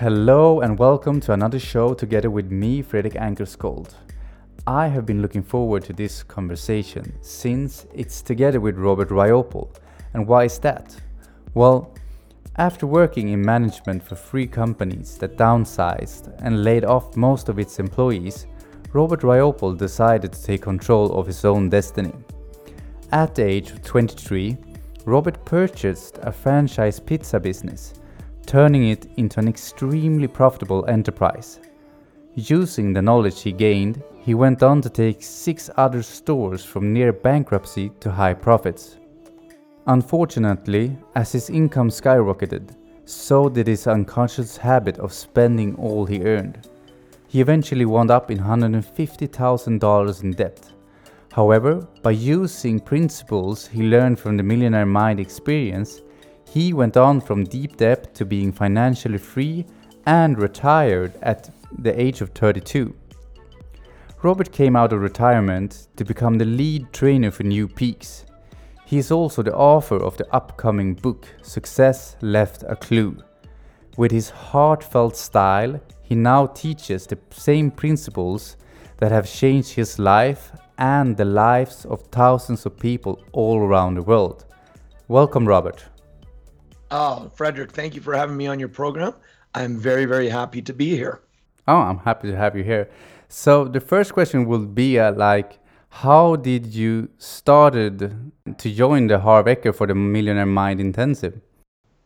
Hello 0.00 0.60
and 0.60 0.78
welcome 0.78 1.20
to 1.20 1.34
another 1.34 1.58
show 1.58 1.92
together 1.92 2.30
with 2.30 2.50
me, 2.50 2.80
Fredrik 2.80 3.16
Ankerskold. 3.16 3.92
I 4.66 4.88
have 4.88 5.04
been 5.04 5.20
looking 5.20 5.42
forward 5.42 5.84
to 5.84 5.92
this 5.92 6.22
conversation 6.22 7.12
since 7.20 7.84
it's 7.92 8.22
together 8.22 8.60
with 8.60 8.78
Robert 8.78 9.10
Riopel. 9.10 9.68
And 10.14 10.26
why 10.26 10.44
is 10.44 10.58
that? 10.60 10.98
Well, 11.52 11.94
after 12.56 12.86
working 12.86 13.28
in 13.28 13.42
management 13.42 14.02
for 14.02 14.14
three 14.14 14.46
companies 14.46 15.18
that 15.18 15.36
downsized 15.36 16.34
and 16.38 16.64
laid 16.64 16.86
off 16.86 17.14
most 17.14 17.50
of 17.50 17.58
its 17.58 17.78
employees, 17.78 18.46
Robert 18.94 19.20
Riopel 19.20 19.76
decided 19.76 20.32
to 20.32 20.42
take 20.42 20.62
control 20.62 21.12
of 21.12 21.26
his 21.26 21.44
own 21.44 21.68
destiny. 21.68 22.14
At 23.12 23.34
the 23.34 23.44
age 23.44 23.70
of 23.72 23.82
23, 23.82 24.56
Robert 25.04 25.44
purchased 25.44 26.18
a 26.22 26.32
franchise 26.32 26.98
pizza 26.98 27.38
business 27.38 27.99
turning 28.50 28.88
it 28.88 29.06
into 29.16 29.38
an 29.38 29.46
extremely 29.46 30.26
profitable 30.26 30.84
enterprise. 30.88 31.60
Using 32.34 32.92
the 32.92 33.00
knowledge 33.00 33.42
he 33.42 33.52
gained, 33.52 34.02
he 34.22 34.34
went 34.34 34.60
on 34.64 34.82
to 34.82 34.90
take 34.90 35.22
six 35.22 35.70
other 35.76 36.02
stores 36.02 36.64
from 36.64 36.92
near 36.92 37.12
bankruptcy 37.12 37.92
to 38.00 38.10
high 38.10 38.34
profits. 38.34 38.98
Unfortunately, 39.86 40.98
as 41.14 41.30
his 41.30 41.48
income 41.48 41.90
skyrocketed, 41.90 42.74
so 43.04 43.48
did 43.48 43.68
his 43.68 43.86
unconscious 43.86 44.56
habit 44.56 44.98
of 44.98 45.12
spending 45.12 45.76
all 45.76 46.04
he 46.04 46.24
earned. 46.24 46.66
He 47.28 47.40
eventually 47.40 47.84
wound 47.84 48.10
up 48.10 48.32
in 48.32 48.38
$150,000 48.38 50.22
in 50.24 50.32
debt. 50.32 50.72
However, 51.30 51.86
by 52.02 52.10
using 52.10 52.80
principles 52.80 53.68
he 53.68 53.84
learned 53.84 54.18
from 54.18 54.36
the 54.36 54.42
Millionaire 54.42 54.86
Mind 54.86 55.20
experience, 55.20 56.02
he 56.50 56.72
went 56.72 56.96
on 56.96 57.20
from 57.20 57.44
deep 57.44 57.76
debt 57.76 58.12
to 58.12 58.24
being 58.24 58.50
financially 58.50 59.18
free 59.18 59.64
and 60.06 60.36
retired 60.36 61.12
at 61.22 61.48
the 61.78 62.00
age 62.00 62.20
of 62.20 62.30
32. 62.30 62.92
Robert 64.22 64.50
came 64.50 64.74
out 64.74 64.92
of 64.92 65.00
retirement 65.00 65.86
to 65.94 66.04
become 66.04 66.38
the 66.38 66.44
lead 66.44 66.92
trainer 66.92 67.30
for 67.30 67.44
New 67.44 67.68
Peaks. 67.68 68.24
He 68.84 68.98
is 68.98 69.12
also 69.12 69.42
the 69.42 69.54
author 69.54 70.02
of 70.02 70.16
the 70.16 70.26
upcoming 70.34 70.94
book 70.94 71.28
Success 71.40 72.16
Left 72.20 72.64
a 72.66 72.74
Clue. 72.74 73.16
With 73.96 74.10
his 74.10 74.30
heartfelt 74.30 75.16
style, 75.16 75.80
he 76.02 76.16
now 76.16 76.46
teaches 76.46 77.06
the 77.06 77.18
same 77.30 77.70
principles 77.70 78.56
that 78.96 79.12
have 79.12 79.30
changed 79.30 79.74
his 79.74 80.00
life 80.00 80.50
and 80.78 81.16
the 81.16 81.24
lives 81.24 81.84
of 81.84 82.02
thousands 82.08 82.66
of 82.66 82.76
people 82.76 83.22
all 83.30 83.60
around 83.60 83.94
the 83.94 84.02
world. 84.02 84.46
Welcome, 85.06 85.46
Robert. 85.46 85.89
Oh, 86.90 87.30
Frederick, 87.34 87.72
thank 87.72 87.94
you 87.94 88.00
for 88.00 88.14
having 88.14 88.36
me 88.36 88.46
on 88.46 88.58
your 88.58 88.68
program. 88.68 89.14
I'm 89.54 89.78
very, 89.78 90.04
very 90.04 90.28
happy 90.28 90.62
to 90.62 90.72
be 90.72 90.96
here. 90.96 91.20
Oh, 91.68 91.78
I'm 91.78 91.98
happy 91.98 92.28
to 92.30 92.36
have 92.36 92.56
you 92.56 92.64
here. 92.64 92.90
So 93.28 93.64
the 93.64 93.80
first 93.80 94.12
question 94.12 94.46
will 94.46 94.66
be 94.66 94.98
uh, 94.98 95.12
like, 95.12 95.58
how 95.90 96.36
did 96.36 96.66
you 96.66 97.08
started 97.18 98.32
to 98.58 98.74
join 98.74 99.06
the 99.06 99.20
Harv 99.20 99.48
for 99.74 99.86
the 99.86 99.94
Millionaire 99.94 100.46
Mind 100.46 100.80
Intensive? 100.80 101.40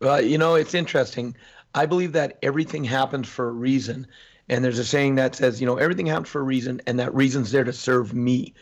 Well, 0.01 0.21
you 0.21 0.39
know, 0.39 0.55
it's 0.55 0.75
interesting. 0.75 1.35
I 1.75 1.87
believe 1.87 2.13
that 2.13 2.39
everything 2.43 2.85
happens 2.85 3.29
for 3.29 3.49
a 3.49 3.53
reason. 3.53 4.07
And 4.49 4.63
there's 4.63 4.79
a 4.79 4.85
saying 4.85 5.15
that 5.15 5.35
says, 5.35 5.61
you 5.61 5.67
know, 5.67 5.77
everything 5.77 6.07
happens 6.07 6.29
for 6.29 6.41
a 6.41 6.45
reason, 6.45 6.83
and 6.87 6.99
that 6.99 7.15
reason's 7.15 7.51
there 7.51 7.65
to 7.65 7.73
serve 7.73 8.13
me. 8.13 8.53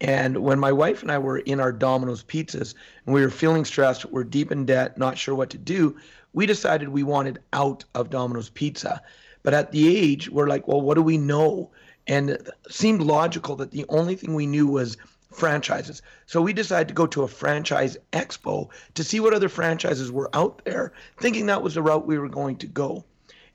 And 0.00 0.38
when 0.38 0.58
my 0.58 0.72
wife 0.72 1.02
and 1.02 1.10
I 1.10 1.18
were 1.18 1.38
in 1.38 1.58
our 1.58 1.72
Domino's 1.72 2.22
pizzas 2.22 2.74
and 3.04 3.14
we 3.14 3.22
were 3.22 3.30
feeling 3.30 3.64
stressed, 3.64 4.04
we're 4.06 4.24
deep 4.24 4.52
in 4.52 4.66
debt, 4.66 4.98
not 4.98 5.16
sure 5.16 5.34
what 5.34 5.50
to 5.50 5.58
do, 5.58 5.96
we 6.34 6.44
decided 6.44 6.90
we 6.90 7.02
wanted 7.02 7.38
out 7.54 7.84
of 7.94 8.10
Domino's 8.10 8.50
Pizza. 8.50 9.00
But 9.42 9.54
at 9.54 9.72
the 9.72 9.96
age, 9.96 10.28
we're 10.28 10.48
like, 10.48 10.68
well, 10.68 10.82
what 10.82 10.96
do 10.96 11.02
we 11.02 11.16
know? 11.16 11.70
And 12.06 12.30
it 12.30 12.48
seemed 12.68 13.00
logical 13.00 13.56
that 13.56 13.70
the 13.70 13.86
only 13.88 14.16
thing 14.16 14.34
we 14.34 14.46
knew 14.46 14.66
was 14.66 14.98
franchises. 15.32 16.02
So 16.26 16.42
we 16.42 16.52
decided 16.52 16.88
to 16.88 16.94
go 16.94 17.06
to 17.06 17.22
a 17.22 17.28
franchise 17.28 17.96
expo 18.12 18.68
to 18.94 19.04
see 19.04 19.20
what 19.20 19.34
other 19.34 19.48
franchises 19.48 20.12
were 20.12 20.30
out 20.34 20.62
there, 20.64 20.92
thinking 21.18 21.46
that 21.46 21.62
was 21.62 21.74
the 21.74 21.82
route 21.82 22.06
we 22.06 22.18
were 22.18 22.28
going 22.28 22.56
to 22.56 22.66
go. 22.66 23.04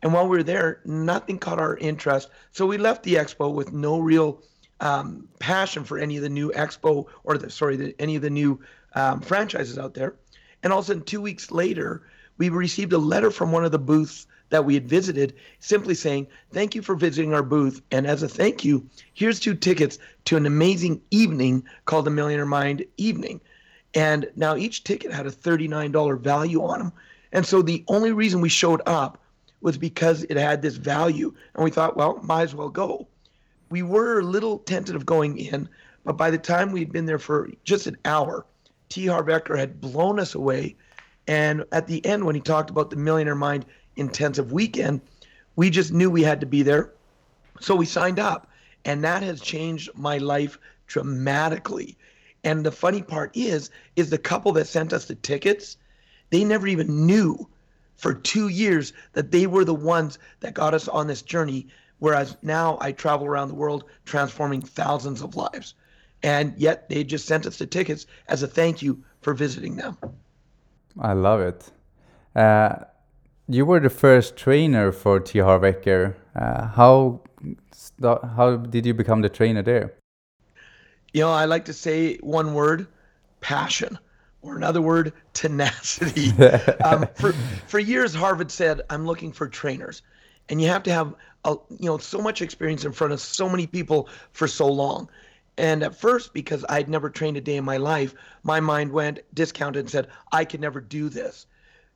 And 0.01 0.13
while 0.13 0.27
we 0.27 0.37
were 0.37 0.43
there, 0.43 0.81
nothing 0.85 1.37
caught 1.37 1.59
our 1.59 1.77
interest. 1.77 2.29
So 2.51 2.65
we 2.65 2.77
left 2.77 3.03
the 3.03 3.15
expo 3.15 3.53
with 3.53 3.71
no 3.71 3.99
real 3.99 4.41
um, 4.81 5.27
passion 5.39 5.83
for 5.83 5.97
any 5.97 6.17
of 6.17 6.23
the 6.23 6.29
new 6.29 6.51
expo 6.51 7.05
or 7.23 7.37
the 7.37 7.49
sorry 7.49 7.77
the, 7.77 7.95
any 7.99 8.15
of 8.15 8.21
the 8.21 8.29
new 8.29 8.59
um, 8.95 9.21
franchises 9.21 9.77
out 9.77 9.93
there. 9.93 10.15
And 10.63 10.73
all 10.73 10.79
of 10.79 10.85
a 10.85 10.87
sudden 10.87 11.03
two 11.03 11.21
weeks 11.21 11.51
later 11.51 12.01
we 12.37 12.49
received 12.49 12.91
a 12.91 12.97
letter 12.97 13.31
from 13.31 13.51
one 13.51 13.63
of 13.63 13.71
the 13.71 13.79
booths 13.79 14.27
that 14.49 14.65
we 14.65 14.73
had 14.73 14.89
visited 14.89 15.35
simply 15.59 15.93
saying 15.93 16.27
thank 16.51 16.75
you 16.75 16.81
for 16.81 16.95
visiting 16.95 17.33
our 17.33 17.43
booth. 17.43 17.81
And 17.91 18.05
as 18.05 18.23
a 18.23 18.27
thank 18.27 18.65
you 18.65 18.85
here's 19.13 19.39
two 19.39 19.55
tickets 19.55 19.99
to 20.25 20.35
an 20.35 20.45
amazing 20.45 21.01
evening 21.11 21.63
called 21.85 22.05
the 22.05 22.11
millionaire 22.11 22.45
mind 22.45 22.83
evening. 22.97 23.39
And 23.93 24.29
now 24.35 24.55
each 24.55 24.83
ticket 24.83 25.11
had 25.11 25.27
a 25.27 25.31
$39 25.31 26.19
value 26.19 26.63
on 26.63 26.79
them 26.79 26.93
and 27.31 27.45
so 27.45 27.61
the 27.61 27.85
only 27.87 28.11
reason 28.11 28.41
we 28.41 28.49
showed 28.49 28.81
up 28.87 29.19
was 29.61 29.77
because 29.77 30.23
it 30.23 30.37
had 30.37 30.61
this 30.61 30.75
value. 30.75 31.33
And 31.53 31.63
we 31.63 31.69
thought 31.69 31.95
well 31.95 32.19
might 32.23 32.43
as 32.43 32.55
well 32.55 32.69
go 32.69 33.07
we 33.71 33.81
were 33.81 34.19
a 34.19 34.23
little 34.23 34.59
tentative 34.59 35.05
going 35.05 35.37
in, 35.37 35.67
but 36.03 36.17
by 36.17 36.29
the 36.29 36.37
time 36.37 36.71
we'd 36.71 36.91
been 36.91 37.05
there 37.05 37.17
for 37.17 37.49
just 37.63 37.87
an 37.87 37.97
hour, 38.05 38.45
T. 38.89 39.07
Harv 39.07 39.27
Eker 39.27 39.57
had 39.57 39.79
blown 39.79 40.19
us 40.19 40.35
away. 40.35 40.75
And 41.27 41.63
at 41.71 41.87
the 41.87 42.05
end, 42.05 42.25
when 42.25 42.35
he 42.35 42.41
talked 42.41 42.69
about 42.69 42.89
the 42.89 42.97
Millionaire 42.97 43.35
Mind 43.35 43.65
intensive 43.95 44.51
weekend, 44.51 44.99
we 45.55 45.69
just 45.69 45.93
knew 45.93 46.09
we 46.09 46.23
had 46.23 46.41
to 46.41 46.45
be 46.45 46.63
there. 46.63 46.91
So 47.61 47.75
we 47.75 47.85
signed 47.85 48.19
up. 48.19 48.49
And 48.83 49.03
that 49.03 49.23
has 49.23 49.39
changed 49.39 49.89
my 49.95 50.17
life 50.17 50.57
dramatically. 50.87 51.97
And 52.43 52.65
the 52.65 52.71
funny 52.71 53.01
part 53.01 53.31
is, 53.37 53.69
is 53.95 54.09
the 54.09 54.17
couple 54.17 54.51
that 54.53 54.67
sent 54.67 54.91
us 54.91 55.05
the 55.05 55.15
tickets, 55.15 55.77
they 56.31 56.43
never 56.43 56.67
even 56.67 57.05
knew 57.05 57.47
for 57.95 58.13
two 58.13 58.47
years 58.47 58.91
that 59.13 59.31
they 59.31 59.45
were 59.45 59.63
the 59.63 59.75
ones 59.75 60.17
that 60.39 60.55
got 60.55 60.73
us 60.73 60.87
on 60.87 61.07
this 61.07 61.21
journey 61.21 61.67
Whereas 62.01 62.35
now 62.41 62.79
I 62.81 62.93
travel 62.93 63.27
around 63.27 63.49
the 63.49 63.53
world 63.53 63.83
transforming 64.05 64.59
thousands 64.59 65.21
of 65.21 65.35
lives. 65.35 65.75
And 66.23 66.55
yet 66.57 66.89
they 66.89 67.03
just 67.03 67.27
sent 67.27 67.45
us 67.45 67.59
the 67.59 67.67
tickets 67.67 68.07
as 68.27 68.41
a 68.41 68.47
thank 68.47 68.81
you 68.81 69.03
for 69.21 69.35
visiting 69.35 69.75
them. 69.75 69.95
I 70.99 71.13
love 71.13 71.41
it. 71.41 71.69
Uh, 72.35 72.85
you 73.47 73.67
were 73.67 73.79
the 73.79 73.91
first 73.91 74.35
trainer 74.35 74.91
for 74.91 75.19
T. 75.19 75.37
Harv 75.37 75.61
Eker. 75.61 76.15
Uh, 76.35 76.69
how, 76.69 77.21
how 78.01 78.55
did 78.57 78.87
you 78.87 78.95
become 78.95 79.21
the 79.21 79.29
trainer 79.29 79.61
there? 79.61 79.93
You 81.13 81.21
know, 81.21 81.31
I 81.31 81.45
like 81.45 81.65
to 81.65 81.73
say 81.73 82.17
one 82.17 82.55
word 82.55 82.87
passion, 83.41 83.99
or 84.41 84.57
another 84.57 84.81
word, 84.81 85.13
tenacity. 85.33 86.31
um, 86.83 87.07
for, 87.13 87.33
for 87.67 87.77
years, 87.77 88.15
Harvard 88.15 88.49
said, 88.49 88.81
I'm 88.89 89.05
looking 89.05 89.31
for 89.31 89.47
trainers 89.47 90.01
and 90.51 90.61
you 90.61 90.67
have 90.67 90.83
to 90.83 90.91
have 90.91 91.15
a, 91.45 91.55
you 91.79 91.87
know 91.87 91.97
so 91.97 92.21
much 92.21 92.41
experience 92.43 92.85
in 92.85 92.91
front 92.91 93.13
of 93.13 93.19
so 93.19 93.49
many 93.49 93.65
people 93.65 94.07
for 94.33 94.47
so 94.47 94.67
long. 94.67 95.09
And 95.57 95.83
at 95.83 95.95
first 95.95 96.33
because 96.33 96.63
i'd 96.69 96.89
never 96.89 97.09
trained 97.09 97.37
a 97.37 97.41
day 97.41 97.55
in 97.55 97.65
my 97.65 97.77
life 97.77 98.13
my 98.43 98.59
mind 98.59 98.91
went 98.91 99.19
discounted 99.33 99.79
and 99.79 99.89
said 99.89 100.07
i 100.31 100.45
could 100.45 100.61
never 100.61 100.79
do 100.79 101.09
this. 101.09 101.47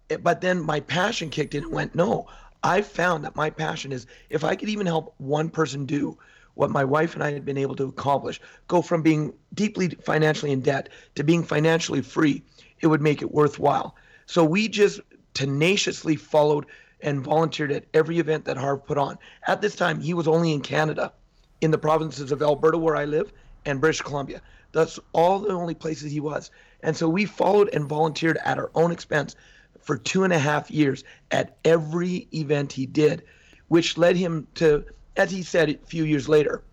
Eh, 0.09 0.17
but 0.17 0.41
then 0.41 0.61
my 0.61 0.79
passion 0.79 1.29
kicked 1.29 1.53
in 1.53 1.63
and 1.63 1.73
went 1.73 1.95
no 1.95 2.27
i 2.63 2.81
found 2.81 3.23
that 3.23 3.35
my 3.35 3.49
passion 3.49 3.91
is 3.91 4.07
if 4.29 4.43
i 4.43 4.55
could 4.55 4.69
even 4.69 4.87
help 4.87 5.13
one 5.17 5.49
person 5.49 5.85
do 5.85 6.17
what 6.55 6.69
my 6.69 6.83
wife 6.83 7.13
and 7.13 7.23
i 7.23 7.31
had 7.31 7.45
been 7.45 7.57
able 7.57 7.75
to 7.75 7.85
accomplish 7.85 8.41
go 8.67 8.81
from 8.81 9.01
being 9.01 9.33
deeply 9.53 9.89
financially 9.89 10.51
in 10.51 10.61
debt 10.61 10.89
to 11.15 11.23
being 11.23 11.43
financially 11.43 12.01
free 12.01 12.43
it 12.81 12.87
would 12.87 13.01
make 13.01 13.21
it 13.21 13.31
worthwhile. 13.31 13.95
So 14.25 14.43
we 14.43 14.67
just 14.67 14.99
tenaciously 15.33 16.15
followed 16.15 16.65
and 17.01 17.23
volunteered 17.23 17.71
at 17.71 17.85
every 17.93 18.19
event 18.19 18.45
that 18.45 18.57
Harv 18.57 18.85
put 18.85 18.97
on. 18.97 19.17
At 19.47 19.61
this 19.61 19.75
time, 19.75 19.99
he 19.99 20.13
was 20.13 20.27
only 20.27 20.53
in 20.53 20.61
Canada, 20.61 21.13
in 21.61 21.71
the 21.71 21.77
provinces 21.77 22.31
of 22.31 22.41
Alberta, 22.41 22.77
where 22.77 22.95
I 22.95 23.05
live, 23.05 23.31
and 23.65 23.81
British 23.81 24.01
Columbia. 24.01 24.41
That's 24.71 24.99
all 25.13 25.39
the 25.39 25.53
only 25.53 25.73
places 25.73 26.11
he 26.11 26.19
was. 26.19 26.51
And 26.81 26.95
so 26.95 27.07
we 27.07 27.25
followed 27.25 27.69
and 27.73 27.87
volunteered 27.87 28.37
at 28.43 28.57
our 28.57 28.71
own 28.75 28.91
expense 28.91 29.35
for 29.79 29.97
two 29.97 30.23
and 30.23 30.33
a 30.33 30.39
half 30.39 30.69
years 30.71 31.03
at 31.31 31.57
every 31.63 32.27
event 32.33 32.73
he 32.73 32.85
did, 32.85 33.23
which 33.67 33.97
led 33.97 34.15
him 34.15 34.47
to, 34.55 34.83
as 35.15 35.31
he 35.31 35.43
said 35.43 35.69
a 35.69 35.77
few 35.85 36.03
years 36.03 36.27
later, 36.27 36.63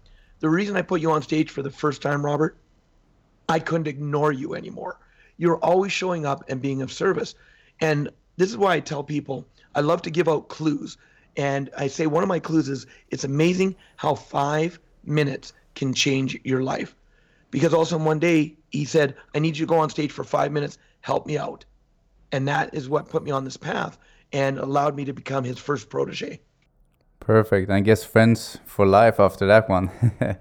the 0.41 0.49
reason 0.49 0.77
I 0.77 0.83
put 0.83 1.01
you 1.01 1.13
on 1.13 1.23
stage 1.23 1.51
for 1.51 1.63
the 1.63 1.71
first 1.71 2.03
time, 2.03 2.25
Robert, 2.25 2.57
I 3.49 3.59
couldn't 3.59 3.87
ignore 3.87 4.33
you 4.33 4.55
anymore. 4.55 4.99
You're 5.37 5.59
always 5.59 5.93
showing 5.93 6.27
up 6.27 6.45
and 6.49 6.61
being 6.61 6.83
of 6.83 6.93
service. 6.93 7.35
And 7.81 8.11
this 8.37 8.51
is 8.51 8.57
why 8.57 8.75
I 8.75 8.81
tell 8.81 9.05
people 9.05 9.47
I 9.75 9.81
love 9.81 10.03
to 10.03 10.11
give 10.11 10.29
out 10.29 10.49
clues. 10.49 10.97
And 11.37 11.71
I 11.77 11.87
say 11.87 12.07
one 12.07 12.23
of 12.23 12.29
my 12.29 12.39
clues 12.39 12.69
is 12.69 12.87
it's 13.11 13.25
amazing 13.25 13.75
how 13.97 14.15
five 14.15 14.79
minutes 15.05 15.53
can 15.75 15.95
change 15.95 16.39
your 16.45 16.63
life. 16.63 16.95
Because 17.51 17.75
also 17.75 17.99
one 17.99 18.19
day 18.19 18.57
he 18.71 18.85
said, 18.85 19.15
I 19.35 19.39
need 19.39 19.57
you 19.57 19.67
to 19.67 19.71
go 19.71 19.79
on 19.79 19.91
stage 19.91 20.13
for 20.13 20.25
five 20.25 20.53
minutes, 20.53 20.79
help 21.01 21.27
me 21.27 21.39
out. 21.39 21.65
And 22.33 22.49
that 22.49 22.75
is 22.75 22.89
what 22.89 23.09
put 23.09 23.23
me 23.23 23.31
on 23.31 23.45
this 23.45 23.57
path 23.57 23.99
and 24.33 24.59
allowed 24.59 24.97
me 24.97 25.05
to 25.05 25.13
become 25.13 25.45
his 25.45 25.59
first 25.59 25.91
protege. 25.91 26.41
Perfect. 27.21 27.71
I 27.71 27.81
guess 27.81 28.03
friends 28.05 28.59
for 28.65 28.87
life 28.87 29.21
after 29.21 29.47
that 29.47 29.69
one. 29.69 29.91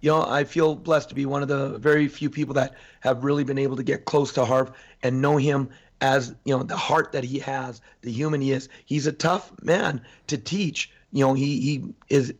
you 0.00 0.10
know, 0.10 0.24
I 0.26 0.44
feel 0.44 0.74
blessed 0.74 1.10
to 1.10 1.14
be 1.14 1.26
one 1.26 1.42
of 1.42 1.48
the 1.48 1.78
very 1.78 2.08
few 2.08 2.30
people 2.30 2.54
that 2.54 2.74
have 3.00 3.22
really 3.22 3.44
been 3.44 3.58
able 3.58 3.76
to 3.76 3.82
get 3.82 4.06
close 4.06 4.32
to 4.32 4.44
Harv 4.44 4.72
and 5.02 5.20
know 5.20 5.36
him 5.36 5.68
as, 6.00 6.34
you 6.44 6.56
know, 6.56 6.62
the 6.62 6.76
heart 6.76 7.12
that 7.12 7.24
he 7.24 7.38
has, 7.38 7.80
the 8.02 8.12
human 8.12 8.40
he 8.40 8.52
is. 8.52 8.68
He's 8.84 9.06
a 9.06 9.12
tough 9.12 9.52
man 9.62 10.02
to 10.26 10.36
teach. 10.36 10.90
You 11.12 11.24
know, 11.24 11.34
he 11.34 11.60
he 11.60 11.94
is 12.08 12.34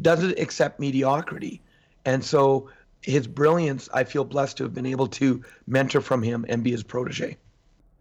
doesn't 0.00 0.38
accept 0.38 0.80
mediocrity. 0.80 1.60
And 2.04 2.24
so 2.24 2.68
his 3.02 3.26
brilliance, 3.26 3.88
I 3.92 4.04
feel 4.04 4.24
blessed 4.24 4.56
to 4.58 4.64
have 4.64 4.74
been 4.74 4.86
able 4.86 5.06
to 5.08 5.42
mentor 5.66 6.00
from 6.00 6.22
him 6.22 6.44
and 6.48 6.62
be 6.62 6.70
his 6.70 6.82
protege. 6.82 7.36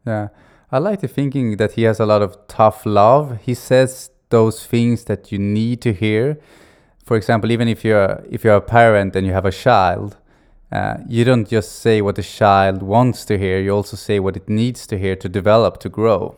Yeah. 0.05 0.29
I 0.71 0.77
like 0.77 1.01
the 1.01 1.07
thinking 1.07 1.57
that 1.57 1.73
he 1.73 1.83
has 1.83 1.99
a 1.99 2.05
lot 2.05 2.21
of 2.21 2.37
tough 2.47 2.85
love. 2.85 3.39
He 3.41 3.53
says 3.53 4.11
those 4.29 4.65
things 4.65 5.05
that 5.05 5.31
you 5.31 5.39
need 5.39 5.81
to 5.81 5.93
hear. 5.93 6.39
For 7.03 7.17
example, 7.17 7.51
even 7.51 7.67
if 7.67 7.83
you're 7.83 8.23
if 8.29 8.43
you're 8.43 8.55
a 8.55 8.61
parent 8.61 9.15
and 9.15 9.25
you 9.25 9.33
have 9.33 9.45
a 9.45 9.51
child, 9.51 10.17
uh, 10.71 10.97
you 11.07 11.23
don't 11.23 11.47
just 11.47 11.79
say 11.79 12.01
what 12.01 12.15
the 12.15 12.23
child 12.23 12.83
wants 12.83 13.25
to 13.25 13.37
hear. 13.37 13.59
You 13.59 13.71
also 13.71 13.97
say 13.97 14.19
what 14.19 14.35
it 14.35 14.47
needs 14.47 14.85
to 14.87 14.97
hear 14.97 15.15
to 15.15 15.29
develop 15.29 15.79
to 15.79 15.89
grow. 15.89 16.35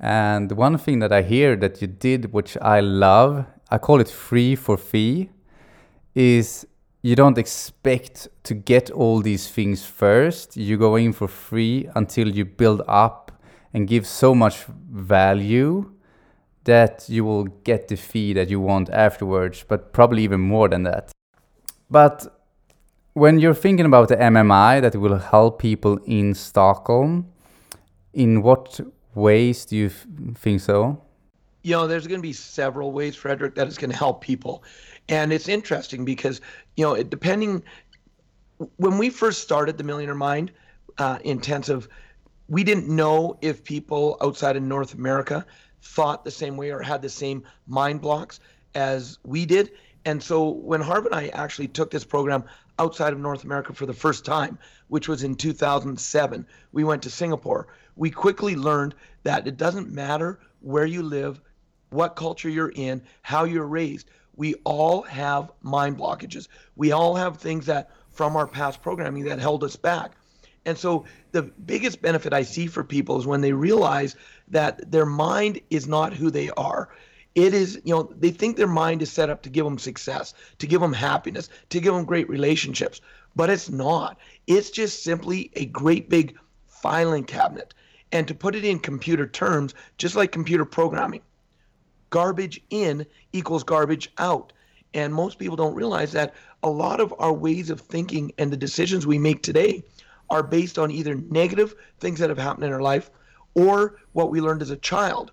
And 0.00 0.50
one 0.52 0.78
thing 0.78 0.98
that 1.00 1.12
I 1.12 1.22
hear 1.22 1.56
that 1.56 1.80
you 1.80 1.86
did, 1.86 2.32
which 2.32 2.56
I 2.60 2.80
love, 2.80 3.44
I 3.70 3.78
call 3.78 4.00
it 4.00 4.08
free 4.08 4.56
for 4.56 4.76
fee, 4.76 5.30
is 6.14 6.66
you 7.02 7.14
don't 7.14 7.38
expect 7.38 8.28
to 8.44 8.54
get 8.54 8.90
all 8.90 9.20
these 9.20 9.48
things 9.48 9.84
first. 9.84 10.56
You 10.56 10.76
go 10.76 10.96
in 10.96 11.12
for 11.12 11.28
free 11.28 11.88
until 11.94 12.28
you 12.28 12.44
build 12.44 12.82
up 12.88 13.30
and 13.72 13.86
give 13.86 14.06
so 14.06 14.34
much 14.34 14.64
value 14.90 15.92
that 16.64 17.04
you 17.08 17.24
will 17.24 17.44
get 17.44 17.88
the 17.88 17.96
fee 17.96 18.32
that 18.32 18.50
you 18.50 18.60
want 18.60 18.90
afterwards, 18.90 19.64
but 19.66 19.92
probably 19.92 20.24
even 20.24 20.40
more 20.40 20.68
than 20.68 20.82
that. 20.82 21.10
But 21.90 22.39
when 23.20 23.38
you're 23.38 23.52
thinking 23.52 23.84
about 23.84 24.08
the 24.08 24.16
MMI 24.16 24.80
that 24.80 24.96
will 24.96 25.18
help 25.18 25.58
people 25.58 25.98
in 26.06 26.32
Stockholm, 26.32 27.30
in 28.14 28.40
what 28.40 28.80
ways 29.14 29.66
do 29.66 29.76
you 29.76 29.90
think 30.34 30.62
so? 30.62 31.02
You 31.62 31.72
know, 31.72 31.86
there's 31.86 32.06
going 32.06 32.18
to 32.18 32.26
be 32.26 32.32
several 32.32 32.92
ways, 32.92 33.14
Frederick, 33.14 33.54
that 33.56 33.68
is 33.68 33.76
going 33.76 33.90
to 33.90 33.96
help 33.96 34.22
people. 34.22 34.64
And 35.10 35.34
it's 35.34 35.48
interesting 35.48 36.06
because, 36.06 36.40
you 36.78 36.84
know, 36.86 36.94
it, 36.94 37.10
depending, 37.10 37.62
when 38.76 38.96
we 38.96 39.10
first 39.10 39.42
started 39.42 39.76
the 39.76 39.84
Millionaire 39.84 40.14
Mind 40.14 40.50
uh, 40.96 41.18
intensive, 41.22 41.88
we 42.48 42.64
didn't 42.64 42.88
know 42.88 43.36
if 43.42 43.62
people 43.62 44.16
outside 44.22 44.56
of 44.56 44.62
North 44.62 44.94
America 44.94 45.44
thought 45.82 46.24
the 46.24 46.30
same 46.30 46.56
way 46.56 46.70
or 46.70 46.80
had 46.80 47.02
the 47.02 47.10
same 47.10 47.42
mind 47.66 48.00
blocks 48.00 48.40
as 48.74 49.18
we 49.24 49.44
did. 49.44 49.72
And 50.06 50.22
so 50.22 50.48
when 50.48 50.80
Harv 50.80 51.04
and 51.04 51.14
I 51.14 51.28
actually 51.28 51.68
took 51.68 51.90
this 51.90 52.04
program 52.04 52.44
outside 52.80 53.12
of 53.12 53.20
North 53.20 53.44
America 53.44 53.74
for 53.74 53.84
the 53.84 53.92
first 53.92 54.24
time, 54.24 54.58
which 54.88 55.06
was 55.06 55.22
in 55.22 55.34
2007, 55.34 56.46
we 56.72 56.82
went 56.82 57.02
to 57.02 57.10
Singapore. 57.10 57.68
We 57.94 58.10
quickly 58.10 58.56
learned 58.56 58.94
that 59.22 59.46
it 59.46 59.58
doesn't 59.58 59.92
matter 59.92 60.40
where 60.60 60.86
you 60.86 61.02
live, 61.02 61.42
what 61.90 62.16
culture 62.16 62.48
you're 62.48 62.72
in, 62.74 63.02
how 63.20 63.44
you're 63.44 63.66
raised. 63.66 64.10
We 64.34 64.54
all 64.64 65.02
have 65.02 65.52
mind 65.60 65.98
blockages. 65.98 66.48
We 66.74 66.92
all 66.92 67.14
have 67.14 67.36
things 67.36 67.66
that 67.66 67.90
from 68.12 68.34
our 68.34 68.46
past 68.46 68.80
programming 68.80 69.24
that 69.24 69.38
held 69.38 69.62
us 69.62 69.76
back. 69.76 70.12
And 70.64 70.78
so 70.78 71.04
the 71.32 71.42
biggest 71.42 72.00
benefit 72.00 72.32
I 72.32 72.42
see 72.42 72.66
for 72.66 72.82
people 72.82 73.18
is 73.18 73.26
when 73.26 73.42
they 73.42 73.52
realize 73.52 74.16
that 74.48 74.90
their 74.90 75.06
mind 75.06 75.60
is 75.68 75.86
not 75.86 76.14
who 76.14 76.30
they 76.30 76.48
are. 76.50 76.88
It 77.34 77.54
is, 77.54 77.80
you 77.84 77.94
know, 77.94 78.12
they 78.18 78.30
think 78.30 78.56
their 78.56 78.66
mind 78.66 79.02
is 79.02 79.12
set 79.12 79.30
up 79.30 79.42
to 79.42 79.50
give 79.50 79.64
them 79.64 79.78
success, 79.78 80.34
to 80.58 80.66
give 80.66 80.80
them 80.80 80.92
happiness, 80.92 81.48
to 81.68 81.80
give 81.80 81.94
them 81.94 82.04
great 82.04 82.28
relationships, 82.28 83.00
but 83.36 83.50
it's 83.50 83.70
not. 83.70 84.18
It's 84.46 84.70
just 84.70 85.04
simply 85.04 85.50
a 85.54 85.66
great 85.66 86.08
big 86.08 86.36
filing 86.66 87.24
cabinet. 87.24 87.72
And 88.12 88.26
to 88.26 88.34
put 88.34 88.56
it 88.56 88.64
in 88.64 88.80
computer 88.80 89.28
terms, 89.28 89.74
just 89.96 90.16
like 90.16 90.32
computer 90.32 90.64
programming, 90.64 91.20
garbage 92.10 92.60
in 92.70 93.06
equals 93.32 93.62
garbage 93.62 94.10
out. 94.18 94.52
And 94.92 95.14
most 95.14 95.38
people 95.38 95.56
don't 95.56 95.76
realize 95.76 96.10
that 96.12 96.34
a 96.64 96.70
lot 96.70 96.98
of 96.98 97.14
our 97.20 97.32
ways 97.32 97.70
of 97.70 97.80
thinking 97.80 98.32
and 98.38 98.52
the 98.52 98.56
decisions 98.56 99.06
we 99.06 99.18
make 99.18 99.42
today 99.42 99.84
are 100.28 100.42
based 100.42 100.78
on 100.78 100.90
either 100.90 101.14
negative 101.14 101.76
things 102.00 102.18
that 102.18 102.28
have 102.28 102.38
happened 102.38 102.64
in 102.64 102.72
our 102.72 102.82
life 102.82 103.10
or 103.54 104.00
what 104.12 104.30
we 104.30 104.40
learned 104.40 104.62
as 104.62 104.70
a 104.70 104.76
child. 104.76 105.30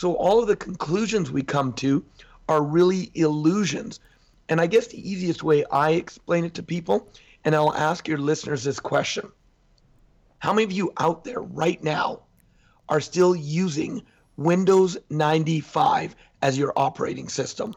So 0.00 0.14
all 0.14 0.40
of 0.40 0.48
the 0.48 0.56
conclusions 0.56 1.30
we 1.30 1.42
come 1.42 1.74
to 1.74 2.02
are 2.48 2.62
really 2.62 3.10
illusions. 3.12 4.00
And 4.48 4.58
I 4.58 4.66
guess 4.66 4.86
the 4.86 5.10
easiest 5.10 5.42
way 5.42 5.62
I 5.70 5.90
explain 5.90 6.46
it 6.46 6.54
to 6.54 6.62
people, 6.62 7.12
and 7.44 7.54
I'll 7.54 7.74
ask 7.74 8.08
your 8.08 8.16
listeners 8.16 8.64
this 8.64 8.80
question 8.80 9.30
How 10.38 10.54
many 10.54 10.64
of 10.64 10.72
you 10.72 10.94
out 10.96 11.24
there 11.24 11.42
right 11.42 11.84
now 11.84 12.22
are 12.88 13.02
still 13.02 13.36
using 13.36 14.00
Windows 14.38 14.96
95 15.10 16.16
as 16.40 16.56
your 16.56 16.72
operating 16.76 17.28
system? 17.28 17.76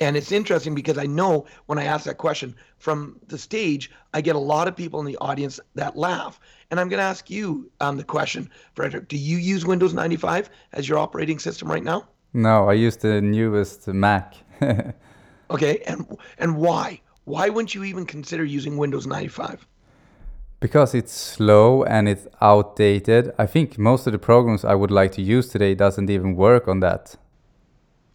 And 0.00 0.16
it's 0.16 0.32
interesting 0.32 0.74
because 0.74 0.98
I 0.98 1.06
know 1.06 1.46
when 1.66 1.78
I 1.78 1.84
ask 1.84 2.04
that 2.04 2.18
question 2.18 2.54
from 2.78 3.18
the 3.28 3.38
stage, 3.38 3.90
I 4.12 4.20
get 4.20 4.36
a 4.36 4.40
lot 4.40 4.68
of 4.68 4.76
people 4.76 5.00
in 5.00 5.06
the 5.06 5.16
audience 5.18 5.58
that 5.74 5.96
laugh. 5.96 6.38
And 6.70 6.78
I'm 6.78 6.88
going 6.88 6.98
to 6.98 7.04
ask 7.04 7.30
you 7.30 7.70
um, 7.80 7.96
the 7.96 8.04
question, 8.04 8.50
Frederick. 8.74 9.08
Do 9.08 9.16
you 9.16 9.38
use 9.38 9.64
Windows 9.64 9.94
95 9.94 10.50
as 10.72 10.88
your 10.88 10.98
operating 10.98 11.38
system 11.38 11.70
right 11.70 11.84
now? 11.84 12.08
No, 12.32 12.68
I 12.68 12.74
use 12.74 12.96
the 12.96 13.22
newest 13.22 13.88
Mac. 13.88 14.34
okay, 15.50 15.78
and 15.86 16.06
and 16.38 16.56
why? 16.56 17.00
Why 17.24 17.48
wouldn't 17.48 17.74
you 17.74 17.84
even 17.84 18.04
consider 18.04 18.44
using 18.44 18.76
Windows 18.76 19.06
95? 19.06 19.66
Because 20.60 20.94
it's 20.94 21.12
slow 21.12 21.82
and 21.84 22.08
it's 22.08 22.26
outdated. 22.40 23.32
I 23.38 23.46
think 23.46 23.78
most 23.78 24.06
of 24.06 24.12
the 24.12 24.18
programs 24.18 24.64
I 24.64 24.74
would 24.74 24.90
like 24.90 25.12
to 25.12 25.22
use 25.22 25.48
today 25.48 25.74
doesn't 25.74 26.10
even 26.10 26.36
work 26.36 26.68
on 26.68 26.80
that. 26.80 27.16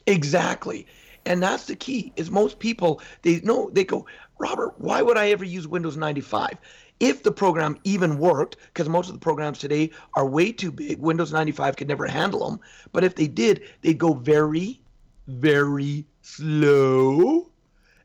Exactly. 0.07 0.87
And 1.25 1.41
that's 1.41 1.65
the 1.65 1.75
key 1.75 2.11
is 2.15 2.31
most 2.31 2.59
people, 2.59 3.01
they 3.21 3.41
know, 3.41 3.69
they 3.71 3.83
go, 3.83 4.05
Robert, 4.39 4.73
why 4.79 5.01
would 5.01 5.17
I 5.17 5.29
ever 5.29 5.45
use 5.45 5.67
Windows 5.67 5.97
95? 5.97 6.57
If 6.99 7.23
the 7.23 7.31
program 7.31 7.79
even 7.83 8.17
worked, 8.17 8.57
because 8.67 8.89
most 8.89 9.07
of 9.07 9.13
the 9.13 9.19
programs 9.19 9.59
today 9.59 9.91
are 10.15 10.25
way 10.25 10.51
too 10.51 10.71
big, 10.71 10.99
Windows 10.99 11.31
95 11.31 11.75
could 11.75 11.87
never 11.87 12.07
handle 12.07 12.49
them. 12.49 12.59
But 12.91 13.03
if 13.03 13.15
they 13.15 13.27
did, 13.27 13.63
they'd 13.81 13.97
go 13.97 14.13
very, 14.13 14.81
very 15.27 16.05
slow 16.21 17.49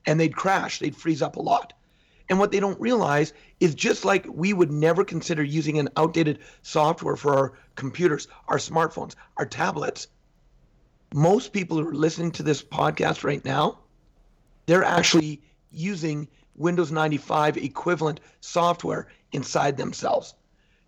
and 0.07 0.21
they'd 0.21 0.37
crash. 0.37 0.79
They'd 0.79 0.97
freeze 0.97 1.23
up 1.23 1.37
a 1.37 1.43
lot. 1.43 1.73
And 2.29 2.39
what 2.39 2.51
they 2.51 2.61
don't 2.61 2.81
realize 2.81 3.33
is 3.61 3.75
just 3.75 4.05
like 4.05 4.27
we 4.29 4.53
would 4.53 4.71
never 4.71 5.05
consider 5.05 5.43
using 5.43 5.79
an 5.79 5.89
outdated 5.97 6.41
software 6.63 7.17
for 7.17 7.35
our 7.35 7.53
computers, 7.77 8.29
our 8.49 8.59
smartphones, 8.59 9.15
our 9.37 9.47
tablets, 9.47 10.09
most 11.17 11.55
people 11.55 11.79
who 11.79 11.89
are 11.89 11.95
listening 11.95 12.31
to 12.31 12.43
this 12.43 12.63
podcast 12.63 13.25
right 13.25 13.43
now, 13.43 13.79
they're 14.67 14.85
actually 14.85 15.41
using 15.73 16.29
Windows 16.57 16.93
95 16.93 17.57
equivalent 17.57 18.21
software 18.41 19.09
inside 19.33 19.79
themselves. 19.79 20.35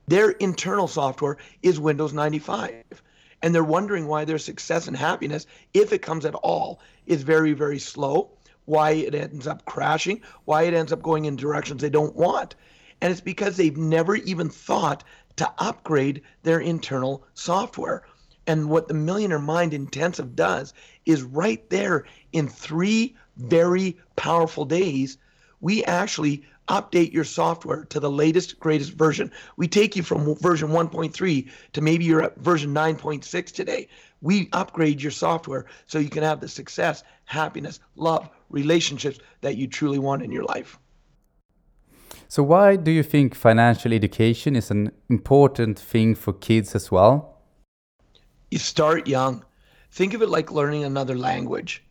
Their 0.06 0.32
internal 0.32 0.87
software 0.87 1.38
is 1.62 1.80
Windows 1.80 2.12
95. 2.12 3.02
And 3.40 3.54
they're 3.54 3.64
wondering 3.64 4.06
why 4.06 4.26
their 4.26 4.37
success 4.38 4.87
and 4.87 4.94
happiness, 4.94 5.47
if 5.73 5.94
it 5.94 6.02
comes 6.02 6.26
at 6.26 6.35
all, 6.35 6.80
is 7.06 7.23
very, 7.23 7.54
very 7.54 7.78
slow, 7.78 8.30
why 8.66 8.90
it 8.90 9.14
ends 9.14 9.47
up 9.47 9.64
crashing, 9.64 10.20
why 10.44 10.64
it 10.64 10.75
ends 10.75 10.92
up 10.92 11.00
going 11.00 11.25
in 11.25 11.37
directions 11.37 11.80
they 11.80 11.88
don't 11.88 12.14
want. 12.14 12.54
And 13.00 13.11
it's 13.11 13.23
because 13.23 13.56
they've 13.56 13.78
never 13.78 14.16
even 14.16 14.50
thought 14.50 15.04
to 15.37 15.50
upgrade 15.56 16.20
their 16.42 16.61
internal 16.61 17.25
software. 17.32 18.02
And 18.49 18.71
what 18.71 18.88
the 18.88 18.95
Millionaire 18.95 19.38
Mind 19.38 19.75
Intensive 19.75 20.35
does 20.35 20.73
is 21.05 21.23
right 21.23 21.69
there 21.69 22.07
in 22.33 22.49
three 22.49 23.14
very 23.37 23.99
powerful 24.17 24.64
days, 24.64 25.19
we 25.61 25.85
actually 25.85 26.43
update 26.69 27.12
your 27.12 27.25
software 27.25 27.85
to 27.85 28.00
the 28.00 28.11
latest, 28.11 28.59
greatest 28.59 28.93
version. 28.93 29.31
We 29.59 29.69
take 29.69 29.97
you 29.97 30.02
from 30.02 30.35
version 30.37 30.71
1.3 30.71 31.49
to 31.75 31.81
maybe 31.83 32.07
you're 32.07 32.23
at 32.23 32.38
version 32.38 32.75
9.6 32.75 33.52
today. 33.52 33.88
We 34.23 34.49
upgrade 34.55 35.02
your 35.02 35.12
software 35.12 35.67
so 35.87 35.99
you 35.99 36.09
can 36.09 36.23
have 36.23 36.40
the 36.40 36.49
success, 36.49 37.05
happiness, 37.26 37.81
love, 37.97 38.31
relationships 38.49 39.19
that 39.43 39.57
you 39.59 39.67
truly 39.67 39.99
want 39.99 40.23
in 40.23 40.33
your 40.33 40.45
life. 40.45 40.78
So, 42.28 42.43
why 42.43 42.76
do 42.76 42.90
you 42.90 43.02
think 43.02 43.35
financial 43.35 43.93
education 43.93 44.57
is 44.57 44.71
an 44.71 44.90
important 45.09 45.78
thing 45.78 46.14
for 46.14 46.33
kids 46.33 46.75
as 46.75 46.90
well? 46.90 47.38
You 48.50 48.59
start 48.59 49.07
young. 49.07 49.45
Think 49.90 50.14
of 50.14 50.23
it 50.23 50.31
like 50.31 50.50
learning 50.50 50.83
another 50.83 51.19
language. 51.19 51.83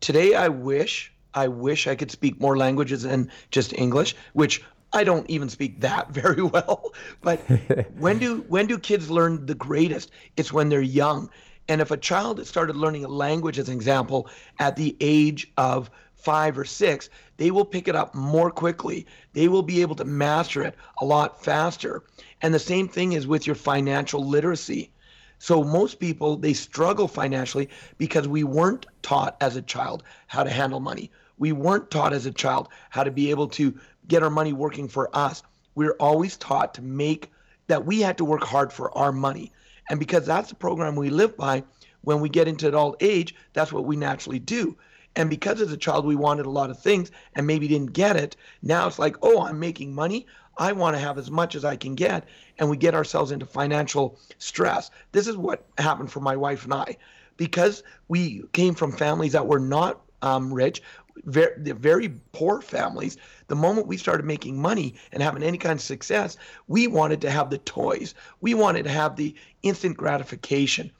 Today, 0.00 0.34
I 0.34 0.48
wish, 0.48 1.12
I 1.34 1.48
wish 1.48 1.86
I 1.86 1.94
could 1.94 2.10
speak 2.10 2.40
more 2.40 2.56
languages 2.56 3.02
than 3.02 3.30
just 3.50 3.74
English, 3.74 4.16
which 4.32 4.62
I 4.94 5.04
don't 5.04 5.28
even 5.28 5.50
speak 5.50 5.80
that 5.82 6.10
very 6.12 6.42
well. 6.42 6.94
But 7.20 7.40
when 7.98 8.18
do 8.18 8.46
when 8.48 8.66
do 8.66 8.78
kids 8.78 9.10
learn 9.10 9.44
the 9.44 9.54
greatest? 9.54 10.10
It's 10.38 10.52
when 10.52 10.70
they're 10.70 10.80
young. 10.80 11.28
And 11.68 11.82
if 11.82 11.90
a 11.90 11.98
child 11.98 12.46
started 12.46 12.76
learning 12.76 13.04
a 13.04 13.08
language, 13.08 13.58
as 13.58 13.68
an 13.68 13.74
example, 13.74 14.30
at 14.58 14.76
the 14.76 14.96
age 15.00 15.52
of 15.58 15.90
five 16.14 16.56
or 16.56 16.64
six, 16.64 17.10
they 17.36 17.50
will 17.50 17.66
pick 17.66 17.88
it 17.88 17.96
up 17.96 18.14
more 18.14 18.50
quickly. 18.50 19.06
They 19.34 19.48
will 19.48 19.62
be 19.62 19.82
able 19.82 19.96
to 19.96 20.04
master 20.04 20.62
it 20.62 20.76
a 21.00 21.04
lot 21.04 21.44
faster. 21.44 22.04
And 22.40 22.54
the 22.54 22.58
same 22.58 22.88
thing 22.88 23.12
is 23.12 23.26
with 23.26 23.46
your 23.46 23.56
financial 23.56 24.26
literacy. 24.26 24.92
So 25.38 25.62
most 25.62 25.98
people 25.98 26.36
they 26.36 26.52
struggle 26.52 27.08
financially 27.08 27.68
because 27.98 28.26
we 28.26 28.44
weren't 28.44 28.86
taught 29.02 29.36
as 29.40 29.56
a 29.56 29.62
child 29.62 30.02
how 30.26 30.44
to 30.44 30.50
handle 30.50 30.80
money. 30.80 31.10
We 31.38 31.52
weren't 31.52 31.90
taught 31.90 32.12
as 32.12 32.26
a 32.26 32.32
child 32.32 32.68
how 32.90 33.04
to 33.04 33.10
be 33.10 33.30
able 33.30 33.48
to 33.48 33.78
get 34.08 34.22
our 34.22 34.30
money 34.30 34.52
working 34.52 34.88
for 34.88 35.14
us. 35.14 35.42
We 35.74 35.86
we're 35.86 35.96
always 36.00 36.36
taught 36.36 36.74
to 36.74 36.82
make 36.82 37.30
that 37.66 37.84
we 37.84 38.00
had 38.00 38.16
to 38.18 38.24
work 38.24 38.42
hard 38.42 38.72
for 38.72 38.96
our 38.96 39.12
money. 39.12 39.52
And 39.90 40.00
because 40.00 40.26
that's 40.26 40.48
the 40.48 40.54
program 40.54 40.96
we 40.96 41.10
live 41.10 41.36
by, 41.36 41.64
when 42.02 42.20
we 42.20 42.28
get 42.28 42.48
into 42.48 42.68
adult 42.68 42.96
age, 43.00 43.34
that's 43.52 43.72
what 43.72 43.84
we 43.84 43.96
naturally 43.96 44.38
do. 44.38 44.76
And 45.16 45.30
because 45.30 45.60
as 45.60 45.72
a 45.72 45.76
child 45.76 46.04
we 46.04 46.14
wanted 46.14 46.46
a 46.46 46.50
lot 46.50 46.70
of 46.70 46.78
things 46.78 47.10
and 47.34 47.46
maybe 47.46 47.68
didn't 47.68 47.94
get 47.94 48.16
it, 48.16 48.36
now 48.62 48.86
it's 48.86 48.98
like, 48.98 49.16
oh, 49.22 49.42
I'm 49.42 49.58
making 49.58 49.94
money. 49.94 50.26
I 50.58 50.72
want 50.72 50.96
to 50.96 51.00
have 51.00 51.18
as 51.18 51.30
much 51.30 51.54
as 51.54 51.64
I 51.64 51.76
can 51.76 51.94
get. 51.94 52.24
And 52.58 52.70
we 52.70 52.76
get 52.76 52.94
ourselves 52.94 53.30
into 53.30 53.46
financial 53.46 54.18
stress. 54.38 54.90
This 55.12 55.26
is 55.26 55.36
what 55.36 55.66
happened 55.78 56.10
for 56.10 56.20
my 56.20 56.36
wife 56.36 56.64
and 56.64 56.74
I. 56.74 56.96
Because 57.36 57.82
we 58.08 58.44
came 58.52 58.74
from 58.74 58.92
families 58.92 59.32
that 59.32 59.46
were 59.46 59.60
not 59.60 60.00
um, 60.22 60.52
rich, 60.52 60.82
very, 61.24 61.54
very 61.58 62.08
poor 62.32 62.60
families, 62.60 63.16
the 63.48 63.56
moment 63.56 63.86
we 63.86 63.96
started 63.96 64.24
making 64.24 64.60
money 64.60 64.94
and 65.12 65.22
having 65.22 65.42
any 65.42 65.58
kind 65.58 65.78
of 65.78 65.82
success, 65.82 66.36
we 66.68 66.86
wanted 66.86 67.20
to 67.20 67.30
have 67.30 67.50
the 67.50 67.58
toys. 67.58 68.14
We 68.40 68.54
wanted 68.54 68.84
to 68.84 68.90
have 68.90 69.16
the 69.16 69.34
instant 69.62 69.96
gratification. 69.96 70.90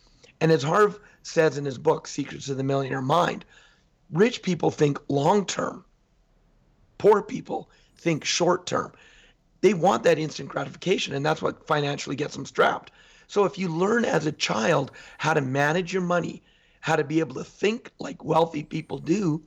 And 0.41 0.53
as 0.53 0.63
Harv 0.63 1.01
says 1.23 1.59
in 1.59 1.65
his 1.65 1.79
book, 1.79 2.07
Secrets 2.07 2.49
of 2.49 2.57
the 2.57 2.65
Millionaire 2.65 3.03
Mind, 3.03 3.45
rich 4.11 4.43
people 4.43 4.71
think 4.71 4.99
long 5.09 5.47
term, 5.47 5.85
poor 6.99 7.23
people 7.23 7.71
think 7.97 8.25
short 8.25 8.67
term. 8.67 8.93
They 9.61 9.75
want 9.75 10.03
that 10.05 10.19
instant 10.19 10.49
gratification, 10.49 11.15
and 11.15 11.25
that's 11.25 11.43
what 11.43 11.67
financially 11.67 12.17
gets 12.17 12.35
them 12.35 12.47
strapped. 12.47 12.93
So 13.27 13.45
if 13.45 13.59
you 13.59 13.69
learn 13.69 14.05
as 14.05 14.27
a 14.27 14.33
child 14.33 14.93
how 15.19 15.35
to 15.35 15.41
manage 15.41 15.93
your 15.93 16.03
money, 16.03 16.43
how 16.81 16.97
to 16.97 17.05
be 17.05 17.21
able 17.21 17.35
to 17.35 17.45
think 17.45 17.91
like 17.99 18.25
wealthy 18.25 18.63
people 18.63 18.99
do, 18.99 19.43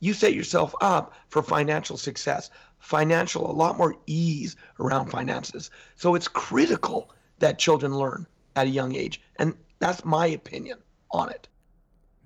you 0.00 0.12
set 0.12 0.34
yourself 0.34 0.74
up 0.80 1.14
for 1.28 1.42
financial 1.42 1.96
success, 1.96 2.50
financial, 2.78 3.50
a 3.50 3.52
lot 3.52 3.78
more 3.78 3.96
ease 4.06 4.56
around 4.78 5.10
finances. 5.10 5.70
So 5.96 6.14
it's 6.14 6.28
critical 6.28 7.10
that 7.38 7.58
children 7.58 7.96
learn 7.96 8.26
at 8.54 8.66
a 8.66 8.70
young 8.70 8.94
age. 8.94 9.20
And 9.36 9.54
that's 9.78 10.04
my 10.04 10.26
opinion 10.26 10.78
on 11.10 11.30
it. 11.30 11.48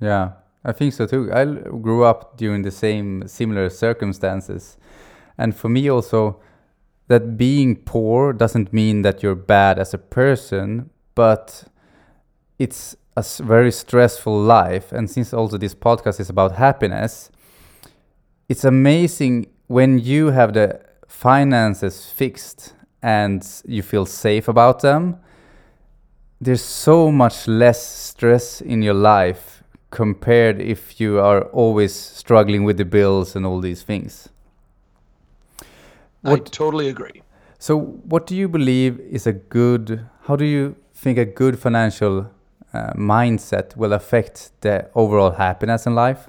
Yeah, 0.00 0.32
I 0.64 0.72
think 0.72 0.92
so 0.92 1.06
too. 1.06 1.32
I 1.32 1.44
grew 1.44 2.04
up 2.04 2.36
during 2.36 2.62
the 2.62 2.70
same 2.70 3.26
similar 3.26 3.70
circumstances. 3.70 4.76
And 5.38 5.56
for 5.56 5.68
me 5.68 5.88
also, 5.88 6.40
that 7.08 7.36
being 7.36 7.76
poor 7.76 8.32
doesn't 8.32 8.72
mean 8.72 9.02
that 9.02 9.22
you're 9.22 9.34
bad 9.34 9.78
as 9.78 9.92
a 9.92 9.98
person, 9.98 10.90
but 11.14 11.64
it's 12.58 12.96
a 13.16 13.24
very 13.40 13.72
stressful 13.72 14.40
life. 14.40 14.92
And 14.92 15.10
since 15.10 15.34
also 15.34 15.58
this 15.58 15.74
podcast 15.74 16.20
is 16.20 16.30
about 16.30 16.52
happiness, 16.52 17.30
it's 18.48 18.64
amazing 18.64 19.48
when 19.66 19.98
you 19.98 20.28
have 20.28 20.54
the 20.54 20.80
finances 21.06 22.10
fixed 22.10 22.74
and 23.02 23.46
you 23.66 23.82
feel 23.82 24.06
safe 24.06 24.48
about 24.48 24.80
them 24.80 25.18
there's 26.40 26.62
so 26.62 27.10
much 27.10 27.48
less 27.48 27.84
stress 27.84 28.60
in 28.60 28.80
your 28.80 28.94
life 28.94 29.62
compared 29.90 30.60
if 30.60 31.00
you 31.00 31.18
are 31.18 31.42
always 31.46 31.92
struggling 31.94 32.62
with 32.62 32.76
the 32.76 32.84
bills 32.84 33.34
and 33.34 33.44
all 33.44 33.60
these 33.60 33.82
things 33.82 34.28
what, 36.22 36.40
I 36.40 36.44
totally 36.44 36.88
agree. 36.88 37.22
So, 37.58 37.78
what 37.78 38.26
do 38.26 38.34
you 38.36 38.48
believe 38.48 39.00
is 39.00 39.26
a 39.26 39.32
good? 39.32 40.06
How 40.22 40.36
do 40.36 40.44
you 40.44 40.76
think 40.94 41.18
a 41.18 41.24
good 41.24 41.58
financial 41.58 42.30
uh, 42.72 42.92
mindset 42.94 43.76
will 43.76 43.92
affect 43.92 44.52
the 44.60 44.88
overall 44.94 45.32
happiness 45.32 45.86
in 45.86 45.94
life? 45.94 46.28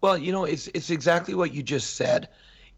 Well, 0.00 0.18
you 0.18 0.32
know, 0.32 0.44
it's 0.44 0.68
it's 0.68 0.90
exactly 0.90 1.34
what 1.34 1.52
you 1.54 1.62
just 1.62 1.96
said. 1.96 2.28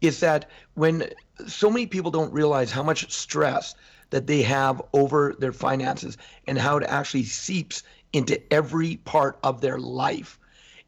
Is 0.01 0.21
that 0.21 0.49
when 0.75 1.09
so 1.47 1.69
many 1.69 1.85
people 1.85 2.11
don't 2.11 2.31
realize 2.33 2.71
how 2.71 2.83
much 2.83 3.11
stress 3.11 3.75
that 4.09 4.27
they 4.27 4.41
have 4.41 4.81
over 4.93 5.35
their 5.39 5.53
finances 5.53 6.17
and 6.47 6.57
how 6.57 6.77
it 6.77 6.83
actually 6.87 7.23
seeps 7.23 7.83
into 8.13 8.41
every 8.51 8.97
part 8.97 9.37
of 9.43 9.61
their 9.61 9.77
life. 9.77 10.39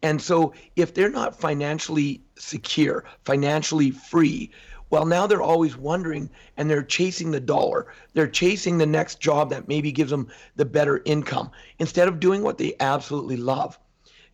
And 0.04 0.22
so 0.22 0.54
if 0.76 0.94
they're 0.94 1.10
not 1.10 1.40
financially 1.40 2.22
secure, 2.36 3.06
financially 3.24 3.92
free, 3.92 4.52
well, 4.90 5.06
now 5.06 5.26
they're 5.26 5.42
always 5.42 5.78
wondering 5.78 6.30
and 6.58 6.70
they're 6.70 6.84
chasing 6.84 7.32
the 7.32 7.40
dollar. 7.40 7.88
They're 8.14 8.28
chasing 8.28 8.78
the 8.78 8.86
next 8.86 9.20
job 9.22 9.50
that 9.50 9.68
maybe 9.68 9.92
gives 9.92 10.12
them 10.12 10.28
the 10.58 10.66
better 10.66 11.02
income 11.06 11.52
instead 11.80 12.08
of 12.08 12.20
doing 12.20 12.44
what 12.44 12.58
they 12.58 12.76
absolutely 12.80 13.38
love. 13.38 13.80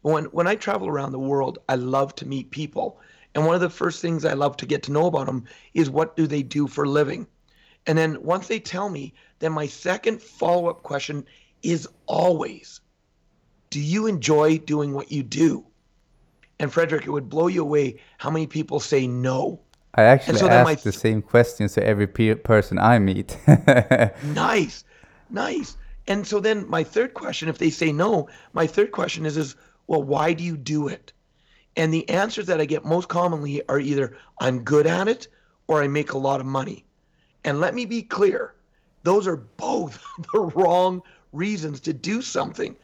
When 0.02 0.26
when 0.26 0.48
I 0.48 0.56
travel 0.56 0.88
around 0.88 1.12
the 1.12 1.20
world, 1.20 1.60
I 1.70 1.76
love 1.76 2.16
to 2.16 2.28
meet 2.28 2.50
people. 2.50 3.00
And 3.36 3.46
one 3.46 3.56
of 3.56 3.62
the 3.62 3.70
first 3.70 4.02
things 4.02 4.26
I 4.26 4.34
love 4.34 4.58
to 4.58 4.66
get 4.66 4.82
to 4.84 4.92
know 4.92 5.06
about 5.06 5.28
them 5.28 5.46
is 5.74 5.90
what 5.90 6.16
do 6.16 6.26
they 6.26 6.42
do 6.42 6.68
for 6.68 6.86
a 6.86 6.90
living? 6.90 7.28
And 7.86 7.98
then 7.98 8.24
once 8.24 8.48
they 8.48 8.60
tell 8.60 8.90
me, 8.90 9.14
then 9.40 9.52
my 9.52 9.68
second 9.68 10.22
follow-up 10.22 10.82
question 10.82 11.26
is 11.62 11.88
always, 12.08 12.82
do 13.70 13.80
you 13.80 14.08
enjoy 14.08 14.60
doing 14.60 14.94
what 14.94 15.12
you 15.12 15.24
do? 15.24 15.66
And 16.60 16.72
Frederick, 16.72 17.06
it 17.06 17.12
would 17.12 17.30
blow 17.30 17.48
you 17.48 17.62
away 17.62 18.00
how 18.18 18.30
many 18.30 18.48
people 18.48 18.80
say 18.80 19.08
no. 19.08 19.60
I 19.96 20.04
actually 20.04 20.38
so 20.38 20.50
ask 20.50 20.84
the 20.84 20.92
same 20.92 21.22
questions 21.22 21.74
to 21.74 21.84
every 21.84 22.08
person 22.08 22.78
I 22.78 23.00
meet. 23.00 23.38
nice, 24.24 24.84
nice. 25.30 25.78
And 26.08 26.26
so 26.26 26.40
then 26.40 26.68
my 26.70 26.84
third 26.84 27.14
question, 27.14 27.50
if 27.50 27.58
they 27.58 27.70
say 27.70 27.92
no, 27.92 28.30
my 28.54 28.68
third 28.68 28.92
question 28.92 29.26
is, 29.26 29.38
is 29.38 29.56
well, 29.88 30.04
why 30.04 30.34
do 30.34 30.44
you 30.44 30.58
do 30.58 30.88
it? 30.88 31.14
And 31.76 31.94
the 31.94 32.08
answers 32.10 32.48
that 32.48 32.62
I 32.62 32.66
get 32.66 32.86
most 32.86 33.08
commonly 33.08 33.62
are 33.70 33.80
either 33.80 34.18
I'm 34.40 34.64
good 34.64 34.88
at 34.88 35.08
it 35.08 35.28
or 35.68 35.82
I 35.82 35.88
make 35.88 36.14
a 36.14 36.18
lot 36.18 36.40
of 36.40 36.46
money. 36.46 36.86
And 37.44 37.60
let 37.60 37.76
me 37.76 37.86
be 37.86 38.02
clear, 38.02 38.54
those 39.04 39.28
are 39.28 39.38
both 39.38 40.04
the 40.34 40.40
wrong 40.40 41.02
reasons 41.34 41.80
to 41.82 41.94
do 41.94 42.22
something. 42.22 42.76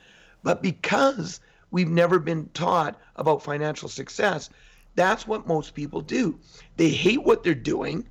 But 0.44 0.62
because 0.62 1.40
we've 1.72 1.90
never 1.90 2.20
been 2.20 2.50
taught 2.54 3.00
about 3.16 3.44
financial 3.44 3.90
success, 3.90 4.50
that's 4.96 5.28
what 5.28 5.48
most 5.48 5.74
people 5.74 6.02
do. 6.02 6.38
They 6.78 6.90
hate 6.90 7.24
what 7.24 7.44
they're 7.44 7.56
doing. 7.56 8.08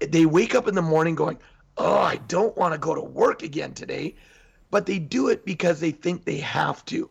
They 0.00 0.26
wake 0.26 0.54
up 0.54 0.68
in 0.68 0.74
the 0.74 0.82
morning 0.82 1.14
going, 1.14 1.38
Oh, 1.78 1.98
I 1.98 2.16
don't 2.28 2.56
want 2.56 2.72
to 2.72 2.78
go 2.78 2.94
to 2.94 3.02
work 3.02 3.42
again 3.42 3.74
today. 3.74 4.14
But 4.70 4.86
they 4.86 4.98
do 4.98 5.28
it 5.28 5.44
because 5.44 5.80
they 5.80 5.90
think 5.90 6.24
they 6.24 6.38
have 6.38 6.84
to. 6.86 7.10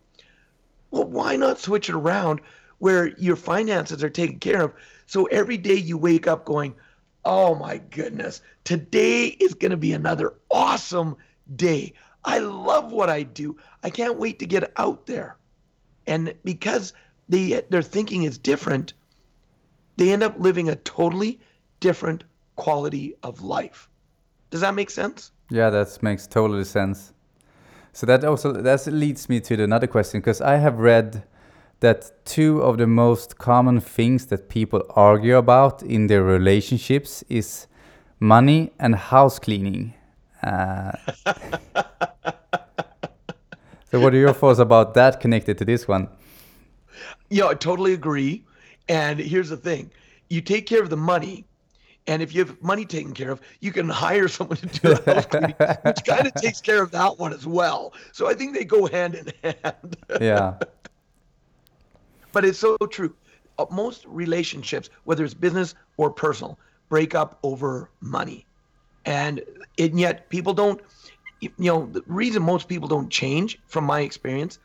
Well, 0.92 1.06
why 1.06 1.36
not 1.36 1.60
switch 1.60 1.90
it 1.90 1.96
around 1.96 2.42
where 2.80 3.08
your 3.18 3.36
finances 3.36 4.04
are 4.04 4.10
taken 4.10 4.40
care 4.40 4.62
of? 4.62 4.74
So 5.06 5.26
every 5.26 5.58
day 5.58 5.76
you 5.76 5.98
wake 5.98 6.28
up 6.28 6.46
going, 6.46 6.76
oh 7.24 7.56
my 7.56 7.78
goodness, 7.78 8.42
today 8.64 9.28
is 9.28 9.54
going 9.54 9.72
to 9.72 9.78
be 9.78 9.94
another 9.94 10.34
awesome 10.52 11.16
day. 11.56 11.94
I 12.26 12.40
love 12.40 12.92
what 12.92 13.10
I 13.10 13.24
do. 13.24 13.56
I 13.84 13.90
can't 13.90 14.18
wait 14.18 14.40
to 14.40 14.46
get 14.46 14.72
out 14.78 15.06
there. 15.06 15.38
And 16.08 16.34
because 16.44 16.94
they, 17.30 17.62
their 17.70 17.82
thinking 17.82 18.24
is 18.24 18.38
different, 18.38 18.94
they 19.98 20.12
end 20.12 20.24
up 20.24 20.36
living 20.40 20.70
a 20.70 20.76
totally 20.76 21.40
different 21.80 22.24
quality 22.56 23.16
of 23.24 23.42
life. 23.42 23.90
Does 24.50 24.62
that 24.62 24.76
make 24.76 24.90
sense? 24.90 25.32
Yeah, 25.50 25.70
that 25.70 26.02
makes 26.02 26.28
totally 26.28 26.64
sense. 26.64 27.14
So 27.94 28.06
that 28.08 28.26
also 28.26 28.52
that 28.52 28.86
leads 28.88 29.30
me 29.30 29.40
to 29.42 29.64
another 29.64 29.88
question 29.88 30.20
because 30.20 30.42
I 30.42 30.58
have 30.58 30.80
read 30.80 31.24
that 31.80 32.26
two 32.26 32.62
of 32.62 32.78
the 32.78 32.88
most 32.88 33.38
common 33.38 33.80
things 33.80 34.26
that 34.28 34.50
people 34.50 34.84
argue 34.96 35.38
about 35.38 35.82
in 35.84 36.08
their 36.08 36.24
relationships 36.24 37.24
is 37.30 37.68
money 38.20 38.74
and 38.80 38.96
house 38.96 39.40
cleaning. 39.40 39.94
Uh, 40.46 40.92
so 43.92 44.00
what 44.00 44.14
are 44.14 44.18
your 44.18 44.34
thoughts 44.34 44.60
about 44.60 44.94
that 44.94 45.20
connected 45.20 45.58
to 45.58 45.66
this 45.66 45.88
one? 45.88 46.08
Yeah, 47.30 47.48
I 47.48 47.56
totally 47.56 47.94
agree. 47.94 48.46
And 48.88 49.20
here's 49.20 49.50
the 49.50 49.58
thing: 49.58 49.90
you 50.30 50.42
take 50.42 50.68
care 50.68 50.84
of 50.84 50.92
the 50.92 50.98
money, 50.98 51.46
and 52.06 52.22
if 52.22 52.36
you 52.36 52.46
have 52.46 52.62
money 52.62 52.86
taken 52.86 53.14
care 53.14 53.32
of, 53.32 53.42
you 53.60 53.72
can 53.72 53.90
hire 53.90 54.28
someone 54.28 54.58
to 54.58 54.68
do 54.68 55.12
house 55.12 55.26
cleaning, 55.32 55.56
which 55.82 56.04
kind 56.06 56.28
of 56.28 56.34
takes 56.36 56.62
care 56.62 56.84
of 56.84 56.92
that 56.92 57.18
one 57.18 57.34
as 57.34 57.48
well. 57.48 57.94
So 58.12 58.30
I 58.30 58.36
think 58.36 58.54
they 58.54 58.66
go 58.66 58.86
hand 58.86 59.16
in 59.16 59.34
hand. 59.64 59.98
yeah. 60.22 60.58
But 62.32 62.46
it's 62.46 62.60
so 62.60 62.78
true. 62.92 63.16
Uh, 63.58 63.66
most 63.72 64.06
relationships, 64.06 64.90
whether 65.06 65.24
it's 65.24 65.34
business 65.34 65.74
or 65.98 66.12
personal, 66.12 66.60
break 66.90 67.16
up 67.16 67.40
over 67.42 67.90
money. 68.02 68.46
And, 69.06 69.42
and 69.78 70.00
yet 70.00 70.30
people 70.30 70.54
don't, 70.54 70.82
you 71.42 71.52
know, 71.60 71.86
the 71.86 72.04
reason 72.08 72.42
most 72.42 72.68
people 72.68 72.88
don't 72.88 73.10
change, 73.10 73.60
from 73.68 73.84
my 73.84 74.02
experience, 74.02 74.60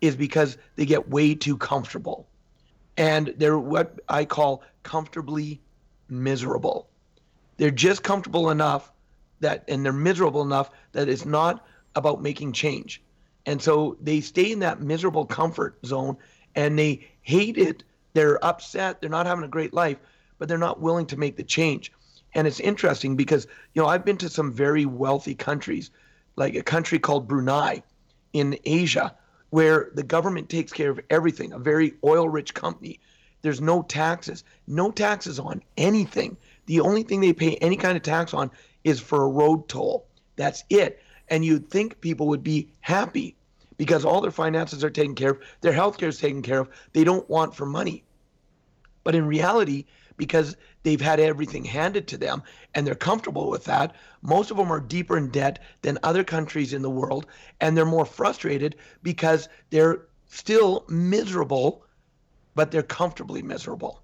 is 0.00 0.16
because 0.16 0.58
they 0.76 0.84
get 0.84 1.08
way 1.08 1.34
too 1.34 1.56
comfortable. 1.56 2.26
And 2.96 3.34
they're 3.38 3.58
what 3.58 3.98
I 4.08 4.24
call 4.24 4.62
comfortably 4.82 5.60
miserable. 6.08 6.88
They're 7.56 7.70
just 7.70 8.02
comfortable 8.02 8.50
enough 8.50 8.92
that, 9.40 9.64
and 9.68 9.84
they're 9.84 9.92
miserable 9.92 10.42
enough 10.42 10.70
that 10.92 11.08
it's 11.08 11.24
not 11.24 11.64
about 11.94 12.22
making 12.22 12.52
change. 12.52 13.02
And 13.46 13.62
so 13.62 13.96
they 14.00 14.20
stay 14.20 14.52
in 14.52 14.58
that 14.60 14.80
miserable 14.80 15.24
comfort 15.24 15.78
zone 15.86 16.16
and 16.54 16.78
they 16.78 17.08
hate 17.22 17.56
it. 17.56 17.84
They're 18.12 18.44
upset. 18.44 19.00
They're 19.00 19.10
not 19.10 19.26
having 19.26 19.44
a 19.44 19.48
great 19.48 19.72
life, 19.72 19.98
but 20.38 20.48
they're 20.48 20.58
not 20.58 20.80
willing 20.80 21.06
to 21.06 21.16
make 21.16 21.36
the 21.36 21.44
change. 21.44 21.92
And 22.36 22.46
it's 22.46 22.60
interesting 22.60 23.16
because, 23.16 23.46
you 23.72 23.80
know, 23.80 23.88
I've 23.88 24.04
been 24.04 24.18
to 24.18 24.28
some 24.28 24.52
very 24.52 24.84
wealthy 24.84 25.34
countries, 25.34 25.90
like 26.36 26.54
a 26.54 26.62
country 26.62 26.98
called 26.98 27.26
Brunei 27.26 27.82
in 28.34 28.58
Asia, 28.66 29.16
where 29.48 29.90
the 29.94 30.02
government 30.02 30.50
takes 30.50 30.70
care 30.70 30.90
of 30.90 31.00
everything, 31.08 31.54
a 31.54 31.58
very 31.58 31.94
oil 32.04 32.28
rich 32.28 32.52
company. 32.52 33.00
There's 33.40 33.62
no 33.62 33.80
taxes, 33.80 34.44
no 34.66 34.90
taxes 34.90 35.38
on 35.38 35.62
anything. 35.78 36.36
The 36.66 36.80
only 36.80 37.04
thing 37.04 37.22
they 37.22 37.32
pay 37.32 37.54
any 37.56 37.76
kind 37.76 37.96
of 37.96 38.02
tax 38.02 38.34
on 38.34 38.50
is 38.84 39.00
for 39.00 39.22
a 39.22 39.28
road 39.28 39.66
toll. 39.66 40.06
That's 40.36 40.62
it. 40.68 41.02
And 41.28 41.42
you'd 41.42 41.70
think 41.70 42.02
people 42.02 42.28
would 42.28 42.42
be 42.42 42.68
happy 42.80 43.34
because 43.78 44.04
all 44.04 44.20
their 44.20 44.30
finances 44.30 44.84
are 44.84 44.90
taken 44.90 45.14
care 45.14 45.30
of, 45.30 45.40
their 45.62 45.72
health 45.72 45.96
care 45.96 46.10
is 46.10 46.18
taken 46.18 46.42
care 46.42 46.60
of. 46.60 46.68
They 46.92 47.02
don't 47.02 47.28
want 47.30 47.54
for 47.54 47.64
money. 47.64 48.04
But 49.04 49.14
in 49.14 49.26
reality, 49.26 49.86
because 50.16 50.56
they've 50.82 51.00
had 51.00 51.20
everything 51.20 51.64
handed 51.64 52.06
to 52.08 52.16
them 52.16 52.42
and 52.74 52.86
they're 52.86 52.94
comfortable 52.94 53.50
with 53.50 53.64
that. 53.64 53.94
Most 54.22 54.50
of 54.50 54.56
them 54.56 54.72
are 54.72 54.80
deeper 54.80 55.16
in 55.16 55.30
debt 55.30 55.58
than 55.82 55.98
other 56.02 56.24
countries 56.24 56.72
in 56.72 56.82
the 56.82 56.90
world 56.90 57.26
and 57.60 57.76
they're 57.76 57.84
more 57.84 58.06
frustrated 58.06 58.76
because 59.02 59.48
they're 59.70 60.06
still 60.26 60.84
miserable, 60.88 61.84
but 62.54 62.70
they're 62.70 62.82
comfortably 62.82 63.42
miserable. 63.42 64.02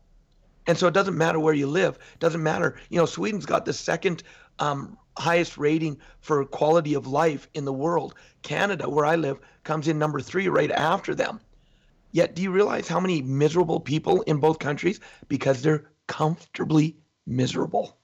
And 0.66 0.78
so 0.78 0.86
it 0.86 0.94
doesn't 0.94 1.18
matter 1.18 1.40
where 1.40 1.54
you 1.54 1.66
live. 1.66 1.98
Doesn't 2.20 2.42
matter. 2.42 2.76
You 2.88 2.98
know, 2.98 3.06
Sweden's 3.06 3.46
got 3.46 3.64
the 3.64 3.72
second 3.72 4.22
um, 4.58 4.96
highest 5.18 5.58
rating 5.58 5.98
for 6.20 6.44
quality 6.44 6.94
of 6.94 7.06
life 7.06 7.48
in 7.54 7.64
the 7.64 7.72
world. 7.72 8.14
Canada, 8.42 8.88
where 8.88 9.04
I 9.04 9.16
live, 9.16 9.38
comes 9.64 9.88
in 9.88 9.98
number 9.98 10.20
three 10.20 10.48
right 10.48 10.70
after 10.70 11.14
them. 11.14 11.40
Yet, 12.12 12.34
do 12.34 12.42
you 12.42 12.50
realize 12.50 12.88
how 12.88 13.00
many 13.00 13.22
miserable 13.22 13.80
people 13.80 14.20
in 14.22 14.36
both 14.36 14.58
countries? 14.58 15.00
Because 15.28 15.62
they're 15.62 15.84
comfortably 16.12 16.96
miserable. 17.26 17.96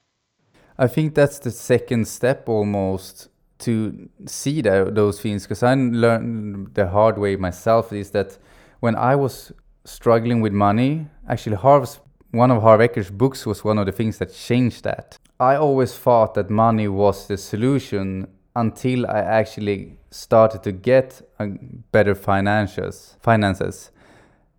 I 0.78 0.86
think 0.86 1.14
that's 1.14 1.38
the 1.38 1.50
second 1.50 2.08
step 2.08 2.48
almost 2.48 3.28
to 3.58 4.08
see 4.26 4.62
those 4.62 5.20
things 5.20 5.42
because 5.44 5.62
I 5.62 5.74
learned 5.74 6.74
the 6.74 6.86
hard 6.88 7.18
way 7.18 7.36
myself 7.36 7.92
is 7.92 8.10
that 8.12 8.38
when 8.80 8.94
I 8.94 9.14
was 9.16 9.52
struggling 9.84 10.40
with 10.40 10.52
money, 10.52 11.08
actually 11.28 11.56
Harv's 11.56 12.00
one 12.30 12.50
of 12.50 12.62
Harv 12.62 12.80
Eker's 12.80 13.10
books 13.10 13.46
was 13.46 13.64
one 13.64 13.78
of 13.78 13.86
the 13.86 13.92
things 13.92 14.18
that 14.18 14.32
changed 14.32 14.84
that. 14.84 15.18
I 15.40 15.56
always 15.56 15.94
thought 15.94 16.34
that 16.34 16.50
money 16.50 16.88
was 16.88 17.26
the 17.26 17.36
solution 17.36 18.28
until 18.54 19.06
I 19.06 19.20
actually 19.40 19.98
started 20.10 20.62
to 20.62 20.72
get 20.72 21.22
uh, 21.38 21.46
better 21.92 22.14
finances, 22.14 23.16
finances 23.20 23.90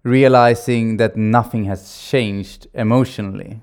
realizing 0.03 0.97
that 0.97 1.15
nothing 1.15 1.65
has 1.65 1.97
changed 1.97 2.67
emotionally. 2.73 3.61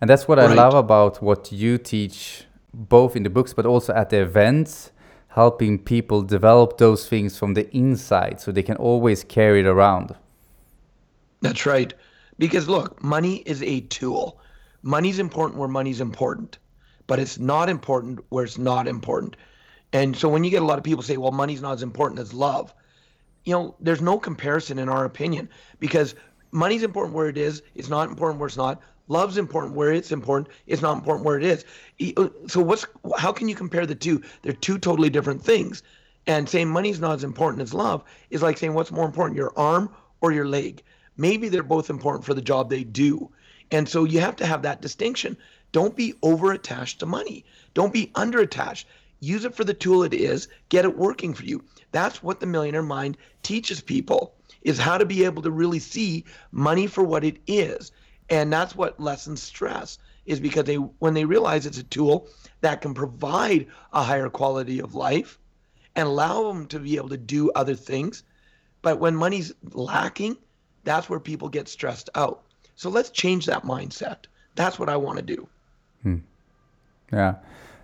And 0.00 0.10
that's 0.10 0.28
what 0.28 0.38
right. 0.38 0.50
I 0.50 0.54
love 0.54 0.74
about 0.74 1.22
what 1.22 1.50
you 1.50 1.78
teach, 1.78 2.44
both 2.72 3.16
in 3.16 3.22
the 3.22 3.30
books 3.30 3.54
but 3.54 3.66
also 3.66 3.94
at 3.94 4.10
the 4.10 4.20
events, 4.20 4.92
helping 5.28 5.78
people 5.78 6.22
develop 6.22 6.78
those 6.78 7.08
things 7.08 7.38
from 7.38 7.54
the 7.54 7.70
inside 7.76 8.40
so 8.40 8.52
they 8.52 8.62
can 8.62 8.76
always 8.76 9.24
carry 9.24 9.60
it 9.60 9.66
around. 9.66 10.14
That's 11.40 11.66
right. 11.66 11.92
Because 12.38 12.68
look, 12.68 13.02
money 13.02 13.36
is 13.46 13.62
a 13.62 13.80
tool. 13.80 14.40
Money's 14.82 15.18
important 15.18 15.58
where 15.58 15.68
money's 15.68 16.00
important, 16.00 16.58
but 17.06 17.18
it's 17.18 17.38
not 17.38 17.68
important 17.68 18.20
where 18.28 18.44
it's 18.44 18.58
not 18.58 18.86
important. 18.86 19.36
And 19.92 20.16
so 20.16 20.28
when 20.28 20.44
you 20.44 20.50
get 20.50 20.62
a 20.62 20.66
lot 20.66 20.78
of 20.78 20.84
people 20.84 21.02
say, 21.02 21.16
well, 21.16 21.32
money's 21.32 21.62
not 21.62 21.72
as 21.72 21.82
important 21.82 22.20
as 22.20 22.32
love, 22.32 22.74
you 23.46 23.52
know, 23.52 23.76
there's 23.80 24.02
no 24.02 24.18
comparison 24.18 24.78
in 24.78 24.88
our 24.88 25.04
opinion 25.04 25.48
because 25.78 26.14
money's 26.50 26.82
important 26.82 27.14
where 27.14 27.28
it 27.28 27.38
is. 27.38 27.62
It's 27.76 27.88
not 27.88 28.08
important 28.08 28.40
where 28.40 28.48
it's 28.48 28.56
not. 28.56 28.82
Love's 29.08 29.38
important 29.38 29.74
where 29.74 29.92
it's 29.92 30.10
important. 30.10 30.48
It's 30.66 30.82
not 30.82 30.96
important 30.96 31.24
where 31.24 31.38
it 31.38 31.44
is. 31.44 31.64
Uh, 32.16 32.28
so 32.48 32.60
what's 32.60 32.86
how 33.16 33.32
can 33.32 33.48
you 33.48 33.54
compare 33.54 33.86
the 33.86 33.94
two? 33.94 34.20
They're 34.42 34.52
two 34.52 34.78
totally 34.78 35.10
different 35.10 35.42
things. 35.42 35.84
And 36.26 36.48
saying 36.48 36.68
money's 36.68 36.98
not 36.98 37.14
as 37.14 37.22
important 37.22 37.62
as 37.62 37.72
love 37.72 38.02
is 38.30 38.42
like 38.42 38.58
saying 38.58 38.74
what's 38.74 38.90
more 38.90 39.06
important, 39.06 39.36
your 39.36 39.56
arm 39.56 39.94
or 40.20 40.32
your 40.32 40.48
leg. 40.48 40.82
Maybe 41.16 41.48
they're 41.48 41.62
both 41.62 41.88
important 41.88 42.24
for 42.24 42.34
the 42.34 42.42
job 42.42 42.68
they 42.68 42.82
do. 42.82 43.30
And 43.70 43.88
so 43.88 44.02
you 44.02 44.18
have 44.20 44.34
to 44.36 44.46
have 44.46 44.62
that 44.62 44.82
distinction. 44.82 45.36
Don't 45.70 45.94
be 45.94 46.14
over 46.22 46.50
attached 46.50 46.98
to 46.98 47.06
money. 47.06 47.44
Don't 47.74 47.92
be 47.92 48.10
under 48.16 48.40
attached. 48.40 48.88
Use 49.20 49.44
it 49.44 49.54
for 49.54 49.62
the 49.62 49.72
tool 49.72 50.02
it 50.02 50.12
is. 50.12 50.48
Get 50.68 50.84
it 50.84 50.98
working 50.98 51.32
for 51.32 51.44
you. 51.44 51.62
That's 51.92 52.22
what 52.22 52.40
the 52.40 52.46
millionaire 52.46 52.82
mind 52.82 53.16
teaches 53.42 53.80
people 53.80 54.34
is 54.62 54.78
how 54.78 54.98
to 54.98 55.06
be 55.06 55.24
able 55.24 55.42
to 55.42 55.50
really 55.50 55.78
see 55.78 56.24
money 56.50 56.86
for 56.86 57.04
what 57.04 57.24
it 57.24 57.38
is. 57.46 57.92
And 58.28 58.52
that's 58.52 58.74
what 58.74 58.98
lessens 58.98 59.42
stress 59.42 59.98
is 60.26 60.40
because 60.40 60.64
they 60.64 60.74
when 60.74 61.14
they 61.14 61.24
realize 61.24 61.66
it's 61.66 61.78
a 61.78 61.84
tool 61.84 62.28
that 62.60 62.80
can 62.80 62.92
provide 62.92 63.66
a 63.92 64.02
higher 64.02 64.28
quality 64.28 64.80
of 64.80 64.94
life 64.94 65.38
and 65.94 66.08
allow 66.08 66.52
them 66.52 66.66
to 66.66 66.80
be 66.80 66.96
able 66.96 67.08
to 67.10 67.16
do 67.16 67.50
other 67.52 67.74
things. 67.74 68.24
But 68.82 68.98
when 68.98 69.14
money's 69.14 69.52
lacking, 69.72 70.36
that's 70.84 71.08
where 71.08 71.20
people 71.20 71.48
get 71.48 71.68
stressed 71.68 72.10
out. 72.14 72.42
So 72.74 72.90
let's 72.90 73.10
change 73.10 73.46
that 73.46 73.64
mindset. 73.64 74.26
That's 74.54 74.78
what 74.78 74.88
I 74.88 74.96
want 74.96 75.18
to 75.18 75.24
do. 75.24 75.48
Hmm. 76.02 76.16
Yeah. 77.12 77.36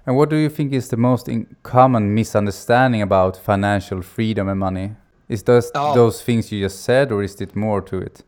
And 0.07 0.17
what 0.17 0.31
do 0.31 0.37
you 0.37 0.49
think 0.49 0.73
is 0.73 0.89
the 0.89 0.97
most 0.97 1.29
common 1.63 2.15
misunderstanding 2.15 3.03
about 3.03 3.37
financial 3.37 4.03
freedom 4.03 4.49
and 4.49 4.59
money? 4.59 4.97
Is 5.29 5.45
those 5.45 5.71
oh. 5.75 5.95
those 5.95 6.23
things 6.23 6.51
you 6.51 6.61
just 6.61 6.83
said, 6.83 7.13
or 7.13 7.23
is 7.23 7.41
it 7.41 7.55
more 7.55 7.81
to 7.83 7.99
it? 7.99 8.23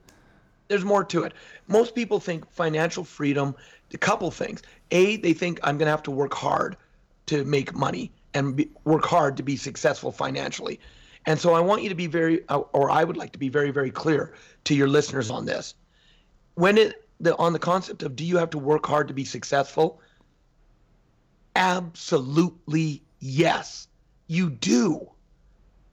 There's 0.68 0.84
more 0.84 1.04
to 1.04 1.24
it. 1.24 1.34
Most 1.66 1.94
people 1.94 2.20
think 2.20 2.50
financial 2.50 3.04
freedom. 3.04 3.54
A 3.92 3.98
couple 3.98 4.30
things. 4.30 4.62
A, 4.90 5.16
they 5.18 5.32
think 5.32 5.60
I'm 5.62 5.76
going 5.78 5.86
to 5.86 5.90
have 5.90 6.02
to 6.04 6.10
work 6.10 6.34
hard 6.34 6.76
to 7.26 7.44
make 7.44 7.74
money 7.74 8.10
and 8.32 8.56
be, 8.56 8.70
work 8.84 9.04
hard 9.04 9.36
to 9.36 9.42
be 9.42 9.56
successful 9.56 10.10
financially. 10.10 10.80
And 11.26 11.38
so 11.38 11.54
I 11.54 11.60
want 11.60 11.82
you 11.82 11.88
to 11.88 11.94
be 11.94 12.06
very, 12.06 12.46
uh, 12.48 12.58
or 12.72 12.90
I 12.90 13.04
would 13.04 13.16
like 13.16 13.32
to 13.32 13.38
be 13.38 13.48
very, 13.48 13.70
very 13.70 13.90
clear 13.90 14.34
to 14.64 14.74
your 14.74 14.88
listeners 14.88 15.30
on 15.30 15.44
this. 15.44 15.74
When 16.54 16.78
it 16.78 17.04
the 17.20 17.36
on 17.36 17.52
the 17.52 17.58
concept 17.58 18.02
of 18.02 18.16
do 18.16 18.24
you 18.24 18.36
have 18.38 18.50
to 18.50 18.58
work 18.58 18.86
hard 18.86 19.08
to 19.08 19.14
be 19.14 19.24
successful? 19.24 20.00
Absolutely 21.56 23.04
yes, 23.20 23.88
you 24.26 24.50
do. 24.50 25.10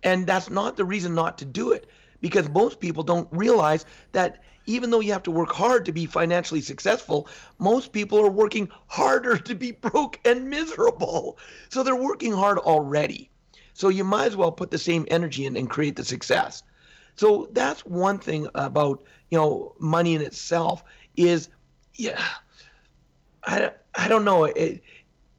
And 0.04 0.28
that's 0.28 0.50
not 0.50 0.78
the 0.78 0.86
reason 0.86 1.16
not 1.16 1.38
to 1.40 1.46
do 1.46 1.72
it 1.72 1.88
because 2.22 2.50
most 2.50 2.80
people 2.80 3.04
don't 3.04 3.28
realize 3.32 3.86
that 4.14 4.44
even 4.66 4.90
though 4.92 5.00
you 5.00 5.12
have 5.14 5.24
to 5.24 5.32
work 5.32 5.52
hard 5.52 5.86
to 5.86 5.92
be 5.94 6.06
financially 6.06 6.62
successful, 6.62 7.28
most 7.60 7.92
people 7.94 8.20
are 8.20 8.30
working 8.32 8.70
harder 8.88 9.38
to 9.38 9.56
be 9.56 9.72
broke 9.72 10.20
and 10.26 10.50
miserable. 10.50 11.38
So 11.70 11.84
they're 11.84 11.96
working 11.96 12.34
hard 12.34 12.58
already. 12.60 13.32
So 13.74 13.90
you 13.90 14.04
might 14.04 14.28
as 14.28 14.36
well 14.38 14.52
put 14.52 14.72
the 14.72 14.78
same 14.78 15.06
energy 15.10 15.46
in 15.46 15.58
and 15.58 15.70
create 15.70 15.96
the 15.96 16.06
success. 16.06 16.64
So 17.16 17.50
that's 17.54 17.86
one 17.86 18.20
thing 18.20 18.48
about, 18.56 19.04
you 19.30 19.38
know, 19.38 19.76
money 19.80 20.16
in 20.16 20.22
itself 20.22 20.84
is 21.16 21.50
yeah, 21.96 22.22
I, 23.46 23.72
I 23.96 24.08
don't 24.08 24.26
know. 24.26 24.46
It, 24.46 24.82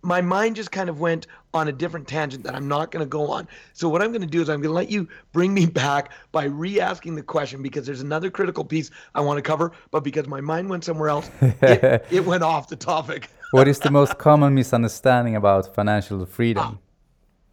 my 0.02 0.20
mind 0.20 0.56
just 0.56 0.72
kind 0.72 0.88
of 0.88 1.00
went 1.00 1.26
on 1.54 1.68
a 1.68 1.72
different 1.72 2.08
tangent 2.08 2.42
that 2.44 2.54
I'm 2.54 2.66
not 2.66 2.90
going 2.90 3.04
to 3.04 3.08
go 3.08 3.30
on. 3.30 3.46
So 3.72 3.88
what 3.88 4.02
I'm 4.02 4.10
going 4.10 4.22
to 4.22 4.26
do 4.26 4.42
is 4.42 4.48
I'm 4.48 4.60
going 4.60 4.70
to 4.70 4.74
let 4.74 4.90
you 4.90 5.08
bring 5.32 5.54
me 5.54 5.66
back 5.66 6.12
by 6.32 6.44
re-asking 6.44 7.14
the 7.14 7.22
question 7.22 7.62
because 7.62 7.86
there's 7.86 8.00
another 8.00 8.30
critical 8.30 8.64
piece 8.64 8.90
I 9.14 9.20
want 9.20 9.38
to 9.38 9.42
cover, 9.42 9.72
but 9.90 10.02
because 10.02 10.26
my 10.26 10.40
mind 10.40 10.68
went 10.68 10.84
somewhere 10.84 11.08
else, 11.08 11.30
it, 11.40 12.04
it 12.10 12.24
went 12.24 12.42
off 12.42 12.68
the 12.68 12.76
topic. 12.76 13.28
what 13.52 13.68
is 13.68 13.78
the 13.78 13.90
most 13.90 14.18
common 14.18 14.54
misunderstanding 14.54 15.36
about 15.36 15.72
financial 15.74 16.24
freedom? 16.26 16.64
Ah, 16.64 16.78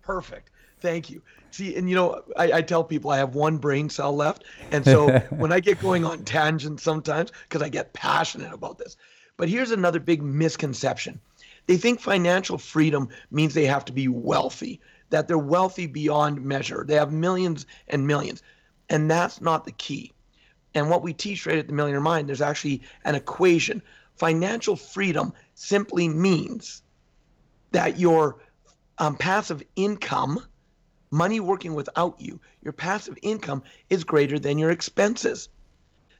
perfect. 0.02 0.50
Thank 0.80 1.10
you. 1.10 1.22
See, 1.52 1.76
and 1.76 1.90
you 1.90 1.96
know, 1.96 2.24
I, 2.38 2.52
I, 2.54 2.62
tell 2.62 2.84
people 2.84 3.12
I 3.12 3.18
have 3.18 3.36
one 3.36 3.58
brain 3.58 3.90
cell 3.90 4.16
left. 4.16 4.44
And 4.72 4.86
so 4.86 5.20
when 5.30 5.52
I 5.52 5.60
get 5.60 5.82
going 5.82 6.06
on 6.06 6.24
tangents 6.24 6.84
sometimes, 6.84 7.32
because 7.44 7.62
I 7.62 7.70
get 7.70 7.92
passionate 7.94 8.54
about 8.54 8.78
this. 8.78 8.98
But 9.36 9.50
here's 9.50 9.72
another 9.72 10.00
big 10.00 10.22
misconception 10.22 11.20
they 11.70 11.78
think 11.78 12.00
financial 12.00 12.58
freedom 12.58 13.10
means 13.30 13.54
they 13.54 13.68
have 13.68 13.86
to 13.86 13.94
be 13.94 14.08
wealthy, 14.08 14.82
that 15.12 15.28
they're 15.28 15.38
wealthy 15.38 15.86
beyond 15.86 16.44
measure. 16.44 16.84
They 16.84 16.96
have 16.96 17.12
millions 17.14 17.68
and 17.88 18.08
millions. 18.08 18.42
And 18.90 19.12
that's 19.12 19.40
not 19.40 19.66
the 19.66 19.72
key. 19.72 20.12
And 20.74 20.90
what 20.90 21.04
we 21.04 21.14
teach 21.14 21.46
right 21.46 21.60
at 21.60 21.68
the 21.68 21.74
Millionaire 21.74 22.02
Mind, 22.02 22.28
there's 22.28 22.42
actually 22.42 22.82
an 23.06 23.14
equation. 23.14 23.84
Financial 24.16 24.76
freedom 24.76 25.32
simply 25.54 26.10
means 26.10 26.82
that 27.70 28.00
your 28.00 28.38
um, 28.98 29.16
passive 29.16 29.62
income, 29.76 30.44
money 31.12 31.40
working 31.40 31.76
without 31.76 32.20
you, 32.20 32.42
your 32.64 32.74
passive 32.74 33.16
income 33.22 33.62
is 33.92 34.04
greater 34.04 34.40
than 34.40 34.58
your 34.58 34.72
expenses. 34.72 35.50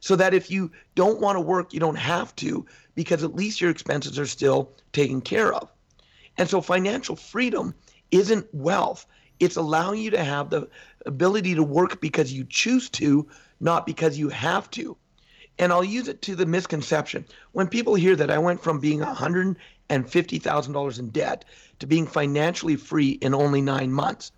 So 0.00 0.16
that 0.16 0.34
if 0.34 0.50
you 0.50 0.70
don't 0.94 1.20
want 1.20 1.36
to 1.36 1.40
work, 1.40 1.72
you 1.72 1.80
don't 1.80 1.98
have 1.98 2.34
to 2.36 2.66
because 2.94 3.22
at 3.22 3.34
least 3.34 3.60
your 3.60 3.70
expenses 3.70 4.18
are 4.18 4.26
still 4.26 4.72
taken 4.92 5.20
care 5.20 5.52
of. 5.52 5.70
And 6.38 6.48
so 6.48 6.60
financial 6.60 7.16
freedom 7.16 7.74
isn't 8.10 8.46
wealth. 8.52 9.06
It's 9.40 9.56
allowing 9.56 10.00
you 10.00 10.10
to 10.10 10.24
have 10.24 10.50
the 10.50 10.68
ability 11.06 11.54
to 11.54 11.62
work 11.62 12.00
because 12.00 12.32
you 12.32 12.44
choose 12.44 12.88
to, 12.90 13.28
not 13.60 13.86
because 13.86 14.18
you 14.18 14.28
have 14.30 14.70
to. 14.72 14.96
And 15.58 15.72
I'll 15.72 15.84
use 15.84 16.08
it 16.08 16.22
to 16.22 16.34
the 16.34 16.46
misconception. 16.46 17.26
When 17.52 17.68
people 17.68 17.94
hear 17.94 18.16
that 18.16 18.30
I 18.30 18.38
went 18.38 18.62
from 18.62 18.80
being 18.80 19.00
$150,000 19.00 20.98
in 20.98 21.08
debt 21.10 21.44
to 21.78 21.86
being 21.86 22.06
financially 22.06 22.76
free 22.76 23.10
in 23.10 23.34
only 23.34 23.60
nine 23.60 23.92
months, 23.92 24.32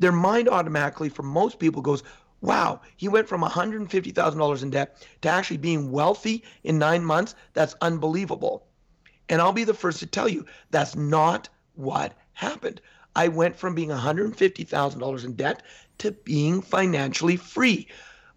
their 0.00 0.12
mind 0.12 0.48
automatically, 0.48 1.08
for 1.08 1.22
most 1.22 1.58
people, 1.58 1.82
goes, 1.82 2.02
wow, 2.40 2.80
he 2.96 3.08
went 3.08 3.28
from 3.28 3.42
$150,000 3.42 4.62
in 4.62 4.70
debt 4.70 5.06
to 5.22 5.28
actually 5.28 5.56
being 5.56 5.90
wealthy 5.90 6.44
in 6.62 6.78
nine 6.78 7.04
months. 7.04 7.34
That's 7.52 7.74
unbelievable. 7.80 8.66
And 9.28 9.40
I'll 9.40 9.52
be 9.52 9.64
the 9.64 9.74
first 9.74 9.98
to 10.00 10.06
tell 10.06 10.28
you 10.28 10.46
that's 10.70 10.94
not 10.94 11.48
what 11.74 12.14
happened. 12.34 12.80
I 13.16 13.28
went 13.28 13.56
from 13.56 13.74
being 13.74 13.88
$150,000 13.88 15.24
in 15.24 15.32
debt 15.34 15.62
to 15.98 16.12
being 16.12 16.62
financially 16.62 17.36
free. 17.36 17.88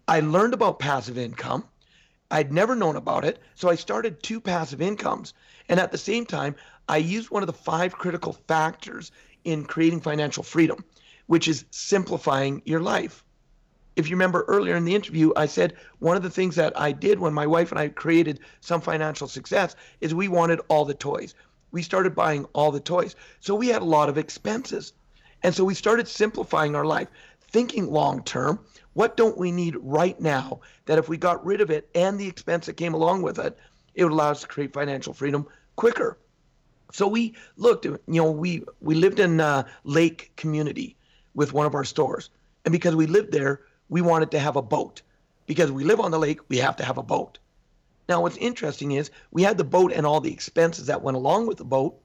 I 0.08 0.20
learned 0.20 0.54
about 0.54 0.80
passive 0.80 1.16
income. 1.16 1.64
I'd 2.30 2.52
never 2.52 2.74
known 2.74 2.96
about 2.96 3.24
it. 3.24 3.38
So 3.54 3.68
I 3.68 3.76
started 3.76 4.22
two 4.22 4.40
passive 4.40 4.82
incomes. 4.82 5.34
And 5.68 5.78
at 5.78 5.92
the 5.92 5.98
same 5.98 6.26
time, 6.26 6.56
I 6.88 6.96
used 6.96 7.30
one 7.30 7.42
of 7.42 7.46
the 7.46 7.52
five 7.52 7.92
critical 7.92 8.32
factors 8.48 9.12
in 9.44 9.64
creating 9.64 10.00
financial 10.00 10.42
freedom, 10.42 10.84
which 11.26 11.46
is 11.46 11.64
simplifying 11.70 12.62
your 12.64 12.80
life 12.80 13.24
if 13.96 14.08
you 14.08 14.16
remember 14.16 14.44
earlier 14.48 14.76
in 14.76 14.84
the 14.84 14.94
interview, 14.94 15.32
I 15.36 15.46
said 15.46 15.74
one 15.98 16.16
of 16.16 16.22
the 16.22 16.30
things 16.30 16.56
that 16.56 16.78
I 16.78 16.92
did 16.92 17.18
when 17.18 17.34
my 17.34 17.46
wife 17.46 17.70
and 17.70 17.78
I 17.78 17.88
created 17.88 18.40
some 18.60 18.80
financial 18.80 19.28
success 19.28 19.76
is 20.00 20.14
we 20.14 20.28
wanted 20.28 20.60
all 20.68 20.84
the 20.84 20.94
toys. 20.94 21.34
We 21.72 21.82
started 21.82 22.14
buying 22.14 22.46
all 22.52 22.70
the 22.70 22.80
toys. 22.80 23.16
So 23.40 23.54
we 23.54 23.68
had 23.68 23.82
a 23.82 23.86
lot 23.86 24.08
of 24.08 24.18
expenses. 24.18 24.92
And 25.42 25.54
so 25.54 25.64
we 25.64 25.74
started 25.74 26.08
simplifying 26.08 26.74
our 26.74 26.84
life, 26.84 27.08
thinking 27.50 27.90
long 27.90 28.22
term. 28.22 28.60
What 28.94 29.16
don't 29.16 29.38
we 29.38 29.52
need 29.52 29.76
right 29.80 30.18
now 30.20 30.60
that 30.86 30.98
if 30.98 31.08
we 31.08 31.16
got 31.16 31.44
rid 31.44 31.60
of 31.60 31.70
it 31.70 31.88
and 31.94 32.18
the 32.18 32.28
expense 32.28 32.66
that 32.66 32.74
came 32.74 32.94
along 32.94 33.22
with 33.22 33.38
it, 33.38 33.58
it 33.94 34.04
would 34.04 34.12
allow 34.12 34.30
us 34.30 34.42
to 34.42 34.48
create 34.48 34.72
financial 34.72 35.12
freedom 35.12 35.46
quicker? 35.76 36.18
So 36.92 37.06
we 37.08 37.34
looked, 37.56 37.86
you 37.86 37.98
know, 38.06 38.30
we, 38.30 38.64
we 38.80 38.94
lived 38.94 39.18
in 39.18 39.40
a 39.40 39.66
lake 39.84 40.32
community 40.36 40.96
with 41.34 41.52
one 41.52 41.66
of 41.66 41.74
our 41.74 41.84
stores. 41.84 42.30
And 42.64 42.72
because 42.72 42.94
we 42.94 43.06
lived 43.06 43.32
there, 43.32 43.62
we 43.92 44.00
wanted 44.00 44.30
to 44.30 44.38
have 44.38 44.56
a 44.56 44.62
boat. 44.62 45.02
Because 45.44 45.70
we 45.70 45.84
live 45.84 46.00
on 46.00 46.12
the 46.12 46.18
lake, 46.18 46.40
we 46.48 46.56
have 46.56 46.76
to 46.76 46.84
have 46.84 46.96
a 46.96 47.02
boat. 47.02 47.38
Now, 48.08 48.22
what's 48.22 48.38
interesting 48.38 48.92
is 48.92 49.10
we 49.32 49.42
had 49.42 49.58
the 49.58 49.64
boat 49.64 49.92
and 49.92 50.06
all 50.06 50.18
the 50.18 50.32
expenses 50.32 50.86
that 50.86 51.02
went 51.02 51.18
along 51.18 51.46
with 51.46 51.58
the 51.58 51.66
boat, 51.66 52.00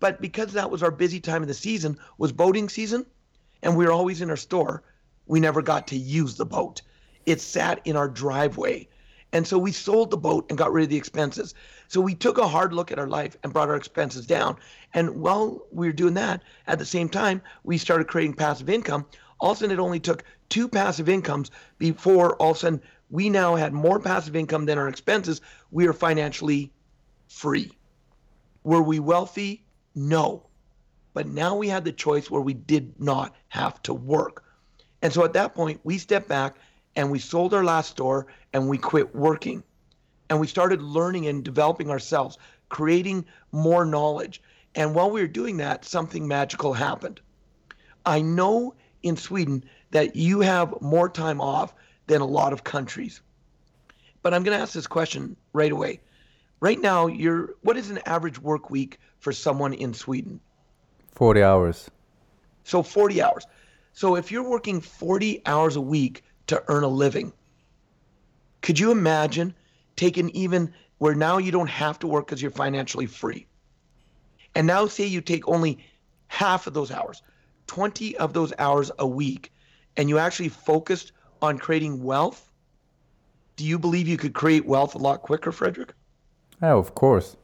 but 0.00 0.22
because 0.22 0.54
that 0.54 0.70
was 0.70 0.82
our 0.82 0.90
busy 0.90 1.20
time 1.20 1.42
of 1.42 1.48
the 1.48 1.52
season, 1.52 1.98
was 2.16 2.32
boating 2.32 2.70
season, 2.70 3.04
and 3.62 3.76
we 3.76 3.84
were 3.84 3.92
always 3.92 4.22
in 4.22 4.30
our 4.30 4.38
store, 4.38 4.82
we 5.26 5.38
never 5.38 5.60
got 5.60 5.86
to 5.88 5.98
use 5.98 6.36
the 6.36 6.46
boat. 6.46 6.80
It 7.26 7.42
sat 7.42 7.82
in 7.84 7.94
our 7.94 8.08
driveway. 8.08 8.88
And 9.30 9.46
so 9.46 9.58
we 9.58 9.72
sold 9.72 10.10
the 10.10 10.16
boat 10.16 10.46
and 10.48 10.56
got 10.56 10.72
rid 10.72 10.84
of 10.84 10.88
the 10.88 10.96
expenses. 10.96 11.54
So 11.88 12.00
we 12.00 12.14
took 12.14 12.38
a 12.38 12.48
hard 12.48 12.72
look 12.72 12.90
at 12.90 12.98
our 12.98 13.06
life 13.06 13.36
and 13.42 13.52
brought 13.52 13.68
our 13.68 13.76
expenses 13.76 14.26
down. 14.26 14.56
And 14.94 15.20
while 15.20 15.66
we 15.70 15.88
were 15.88 15.92
doing 15.92 16.14
that, 16.14 16.42
at 16.66 16.78
the 16.78 16.86
same 16.86 17.10
time, 17.10 17.42
we 17.64 17.76
started 17.76 18.08
creating 18.08 18.32
passive 18.32 18.70
income 18.70 19.04
all 19.40 19.52
of 19.52 19.56
a 19.56 19.60
sudden 19.60 19.78
it 19.78 19.80
only 19.80 20.00
took 20.00 20.24
two 20.48 20.68
passive 20.68 21.08
incomes 21.08 21.50
before 21.78 22.36
all 22.36 22.50
of 22.50 22.56
a 22.56 22.60
sudden 22.60 22.82
we 23.10 23.30
now 23.30 23.54
had 23.56 23.72
more 23.72 24.00
passive 24.00 24.36
income 24.36 24.66
than 24.66 24.78
our 24.78 24.88
expenses. 24.88 25.40
We 25.70 25.86
are 25.86 25.92
financially 25.92 26.72
free. 27.28 27.72
Were 28.64 28.82
we 28.82 29.00
wealthy? 29.00 29.64
No. 29.94 30.46
But 31.14 31.26
now 31.26 31.56
we 31.56 31.68
had 31.68 31.84
the 31.84 31.92
choice 31.92 32.30
where 32.30 32.42
we 32.42 32.54
did 32.54 33.00
not 33.00 33.34
have 33.48 33.82
to 33.84 33.94
work. 33.94 34.44
And 35.00 35.12
so 35.12 35.24
at 35.24 35.32
that 35.34 35.54
point, 35.54 35.80
we 35.84 35.98
stepped 35.98 36.28
back 36.28 36.56
and 36.96 37.10
we 37.10 37.18
sold 37.18 37.54
our 37.54 37.64
last 37.64 37.90
store 37.90 38.26
and 38.52 38.68
we 38.68 38.78
quit 38.78 39.14
working. 39.14 39.62
And 40.28 40.40
we 40.40 40.46
started 40.46 40.82
learning 40.82 41.26
and 41.26 41.42
developing 41.42 41.90
ourselves, 41.90 42.36
creating 42.68 43.24
more 43.52 43.86
knowledge. 43.86 44.42
And 44.74 44.94
while 44.94 45.10
we 45.10 45.22
were 45.22 45.28
doing 45.28 45.56
that, 45.58 45.84
something 45.84 46.28
magical 46.28 46.74
happened. 46.74 47.20
I 48.04 48.20
know 48.20 48.74
in 49.02 49.16
Sweden 49.16 49.64
that 49.90 50.16
you 50.16 50.40
have 50.40 50.80
more 50.80 51.08
time 51.08 51.40
off 51.40 51.74
than 52.06 52.20
a 52.20 52.26
lot 52.26 52.52
of 52.52 52.64
countries. 52.64 53.20
But 54.22 54.34
I'm 54.34 54.42
going 54.42 54.56
to 54.56 54.62
ask 54.62 54.72
this 54.72 54.86
question 54.86 55.36
right 55.52 55.72
away. 55.72 56.00
Right 56.60 56.80
now, 56.80 57.06
you're 57.06 57.54
what 57.62 57.76
is 57.76 57.90
an 57.90 58.00
average 58.04 58.40
work 58.40 58.68
week 58.70 58.98
for 59.20 59.32
someone 59.32 59.72
in 59.72 59.94
Sweden? 59.94 60.40
40 61.12 61.42
hours. 61.42 61.90
So 62.64 62.82
40 62.82 63.22
hours. 63.22 63.46
So 63.92 64.16
if 64.16 64.30
you're 64.30 64.48
working 64.48 64.80
40 64.80 65.42
hours 65.46 65.76
a 65.76 65.80
week 65.80 66.22
to 66.48 66.62
earn 66.68 66.84
a 66.84 66.88
living, 66.88 67.32
could 68.60 68.78
you 68.78 68.90
imagine 68.90 69.54
taking 69.96 70.30
even 70.30 70.72
where 70.98 71.14
now 71.14 71.38
you 71.38 71.52
don't 71.52 71.68
have 71.68 71.98
to 72.00 72.06
work 72.06 72.26
because 72.26 72.42
you're 72.42 72.50
financially 72.50 73.06
free? 73.06 73.46
And 74.54 74.66
now 74.66 74.86
say 74.86 75.06
you 75.06 75.20
take 75.20 75.46
only 75.48 75.78
half 76.26 76.66
of 76.66 76.74
those 76.74 76.90
hours. 76.90 77.22
20 77.68 78.16
of 78.16 78.32
those 78.32 78.52
hours 78.58 78.90
a 78.98 79.06
week 79.06 79.52
and 79.96 80.08
you 80.08 80.18
actually 80.18 80.48
focused 80.48 81.12
on 81.40 81.58
creating 81.58 82.02
wealth, 82.02 82.50
do 83.56 83.64
you 83.64 83.78
believe 83.78 84.08
you 84.08 84.16
could 84.16 84.34
create 84.34 84.66
wealth 84.66 84.94
a 84.94 84.98
lot 84.98 85.22
quicker, 85.22 85.52
Frederick? 85.52 85.92
Oh, 86.62 86.78
of 86.78 86.94
course. 86.94 87.36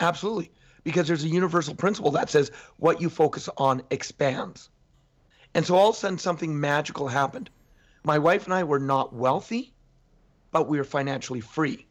Absolutely. 0.00 0.50
Because 0.84 1.06
there's 1.06 1.24
a 1.24 1.28
universal 1.28 1.74
principle 1.74 2.10
that 2.12 2.30
says 2.30 2.50
what 2.76 3.00
you 3.00 3.08
focus 3.08 3.48
on 3.56 3.82
expands. 3.90 4.68
And 5.54 5.64
so 5.64 5.76
all 5.76 5.90
of 5.90 5.96
a 5.96 5.98
sudden, 5.98 6.18
something 6.18 6.58
magical 6.58 7.08
happened. 7.08 7.50
My 8.04 8.18
wife 8.18 8.44
and 8.44 8.54
I 8.54 8.64
were 8.64 8.78
not 8.78 9.14
wealthy, 9.14 9.74
but 10.50 10.68
we 10.68 10.78
were 10.78 10.84
financially 10.84 11.40
free. 11.40 11.86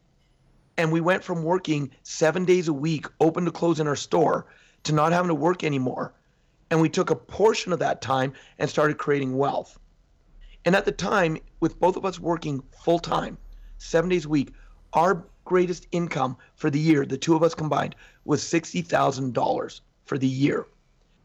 And 0.76 0.92
we 0.92 1.00
went 1.00 1.24
from 1.24 1.42
working 1.42 1.90
seven 2.02 2.44
days 2.44 2.68
a 2.68 2.72
week, 2.72 3.06
open 3.20 3.44
to 3.44 3.50
close 3.50 3.80
in 3.80 3.88
our 3.88 3.96
store, 3.96 4.46
to 4.84 4.92
not 4.92 5.12
having 5.12 5.28
to 5.28 5.34
work 5.34 5.64
anymore 5.64 6.14
and 6.70 6.80
we 6.80 6.88
took 6.88 7.10
a 7.10 7.16
portion 7.16 7.72
of 7.72 7.78
that 7.78 8.02
time 8.02 8.32
and 8.58 8.68
started 8.68 8.98
creating 8.98 9.36
wealth. 9.36 9.78
And 10.64 10.76
at 10.76 10.84
the 10.84 10.92
time, 10.92 11.38
with 11.60 11.80
both 11.80 11.96
of 11.96 12.04
us 12.04 12.20
working 12.20 12.62
full 12.84 12.98
time, 12.98 13.38
seven 13.78 14.10
days 14.10 14.24
a 14.24 14.28
week, 14.28 14.52
our 14.92 15.26
greatest 15.44 15.86
income 15.92 16.36
for 16.56 16.68
the 16.70 16.78
year, 16.78 17.06
the 17.06 17.16
two 17.16 17.34
of 17.34 17.42
us 17.42 17.54
combined, 17.54 17.94
was 18.24 18.42
$60,000 18.42 19.80
for 20.04 20.18
the 20.18 20.26
year, 20.26 20.66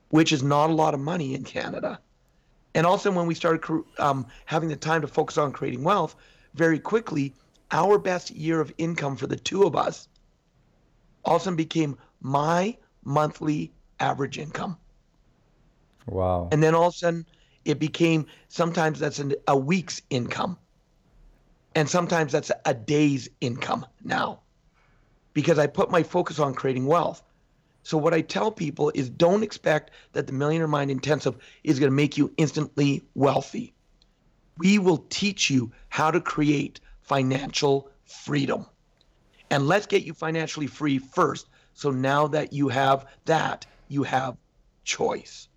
which 0.10 0.32
is 0.32 0.44
not 0.44 0.70
a 0.70 0.74
lot 0.74 0.94
of 0.94 1.00
money 1.00 1.34
in 1.36 1.44
Canada. 1.44 2.00
And 2.76 2.86
also, 2.86 3.12
when 3.12 3.28
we 3.28 3.36
started 3.36 3.84
um, 4.00 4.26
having 4.46 4.70
the 4.70 4.76
time 4.76 5.02
to 5.02 5.08
focus 5.08 5.38
on 5.38 5.52
creating 5.52 5.84
wealth, 5.84 6.16
very 6.56 6.80
quickly, 6.80 7.34
our 7.72 7.98
best 7.98 8.32
year 8.32 8.62
of 8.62 8.74
income 8.78 9.16
for 9.16 9.28
the 9.28 9.36
two 9.36 9.64
of 9.64 9.76
us 9.76 10.08
also 11.26 11.54
became 11.56 11.98
my 12.22 12.78
monthly 13.04 13.74
average 14.00 14.38
income. 14.38 14.78
Wow. 16.08 16.50
And 16.52 16.62
then 16.62 16.76
all 16.76 16.88
of 16.88 16.94
a 16.94 16.98
sudden, 16.98 17.26
it 17.66 17.80
became 17.80 18.26
sometimes 18.50 19.00
that's 19.00 19.20
an, 19.20 19.34
a 19.48 19.58
week's 19.58 20.02
income. 20.10 20.58
And 21.76 21.90
sometimes 21.90 22.32
that's 22.32 22.52
a 22.66 22.74
day's 22.74 23.30
income 23.42 23.86
now 24.04 24.42
because 25.34 25.58
I 25.58 25.68
put 25.68 25.90
my 25.90 26.04
focus 26.04 26.40
on 26.40 26.54
creating 26.54 26.86
wealth. 26.86 27.24
So, 27.84 27.98
what 27.98 28.14
I 28.14 28.22
tell 28.22 28.52
people 28.52 28.92
is 28.96 29.10
don't 29.10 29.44
expect 29.44 29.92
that 30.14 30.28
the 30.28 30.34
Millionaire 30.34 30.68
Mind 30.68 30.90
Intensive 30.90 31.38
is 31.64 31.80
going 31.80 31.92
to 31.92 31.96
make 31.96 32.18
you 32.18 32.32
instantly 32.38 33.04
wealthy. 33.14 33.74
We 34.58 34.80
will 34.80 35.06
teach 35.10 35.50
you 35.50 35.72
how 35.90 36.12
to 36.12 36.22
create 36.22 36.80
financial 37.02 37.90
freedom. 38.06 38.66
And 39.50 39.68
let's 39.68 39.86
get 39.86 40.04
you 40.04 40.14
financially 40.14 40.68
free 40.68 40.98
first. 40.98 41.50
So, 41.74 41.92
now 41.92 42.28
that 42.28 42.54
you 42.54 42.70
have 42.70 43.06
that, 43.26 43.66
you 43.90 44.04
have 44.04 44.38
choice. 44.86 45.50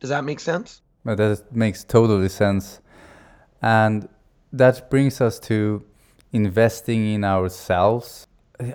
Does 0.00 0.10
that 0.10 0.24
make 0.24 0.40
sense? 0.40 0.80
Well, 1.04 1.16
that 1.16 1.54
makes 1.54 1.84
totally 1.84 2.28
sense. 2.28 2.80
And 3.62 4.08
that 4.52 4.90
brings 4.90 5.20
us 5.20 5.38
to 5.40 5.84
investing 6.32 7.14
in 7.14 7.24
ourselves. 7.24 8.26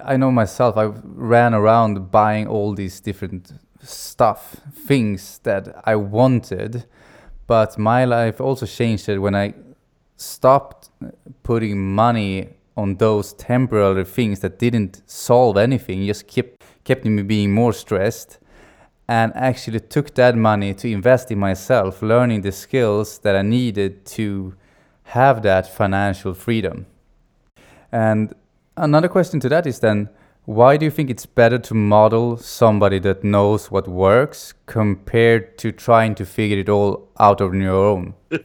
I 0.04 0.18
know 0.18 0.32
myself, 0.32 0.78
I 0.78 0.86
ran 1.04 1.54
around 1.54 2.12
buying 2.12 2.48
all 2.48 2.74
these 2.74 3.00
different 3.00 3.52
stuff, 3.82 4.58
things 4.74 5.40
that 5.44 5.82
I 5.84 5.96
wanted. 5.96 6.86
But 7.48 7.78
my 7.78 8.06
life 8.06 8.42
also 8.42 8.66
changed 8.66 9.08
when 9.08 9.36
I 9.36 9.54
stopped 10.18 10.90
putting 11.44 11.94
money 11.94 12.50
on 12.78 12.96
those 12.96 13.34
temporary 13.34 14.04
things 14.06 14.40
that 14.40 14.60
didn't 14.60 15.02
solve 15.06 15.58
anything, 15.58 16.06
just 16.06 16.28
kept 16.28 16.64
kept 16.84 17.06
me 17.06 17.24
being 17.24 17.52
more 17.52 17.74
stressed 17.74 18.38
and 19.08 19.32
actually 19.36 19.80
took 19.80 20.16
that 20.16 20.36
money 20.36 20.74
to 20.74 20.90
invest 20.90 21.32
in 21.32 21.40
myself, 21.40 22.02
learning 22.02 22.42
the 22.42 22.52
skills 22.52 23.20
that 23.20 23.36
I 23.36 23.42
needed 23.42 24.06
to 24.08 24.56
have 25.04 25.44
that 25.44 25.72
financial 25.72 26.34
freedom. 26.34 26.88
And 27.92 28.34
another 28.76 29.08
question 29.08 29.40
to 29.42 29.50
that 29.50 29.68
is 29.68 29.80
then 29.80 30.10
why 30.46 30.78
do 30.78 30.86
you 30.86 30.92
think 30.92 31.10
it's 31.10 31.26
better 31.26 31.58
to 31.58 31.74
model 31.74 32.38
somebody 32.38 33.00
that 33.00 33.24
knows 33.24 33.72
what 33.72 33.88
works 33.88 34.54
compared 34.68 35.58
to 35.58 35.72
trying 35.72 36.14
to 36.16 36.26
figure 36.26 36.60
it 36.60 36.70
all 36.70 37.10
out 37.20 37.42
on 37.42 37.60
your 37.60 37.74
own? 37.74 38.14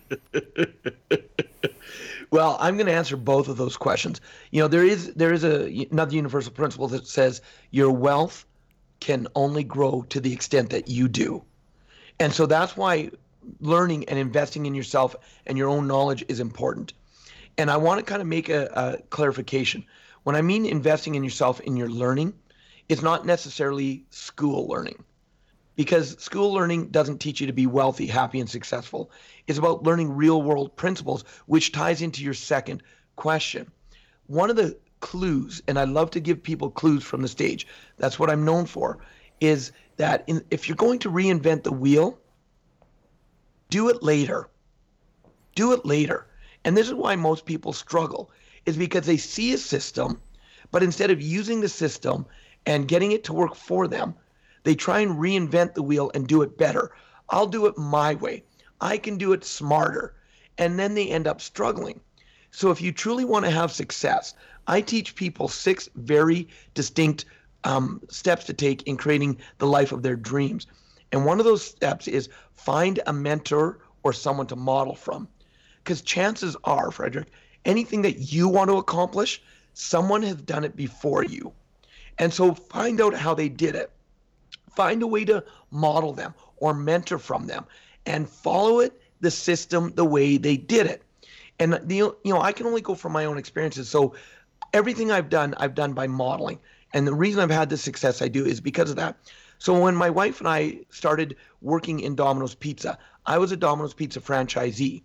well, 2.31 2.57
I'm 2.59 2.77
going 2.77 2.87
to 2.87 2.93
answer 2.93 3.19
both 3.19 3.49
of 3.49 3.59
those 3.59 3.77
questions. 3.77 4.23
You 4.51 4.63
know, 4.63 4.69
there 4.69 4.85
is 4.85 5.13
there 5.13 5.35
is 5.35 5.45
a 5.45 5.87
another 5.91 6.15
universal 6.15 6.53
principle 6.53 6.89
that 6.89 7.07
says 7.07 7.43
your 7.71 7.91
wealth 7.91 8.47
can 9.01 9.27
only 9.35 9.65
grow 9.65 10.03
to 10.11 10.21
the 10.21 10.33
extent 10.33 10.71
that 10.71 10.89
you 10.89 11.09
do. 11.09 11.43
And 12.19 12.33
so 12.33 12.47
that's 12.47 12.77
why 12.77 13.11
learning 13.61 14.09
and 14.09 14.19
investing 14.19 14.67
in 14.67 14.75
yourself 14.75 15.17
and 15.47 15.57
your 15.57 15.69
own 15.69 15.87
knowledge 15.87 16.25
is 16.29 16.41
important. 16.41 16.93
And 17.59 17.71
I 17.71 17.79
want 17.79 17.99
to 17.99 18.05
kind 18.05 18.23
of 18.23 18.29
make 18.29 18.49
a, 18.49 18.67
a 18.67 19.03
clarification. 19.09 19.85
When 20.23 20.37
I 20.37 20.43
mean 20.43 20.67
investing 20.67 21.15
in 21.15 21.25
yourself 21.25 21.61
in 21.61 21.77
your 21.77 21.89
learning, 21.89 22.35
it's 22.89 23.03
not 23.03 23.25
necessarily 23.25 24.05
school 24.11 24.69
learning 24.69 25.03
because 25.77 26.23
school 26.23 26.53
learning 26.53 26.89
doesn't 26.89 27.19
teach 27.19 27.41
you 27.41 27.47
to 27.47 27.53
be 27.53 27.67
wealthy, 27.67 28.07
happy, 28.07 28.41
and 28.41 28.51
successful. 28.51 29.11
It's 29.47 29.59
about 29.59 29.83
learning 29.83 30.15
real 30.15 30.43
world 30.43 30.77
principles, 30.77 31.25
which 31.47 31.73
ties 31.73 32.03
into 32.03 32.23
your 32.23 32.35
second 32.35 32.83
question. 33.17 33.71
One 34.27 34.51
of 34.51 34.57
the 34.57 34.77
clues, 35.01 35.63
and 35.67 35.79
I 35.79 35.85
love 35.85 36.11
to 36.13 36.21
give 36.21 36.43
people 36.43 36.71
clues 36.71 37.03
from 37.03 37.23
the 37.23 37.29
stage, 37.29 37.67
that's 37.97 38.19
what 38.19 38.31
I'm 38.31 38.45
known 38.45 38.67
for, 38.67 38.99
is 39.41 39.73
that 39.97 40.25
in, 40.27 40.45
if 40.51 40.69
you're 40.69 40.77
going 40.77 40.99
to 41.01 41.11
reinvent 41.11 41.63
the 41.63 41.73
wheel, 41.73 42.19
do 43.71 43.89
it 43.89 44.03
later. 44.03 44.49
Do 45.55 45.73
it 45.73 45.85
later. 45.85 46.27
And 46.65 46.77
this 46.77 46.89
is 46.89 46.95
why 46.95 47.17
most 47.17 47.47
people 47.47 47.73
struggle 47.73 48.31
is 48.67 48.77
because 48.77 49.07
they 49.07 49.17
see 49.17 49.53
a 49.53 49.59
system, 49.59 50.21
but 50.71 50.83
instead 50.83 51.11
of 51.11 51.23
using 51.23 51.61
the 51.61 51.69
system 51.69 52.27
and 52.67 52.89
getting 52.89 53.13
it 53.13 53.25
to 53.25 53.33
work 53.33 53.55
for 53.55 53.89
them, 53.89 54.15
they 54.65 54.75
try 54.75 55.01
and 55.01 55.17
reinvent 55.17 55.75
the 55.75 55.83
wheel 55.83 56.11
and 56.15 56.27
do 56.27 56.43
it 56.43 56.59
better. 56.59 56.93
I'll 57.31 57.47
do 57.47 57.67
it 57.67 57.79
my 57.79 58.15
way. 58.15 58.45
I 58.81 58.99
can 58.99 59.17
do 59.17 59.33
it 59.33 59.45
smarter. 59.45 60.15
And 60.59 60.79
then 60.79 60.95
they 60.95 61.09
end 61.09 61.27
up 61.27 61.41
struggling. 61.41 62.01
So 62.51 62.71
if 62.71 62.83
you 62.83 62.93
truly 62.93 63.25
want 63.25 63.45
to 63.45 63.51
have 63.51 63.73
success, 63.73 64.35
I 64.71 64.81
teach 64.81 65.17
people 65.17 65.49
six 65.49 65.89
very 65.97 66.47
distinct 66.75 67.25
um, 67.65 68.01
steps 68.09 68.45
to 68.45 68.53
take 68.53 68.85
in 68.85 68.97
creating 68.97 69.39
the 69.59 69.67
life 69.67 69.91
of 69.91 70.05
their 70.05 70.15
dreams. 70.15 70.69
And 71.11 71.25
one 71.25 71.41
of 71.41 71.45
those 71.45 71.67
steps 71.67 72.07
is 72.07 72.29
find 72.55 73.01
a 73.09 73.13
mentor 73.13 73.81
or 74.05 74.13
someone 74.13 74.47
to 74.47 74.55
model 74.55 74.95
from. 74.95 75.27
Because 75.83 76.03
chances 76.03 76.57
are, 76.63 76.93
Frederick, 76.93 77.27
anything 77.65 78.03
that 78.03 78.33
you 78.33 78.49
want 78.49 78.71
to 78.71 78.77
accomplish, 78.77 79.43
someone 79.75 80.23
has 80.23 80.37
done 80.37 80.63
it 80.63 80.77
before 80.77 81.25
you. 81.25 81.53
And 82.19 82.33
so 82.33 82.55
find 82.55 83.01
out 83.01 83.13
how 83.13 83.35
they 83.35 83.49
did 83.49 83.75
it. 83.75 83.91
Find 84.77 85.03
a 85.03 85.07
way 85.09 85.25
to 85.25 85.43
model 85.73 86.13
them 86.13 86.33
or 86.59 86.75
mentor 86.75 87.19
from 87.19 87.49
them 87.49 87.65
and 88.07 88.29
follow 88.29 88.79
it, 88.79 89.03
the 89.21 89.33
system, 89.33 89.93
the 89.97 90.05
way 90.05 90.37
they 90.37 90.57
did 90.57 90.87
it. 90.87 91.03
And 91.59 91.79
you 91.91 92.17
know, 92.25 92.41
I 92.41 92.53
can 92.53 92.67
only 92.67 92.81
go 92.81 92.95
from 92.95 93.13
my 93.13 93.25
own 93.25 93.37
experiences. 93.37 93.89
So 93.89 94.15
everything 94.73 95.11
I've 95.11 95.29
done, 95.29 95.55
I've 95.57 95.75
done 95.75 95.93
by 95.93 96.07
modeling. 96.07 96.59
And 96.93 97.07
the 97.07 97.15
reason 97.15 97.41
I've 97.41 97.51
had 97.51 97.71
the 97.71 97.77
success 97.77 98.21
I 98.23 98.29
do 98.29 98.45
is 98.45 98.61
because 98.61 98.91
of 98.91 98.97
that. 98.97 99.17
So 99.59 99.79
when 99.79 99.95
my 99.95 100.11
wife 100.11 100.41
and 100.41 100.49
I 100.49 100.81
started 100.91 101.37
working 101.61 102.01
in 102.01 102.15
Domino's 102.15 102.55
Pizza, 102.55 102.99
I 103.27 103.39
was 103.39 103.53
a 103.53 103.57
Domino's 103.57 103.95
Pizza 103.95 104.21
franchisee. 104.21 105.03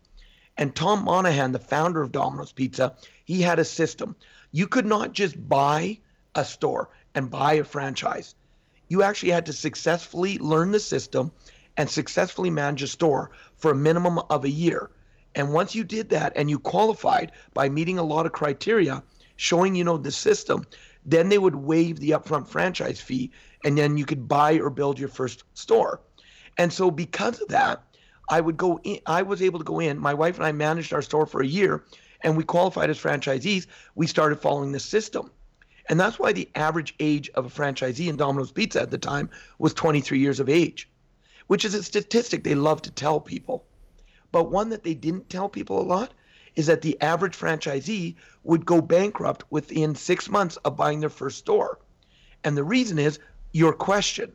And 0.57 0.73
Tom 0.73 1.03
Monaghan, 1.03 1.51
the 1.51 1.59
founder 1.59 2.01
of 2.01 2.13
Domino's 2.13 2.53
Pizza, 2.53 2.95
he 3.25 3.41
had 3.41 3.59
a 3.59 3.65
system. 3.65 4.15
You 4.51 4.67
could 4.67 4.85
not 4.85 5.11
just 5.11 5.49
buy 5.49 5.99
a 6.33 6.45
store 6.45 6.89
and 7.13 7.29
buy 7.29 7.53
a 7.53 7.63
franchise. 7.63 8.35
You 8.87 9.03
actually 9.03 9.31
had 9.31 9.47
to 9.47 9.53
successfully 9.53 10.37
learn 10.37 10.71
the 10.71 10.79
system 10.79 11.31
and 11.75 11.89
successfully 11.89 12.49
manage 12.49 12.83
a 12.83 12.87
store 12.87 13.31
for 13.57 13.71
a 13.71 13.75
minimum 13.75 14.19
of 14.29 14.45
a 14.45 14.49
year. 14.49 14.89
And 15.35 15.51
once 15.51 15.75
you 15.75 15.83
did 15.83 16.09
that 16.09 16.33
and 16.37 16.49
you 16.49 16.59
qualified 16.59 17.33
by 17.53 17.67
meeting 17.67 17.99
a 17.99 18.03
lot 18.03 18.25
of 18.25 18.31
criteria, 18.31 19.03
showing 19.35 19.75
you 19.75 19.83
know 19.83 19.97
the 19.97 20.11
system, 20.11 20.65
then 21.05 21.29
they 21.29 21.37
would 21.37 21.55
waive 21.55 21.99
the 21.99 22.11
upfront 22.11 22.47
franchise 22.47 22.99
fee 22.99 23.31
and 23.63 23.77
then 23.77 23.97
you 23.97 24.05
could 24.05 24.27
buy 24.27 24.59
or 24.59 24.69
build 24.69 24.99
your 24.99 25.09
first 25.09 25.43
store. 25.53 26.01
And 26.57 26.71
so 26.71 26.89
because 26.89 27.41
of 27.41 27.47
that, 27.49 27.83
I 28.29 28.41
would 28.41 28.57
go 28.57 28.79
in, 28.83 28.99
I 29.05 29.21
was 29.21 29.41
able 29.41 29.59
to 29.59 29.65
go 29.65 29.79
in. 29.79 29.99
My 29.99 30.13
wife 30.13 30.37
and 30.37 30.45
I 30.45 30.51
managed 30.51 30.93
our 30.93 31.01
store 31.01 31.25
for 31.25 31.41
a 31.41 31.47
year 31.47 31.83
and 32.21 32.35
we 32.35 32.43
qualified 32.43 32.89
as 32.89 32.99
franchisees. 32.99 33.67
We 33.93 34.07
started 34.07 34.39
following 34.39 34.71
the 34.71 34.79
system. 34.79 35.31
And 35.87 35.99
that's 35.99 36.17
why 36.17 36.33
the 36.33 36.49
average 36.55 36.95
age 36.99 37.29
of 37.35 37.45
a 37.45 37.49
franchisee 37.49 38.07
in 38.07 38.17
Domino's 38.17 38.51
Pizza 38.51 38.81
at 38.81 38.89
the 38.89 38.97
time 38.97 39.29
was 39.59 39.73
23 39.73 40.17
years 40.17 40.39
of 40.39 40.49
age, 40.49 40.89
which 41.47 41.63
is 41.63 41.75
a 41.75 41.83
statistic 41.83 42.43
they 42.43 42.55
love 42.55 42.81
to 42.83 42.91
tell 42.91 43.19
people. 43.19 43.65
But 44.31 44.49
one 44.49 44.69
that 44.69 44.83
they 44.83 44.95
didn't 44.95 45.29
tell 45.29 45.47
people 45.47 45.79
a 45.79 45.83
lot 45.83 46.13
is 46.55 46.67
that 46.67 46.81
the 46.81 46.99
average 47.01 47.37
franchisee 47.37 48.15
would 48.43 48.65
go 48.65 48.81
bankrupt 48.81 49.43
within 49.49 49.95
six 49.95 50.29
months 50.29 50.57
of 50.57 50.77
buying 50.77 50.99
their 50.99 51.09
first 51.09 51.37
store. 51.37 51.79
And 52.43 52.55
the 52.55 52.63
reason 52.63 52.99
is 52.99 53.19
your 53.51 53.73
question. 53.73 54.31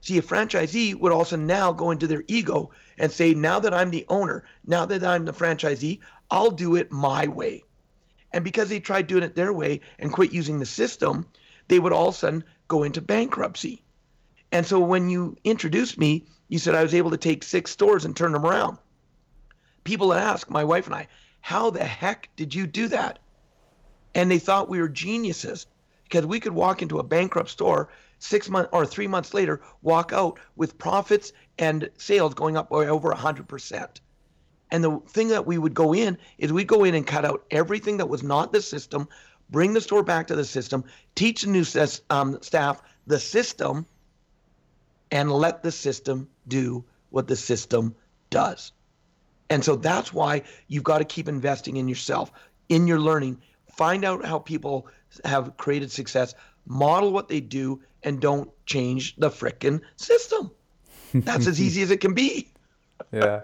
See, 0.00 0.18
a 0.18 0.22
franchisee 0.22 0.94
would 0.94 1.12
also 1.12 1.36
now 1.36 1.72
go 1.72 1.90
into 1.90 2.06
their 2.06 2.24
ego 2.28 2.70
and 2.98 3.10
say, 3.10 3.34
now 3.34 3.58
that 3.60 3.74
I'm 3.74 3.90
the 3.90 4.06
owner, 4.08 4.44
now 4.66 4.86
that 4.86 5.04
I'm 5.04 5.24
the 5.24 5.32
franchisee, 5.32 6.00
I'll 6.30 6.50
do 6.50 6.76
it 6.76 6.92
my 6.92 7.26
way. 7.26 7.64
And 8.32 8.44
because 8.44 8.68
they 8.68 8.80
tried 8.80 9.06
doing 9.06 9.22
it 9.22 9.34
their 9.34 9.52
way 9.52 9.80
and 9.98 10.12
quit 10.12 10.32
using 10.32 10.58
the 10.58 10.66
system, 10.66 11.26
they 11.68 11.78
would 11.78 11.92
all 11.92 12.08
of 12.08 12.14
a 12.14 12.18
sudden 12.18 12.44
go 12.68 12.82
into 12.82 13.00
bankruptcy. 13.00 13.82
And 14.52 14.66
so 14.66 14.78
when 14.78 15.08
you 15.08 15.36
introduced 15.44 15.98
me, 15.98 16.26
you 16.48 16.58
said 16.58 16.74
I 16.74 16.82
was 16.82 16.94
able 16.94 17.10
to 17.10 17.16
take 17.16 17.42
six 17.42 17.70
stores 17.70 18.04
and 18.04 18.14
turn 18.14 18.32
them 18.32 18.46
around. 18.46 18.78
People 19.84 20.12
ask 20.12 20.48
my 20.50 20.64
wife 20.64 20.86
and 20.86 20.94
I, 20.94 21.08
how 21.46 21.70
the 21.70 21.84
heck 21.84 22.28
did 22.34 22.52
you 22.52 22.66
do 22.66 22.88
that? 22.88 23.20
And 24.16 24.28
they 24.28 24.40
thought 24.40 24.68
we 24.68 24.80
were 24.80 24.88
geniuses 24.88 25.68
because 26.02 26.26
we 26.26 26.40
could 26.40 26.52
walk 26.52 26.82
into 26.82 26.98
a 26.98 27.04
bankrupt 27.04 27.50
store 27.50 27.88
six 28.18 28.48
months 28.50 28.70
or 28.72 28.84
three 28.84 29.06
months 29.06 29.32
later, 29.32 29.60
walk 29.80 30.12
out 30.12 30.40
with 30.56 30.76
profits 30.76 31.32
and 31.56 31.88
sales 31.98 32.34
going 32.34 32.56
up 32.56 32.68
by 32.68 32.88
over 32.88 33.12
100%. 33.12 34.00
And 34.72 34.82
the 34.82 34.98
thing 35.06 35.28
that 35.28 35.46
we 35.46 35.56
would 35.56 35.72
go 35.72 35.94
in 35.94 36.18
is 36.36 36.52
we'd 36.52 36.66
go 36.66 36.82
in 36.82 36.96
and 36.96 37.06
cut 37.06 37.24
out 37.24 37.44
everything 37.52 37.98
that 37.98 38.08
was 38.08 38.24
not 38.24 38.52
the 38.52 38.60
system, 38.60 39.06
bring 39.48 39.72
the 39.72 39.80
store 39.80 40.02
back 40.02 40.26
to 40.26 40.34
the 40.34 40.44
system, 40.44 40.82
teach 41.14 41.42
the 41.42 41.50
new 41.50 41.64
um, 42.10 42.42
staff 42.42 42.82
the 43.06 43.20
system, 43.20 43.86
and 45.12 45.30
let 45.30 45.62
the 45.62 45.70
system 45.70 46.28
do 46.48 46.84
what 47.10 47.28
the 47.28 47.36
system 47.36 47.94
does. 48.30 48.72
And 49.50 49.64
so 49.64 49.76
that's 49.76 50.12
why 50.12 50.42
you've 50.68 50.84
got 50.84 50.98
to 50.98 51.04
keep 51.04 51.28
investing 51.28 51.76
in 51.76 51.88
yourself, 51.88 52.32
in 52.68 52.86
your 52.86 52.98
learning. 52.98 53.40
Find 53.70 54.04
out 54.04 54.24
how 54.24 54.38
people 54.38 54.88
have 55.24 55.56
created 55.56 55.92
success, 55.92 56.34
model 56.66 57.12
what 57.12 57.28
they 57.28 57.40
do, 57.40 57.80
and 58.02 58.20
don't 58.20 58.50
change 58.66 59.16
the 59.16 59.30
frickin' 59.30 59.80
system. 59.96 60.50
That's 61.14 61.46
as 61.46 61.60
easy 61.60 61.82
as 61.82 61.90
it 61.90 62.00
can 62.00 62.14
be. 62.14 62.48
yeah. 63.12 63.42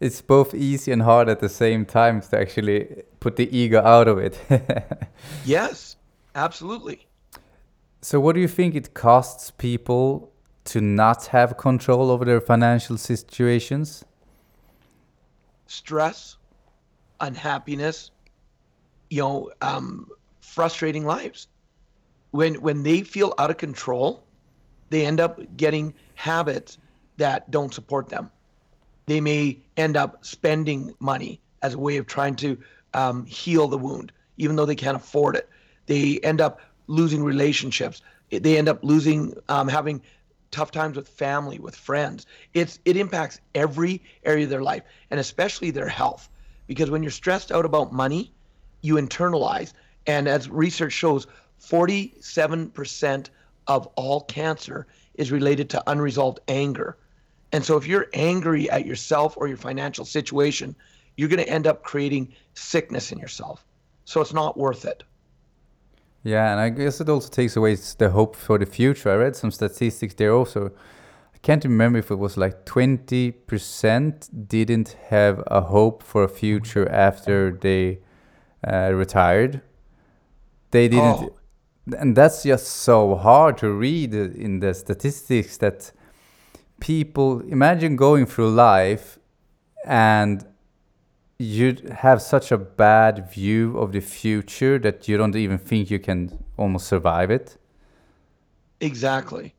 It's 0.00 0.20
both 0.20 0.54
easy 0.54 0.92
and 0.92 1.02
hard 1.02 1.28
at 1.28 1.40
the 1.40 1.48
same 1.48 1.86
time 1.86 2.20
to 2.20 2.38
actually 2.38 3.02
put 3.20 3.36
the 3.36 3.56
ego 3.56 3.80
out 3.80 4.08
of 4.08 4.18
it. 4.18 4.38
yes, 5.44 5.96
absolutely. 6.34 7.06
So, 8.02 8.20
what 8.20 8.34
do 8.34 8.40
you 8.40 8.48
think 8.48 8.74
it 8.74 8.92
costs 8.92 9.50
people 9.50 10.32
to 10.64 10.80
not 10.80 11.26
have 11.26 11.56
control 11.56 12.10
over 12.10 12.24
their 12.24 12.40
financial 12.40 12.98
situations? 12.98 14.04
Stress, 15.66 16.36
unhappiness, 17.20 18.10
you 19.10 19.22
know, 19.22 19.50
um, 19.60 20.08
frustrating 20.40 21.04
lives. 21.04 21.48
When 22.30 22.54
when 22.62 22.82
they 22.82 23.02
feel 23.02 23.34
out 23.38 23.50
of 23.50 23.58
control, 23.58 24.24
they 24.90 25.06
end 25.06 25.20
up 25.20 25.40
getting 25.56 25.94
habits 26.14 26.78
that 27.16 27.50
don't 27.50 27.72
support 27.72 28.08
them. 28.08 28.30
They 29.06 29.20
may 29.20 29.58
end 29.76 29.96
up 29.96 30.24
spending 30.24 30.94
money 30.98 31.40
as 31.62 31.74
a 31.74 31.78
way 31.78 31.96
of 31.96 32.06
trying 32.06 32.36
to 32.36 32.58
um, 32.94 33.24
heal 33.26 33.68
the 33.68 33.78
wound, 33.78 34.12
even 34.36 34.56
though 34.56 34.66
they 34.66 34.74
can't 34.74 34.96
afford 34.96 35.36
it. 35.36 35.48
They 35.86 36.18
end 36.22 36.40
up 36.40 36.60
losing 36.86 37.22
relationships. 37.22 38.02
They 38.30 38.56
end 38.56 38.68
up 38.68 38.82
losing 38.82 39.34
um, 39.48 39.68
having 39.68 40.02
tough 40.54 40.70
times 40.70 40.96
with 40.96 41.08
family, 41.08 41.58
with 41.58 41.74
friends. 41.74 42.26
It's 42.54 42.78
it 42.84 42.96
impacts 42.96 43.40
every 43.56 44.00
area 44.22 44.44
of 44.44 44.50
their 44.50 44.62
life 44.62 44.84
and 45.10 45.18
especially 45.18 45.72
their 45.72 45.88
health. 45.88 46.28
Because 46.68 46.90
when 46.90 47.02
you're 47.02 47.10
stressed 47.10 47.50
out 47.50 47.64
about 47.64 47.92
money, 47.92 48.32
you 48.80 48.94
internalize. 48.94 49.72
And 50.06 50.28
as 50.28 50.48
research 50.48 50.92
shows, 50.92 51.26
47% 51.60 53.26
of 53.66 53.86
all 53.96 54.20
cancer 54.22 54.86
is 55.14 55.32
related 55.32 55.70
to 55.70 55.82
unresolved 55.90 56.38
anger. 56.46 56.96
And 57.52 57.64
so 57.64 57.76
if 57.76 57.86
you're 57.86 58.06
angry 58.14 58.70
at 58.70 58.86
yourself 58.86 59.36
or 59.36 59.48
your 59.48 59.56
financial 59.56 60.04
situation, 60.04 60.76
you're 61.16 61.28
going 61.28 61.44
to 61.44 61.48
end 61.48 61.66
up 61.66 61.82
creating 61.82 62.32
sickness 62.54 63.10
in 63.10 63.18
yourself. 63.18 63.64
So 64.04 64.20
it's 64.20 64.32
not 64.32 64.56
worth 64.56 64.84
it. 64.84 65.02
Yeah, 66.24 66.50
and 66.52 66.60
I 66.60 66.70
guess 66.70 67.02
it 67.02 67.08
also 67.10 67.28
takes 67.28 67.54
away 67.54 67.76
the 67.98 68.10
hope 68.10 68.34
for 68.34 68.58
the 68.58 68.64
future. 68.64 69.10
I 69.10 69.16
read 69.16 69.36
some 69.36 69.50
statistics 69.50 70.14
there 70.14 70.32
also. 70.32 70.70
I 71.34 71.38
can't 71.42 71.62
remember 71.62 71.98
if 71.98 72.10
it 72.10 72.18
was 72.18 72.38
like 72.38 72.64
20% 72.64 74.48
didn't 74.48 74.96
have 75.10 75.42
a 75.46 75.60
hope 75.60 76.02
for 76.02 76.24
a 76.24 76.28
future 76.28 76.88
after 76.90 77.52
they 77.52 77.98
uh, 78.66 78.92
retired. 78.94 79.60
They 80.70 80.88
didn't. 80.88 81.04
Oh. 81.04 81.36
And 81.98 82.16
that's 82.16 82.42
just 82.44 82.68
so 82.68 83.14
hard 83.16 83.58
to 83.58 83.70
read 83.70 84.14
in 84.14 84.60
the 84.60 84.72
statistics 84.72 85.58
that 85.58 85.92
people 86.80 87.40
imagine 87.40 87.96
going 87.96 88.24
through 88.24 88.50
life 88.50 89.18
and 89.84 90.46
you 91.38 91.76
have 91.98 92.22
such 92.22 92.52
a 92.52 92.58
bad 92.58 93.30
view 93.30 93.76
of 93.78 93.92
the 93.92 94.00
future 94.00 94.78
that 94.78 95.08
you 95.08 95.16
don't 95.16 95.34
even 95.34 95.58
think 95.58 95.90
you 95.90 95.98
can 95.98 96.44
almost 96.56 96.86
survive 96.86 97.30
it? 97.30 97.56
Exactly. 98.80 99.54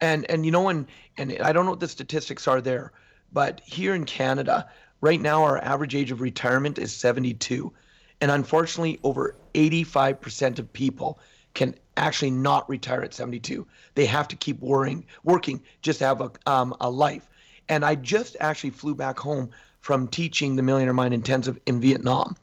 And 0.00 0.28
and 0.30 0.44
you 0.44 0.50
know 0.50 0.68
and 0.68 0.86
and 1.16 1.38
i 1.42 1.52
don't 1.52 1.64
know 1.64 1.72
what 1.72 1.80
the 1.80 1.88
statistics 1.88 2.48
are 2.48 2.60
there 2.60 2.92
but 3.32 3.60
here 3.64 3.94
in 3.94 4.04
canada 4.04 4.68
right 5.00 5.20
now 5.20 5.44
our 5.44 5.58
average 5.58 5.94
age 5.94 6.10
of 6.10 6.20
retirement 6.20 6.78
is 6.78 6.92
72 6.92 7.72
and 8.20 8.30
unfortunately 8.30 8.98
over 9.02 9.36
85% 9.54 10.58
of 10.58 10.72
people 10.72 11.18
can 11.54 11.74
actually 11.96 12.30
not 12.30 12.68
retire 12.68 13.02
at 13.02 13.14
72 13.14 13.66
they 13.94 14.06
have 14.06 14.26
to 14.28 14.36
keep 14.36 14.60
worrying 14.60 15.06
working 15.22 15.62
just 15.82 15.98
to 16.00 16.06
have 16.06 16.20
a, 16.20 16.32
um, 16.46 16.74
a 16.80 16.90
life. 16.90 17.28
And 17.68 17.84
i 17.84 17.94
just 17.94 18.36
actually 18.40 18.70
flew 18.70 18.94
back 18.94 19.18
home 19.18 19.50
from 19.82 20.06
teaching 20.08 20.56
the 20.56 20.62
Millionaire 20.62 20.94
Mind 20.94 21.12
Intensive 21.12 21.58
in 21.66 21.80
Vietnam. 21.80 22.36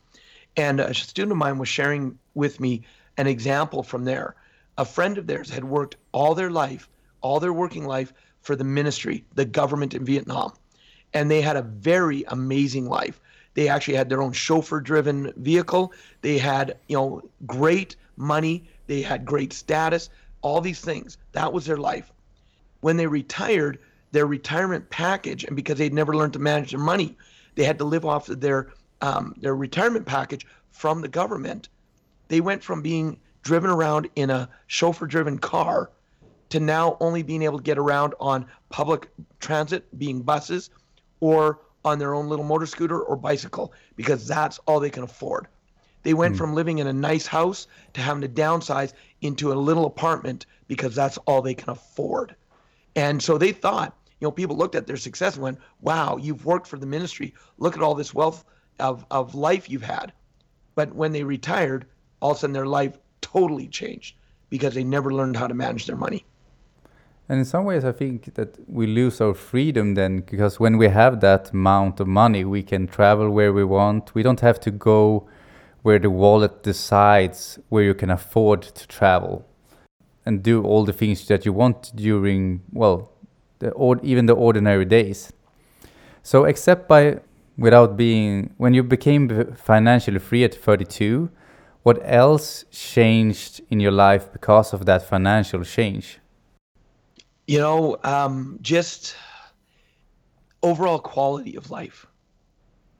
And 0.56 0.80
a 0.80 0.93
student 0.93 1.32
of 1.32 1.38
mine 1.38 1.58
was 1.58 1.69
sharing 1.69 2.19
with 2.36 2.60
me 2.60 2.84
an 3.17 3.28
example 3.28 3.82
from 3.82 4.04
there. 4.04 4.36
A 4.78 4.86
friend 4.86 5.17
of 5.17 5.25
theirs 5.25 5.49
had 5.49 5.63
worked 5.63 5.95
all 6.12 6.36
their 6.36 6.52
life, 6.52 6.89
all 7.21 7.39
their 7.39 7.54
working 7.54 7.86
life 7.86 8.13
for 8.41 8.56
the 8.56 8.65
ministry, 8.65 9.23
the 9.36 9.45
government 9.45 9.93
in 9.93 10.06
Vietnam. 10.06 10.52
And 11.13 11.32
they 11.32 11.41
had 11.41 11.56
a 11.56 11.62
very 11.62 12.25
amazing 12.28 12.88
life. 12.88 13.19
They 13.54 13.69
actually 13.69 13.95
had 13.95 14.10
their 14.10 14.21
own 14.21 14.34
chauffeur 14.34 14.82
driven 14.82 15.32
vehicle. 15.38 15.93
They 16.21 16.38
had, 16.38 16.78
you 16.88 16.97
know, 16.97 17.21
great 17.45 17.95
money. 18.17 18.65
They 18.88 19.02
had 19.02 19.25
great 19.25 19.54
status, 19.54 20.10
all 20.41 20.60
these 20.60 20.82
things. 20.82 21.17
That 21.32 21.54
was 21.54 21.65
their 21.65 21.78
life. 21.78 22.12
When 22.82 22.97
they 22.97 23.08
retired, 23.08 23.80
their 24.12 24.25
retirement 24.25 24.89
package, 24.89 25.43
and 25.43 25.56
because 25.56 25.78
they'd 25.78 25.93
never 25.93 26.15
learned 26.15 26.34
to 26.34 26.39
manage 26.39 26.71
their 26.71 26.80
money, 26.80 27.15
they 27.59 27.65
had 27.65 27.77
to 27.77 27.83
live 27.83 28.05
off 28.05 28.27
their 28.27 28.71
um, 29.01 29.35
their 29.41 29.53
retirement 29.53 30.05
package 30.05 30.47
from 30.71 31.01
the 31.01 31.09
government. 31.09 31.67
They 32.29 32.39
went 32.39 32.63
from 32.63 32.81
being 32.81 33.19
driven 33.41 33.69
around 33.69 34.07
in 34.15 34.29
a 34.29 34.47
chauffeur-driven 34.67 35.39
car 35.39 35.91
to 36.51 36.61
now 36.61 36.95
only 37.01 37.21
being 37.21 37.41
able 37.41 37.57
to 37.57 37.63
get 37.63 37.77
around 37.77 38.13
on 38.21 38.45
public 38.69 39.09
transit, 39.41 39.85
being 39.99 40.21
buses, 40.21 40.69
or 41.19 41.59
on 41.83 41.99
their 41.99 42.13
own 42.13 42.29
little 42.29 42.45
motor 42.45 42.65
scooter 42.65 43.01
or 43.01 43.17
bicycle, 43.17 43.73
because 43.97 44.25
that's 44.25 44.57
all 44.59 44.79
they 44.79 44.89
can 44.89 45.03
afford. 45.03 45.45
They 46.03 46.13
went 46.13 46.35
mm. 46.35 46.37
from 46.37 46.55
living 46.55 46.77
in 46.77 46.87
a 46.87 46.93
nice 46.93 47.27
house 47.27 47.67
to 47.93 47.99
having 47.99 48.21
to 48.21 48.29
downsize 48.29 48.93
into 49.19 49.51
a 49.51 49.55
little 49.55 49.85
apartment 49.85 50.45
because 50.69 50.95
that's 50.95 51.17
all 51.19 51.41
they 51.41 51.55
can 51.55 51.71
afford. 51.71 52.37
And 52.95 53.21
so 53.21 53.37
they 53.37 53.51
thought 53.51 53.97
you 54.19 54.27
know, 54.27 54.32
people 54.32 54.58
looked 54.58 54.75
at 54.75 54.88
their 54.88 54.97
success 54.97 55.36
and 55.36 55.43
went, 55.43 55.60
wow, 55.82 56.17
you've 56.17 56.45
worked 56.45 56.67
for 56.67 56.77
the 56.77 56.86
ministry. 56.86 57.34
Look 57.58 57.75
at 57.75 57.84
all 57.84 57.95
this 57.95 58.13
wealth 58.13 58.43
of, 58.79 59.05
of 59.12 59.36
life 59.36 59.69
you've 59.69 59.84
had. 59.84 60.12
But 60.75 60.93
when 60.93 61.12
they 61.12 61.23
retired, 61.23 61.86
all 62.19 62.32
of 62.32 62.38
a 62.38 62.39
sudden 62.41 62.53
their 62.53 62.65
life 62.65 62.97
totally 63.21 63.67
changed 63.67 64.15
because 64.49 64.73
they 64.73 64.84
never 64.84 65.13
learned 65.13 65.38
how 65.38 65.47
to 65.47 65.53
manage 65.53 65.86
their 65.86 65.95
money. 65.95 66.25
And 67.29 67.38
in 67.38 67.45
some 67.45 67.63
ways, 67.63 67.86
I 67.86 67.91
think 67.91 68.34
that 68.34 68.58
we 68.67 68.88
lose 68.88 69.21
our 69.21 69.36
freedom 69.36 69.93
then 69.93 70.21
because 70.21 70.60
when 70.60 70.77
we 70.77 70.88
have 70.88 71.21
that 71.21 71.51
amount 71.51 71.99
of 71.99 72.08
money, 72.08 72.43
we 72.43 72.63
can 72.63 72.88
travel 72.88 73.29
where 73.29 73.53
we 73.53 73.63
want. 73.63 74.15
We 74.15 74.23
don't 74.23 74.39
have 74.39 74.60
to 74.62 74.71
go 74.71 75.29
where 75.84 75.99
the 75.99 76.10
wallet 76.10 76.63
decides 76.63 77.60
where 77.69 77.84
you 77.84 77.93
can 77.93 78.10
afford 78.10 78.63
to 78.63 78.88
travel 78.88 79.45
and 80.25 80.43
do 80.43 80.63
all 80.63 80.86
the 80.86 80.93
things 80.93 81.27
that 81.27 81.45
you 81.45 81.53
want 81.53 81.91
during, 81.95 82.62
well, 82.73 83.12
the 83.59 83.71
or, 83.71 83.99
even 84.03 84.25
the 84.25 84.33
ordinary 84.33 84.85
days. 84.85 85.31
So 86.23 86.45
except 86.45 86.87
by 86.87 87.19
without 87.57 87.97
being 87.97 88.53
when 88.57 88.73
you 88.73 88.83
became 88.83 89.53
financially 89.55 90.19
free 90.19 90.43
at 90.43 90.55
32, 90.55 91.29
what 91.83 91.99
else 92.03 92.65
changed 92.71 93.61
in 93.69 93.79
your 93.79 93.91
life 93.91 94.31
because 94.31 94.73
of 94.73 94.85
that 94.85 95.03
financial 95.03 95.63
change? 95.63 96.19
You 97.47 97.59
know, 97.59 97.97
um, 98.03 98.59
just 98.61 99.15
overall 100.61 100.99
quality 100.99 101.55
of 101.55 101.71
life. 101.71 102.05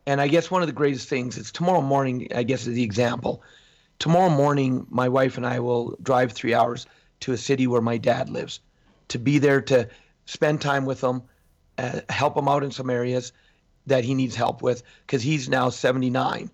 And 0.05 0.19
I 0.19 0.27
guess 0.27 0.49
one 0.49 0.61
of 0.61 0.67
the 0.67 0.73
greatest 0.73 1.07
things 1.07 1.37
is 1.37 1.51
tomorrow 1.51 1.81
morning, 1.81 2.27
I 2.33 2.43
guess 2.43 2.65
is 2.65 2.73
the 2.73 2.83
example. 2.83 3.43
Tomorrow 3.99 4.29
morning, 4.29 4.87
my 4.89 5.07
wife 5.07 5.37
and 5.37 5.45
I 5.45 5.59
will 5.59 5.95
drive 6.01 6.31
three 6.31 6.53
hours 6.53 6.87
to 7.19 7.33
a 7.33 7.37
city 7.37 7.67
where 7.67 7.81
my 7.81 7.97
dad 7.97 8.29
lives 8.29 8.61
to 9.09 9.19
be 9.19 9.39
there 9.39 9.61
to 9.61 9.87
spend 10.29 10.61
time 10.61 10.85
with 10.85 11.01
him, 11.01 11.23
uh, 11.79 12.01
help 12.07 12.37
him 12.37 12.47
out 12.47 12.63
in 12.63 12.69
some 12.69 12.91
areas 12.91 13.33
that 13.87 14.03
he 14.03 14.13
needs 14.13 14.35
help 14.35 14.61
with 14.61 14.83
because 15.01 15.23
he's 15.23 15.49
now 15.49 15.69
79. 15.69 16.51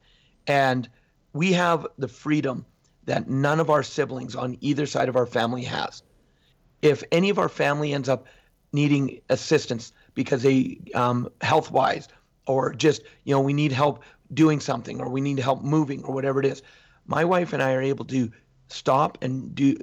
And 0.48 0.90
we 1.34 1.52
have 1.52 1.86
the 1.98 2.08
freedom 2.08 2.66
that 3.04 3.30
none 3.30 3.60
of 3.60 3.70
our 3.70 3.84
siblings 3.84 4.34
on 4.34 4.58
either 4.62 4.86
side 4.86 5.10
of 5.10 5.18
our 5.18 5.26
family 5.26 5.64
has. 5.64 6.04
If 6.82 7.04
any 7.12 7.30
of 7.30 7.38
our 7.38 7.50
family 7.50 7.94
ends 7.94 8.08
up 8.08 8.28
needing 8.72 9.20
assistance 9.30 9.92
because 10.14 10.42
they 10.44 10.80
um, 10.94 11.30
health 11.42 11.70
wise 11.70 12.08
or 12.48 12.74
just 12.74 13.02
you 13.26 13.34
know 13.34 13.42
we 13.42 13.54
need 13.54 13.74
help 13.74 14.04
doing 14.34 14.62
something 14.62 15.02
or 15.02 15.10
we 15.10 15.20
need 15.20 15.40
help 15.40 15.64
moving 15.64 16.04
or 16.04 16.14
whatever 16.14 16.40
it 16.40 16.46
is 16.46 16.62
my 17.06 17.24
wife 17.24 17.54
and 17.54 17.64
i 17.64 17.74
are 17.74 17.82
able 17.82 18.04
to 18.04 18.30
stop 18.68 19.18
and 19.22 19.56
do 19.56 19.78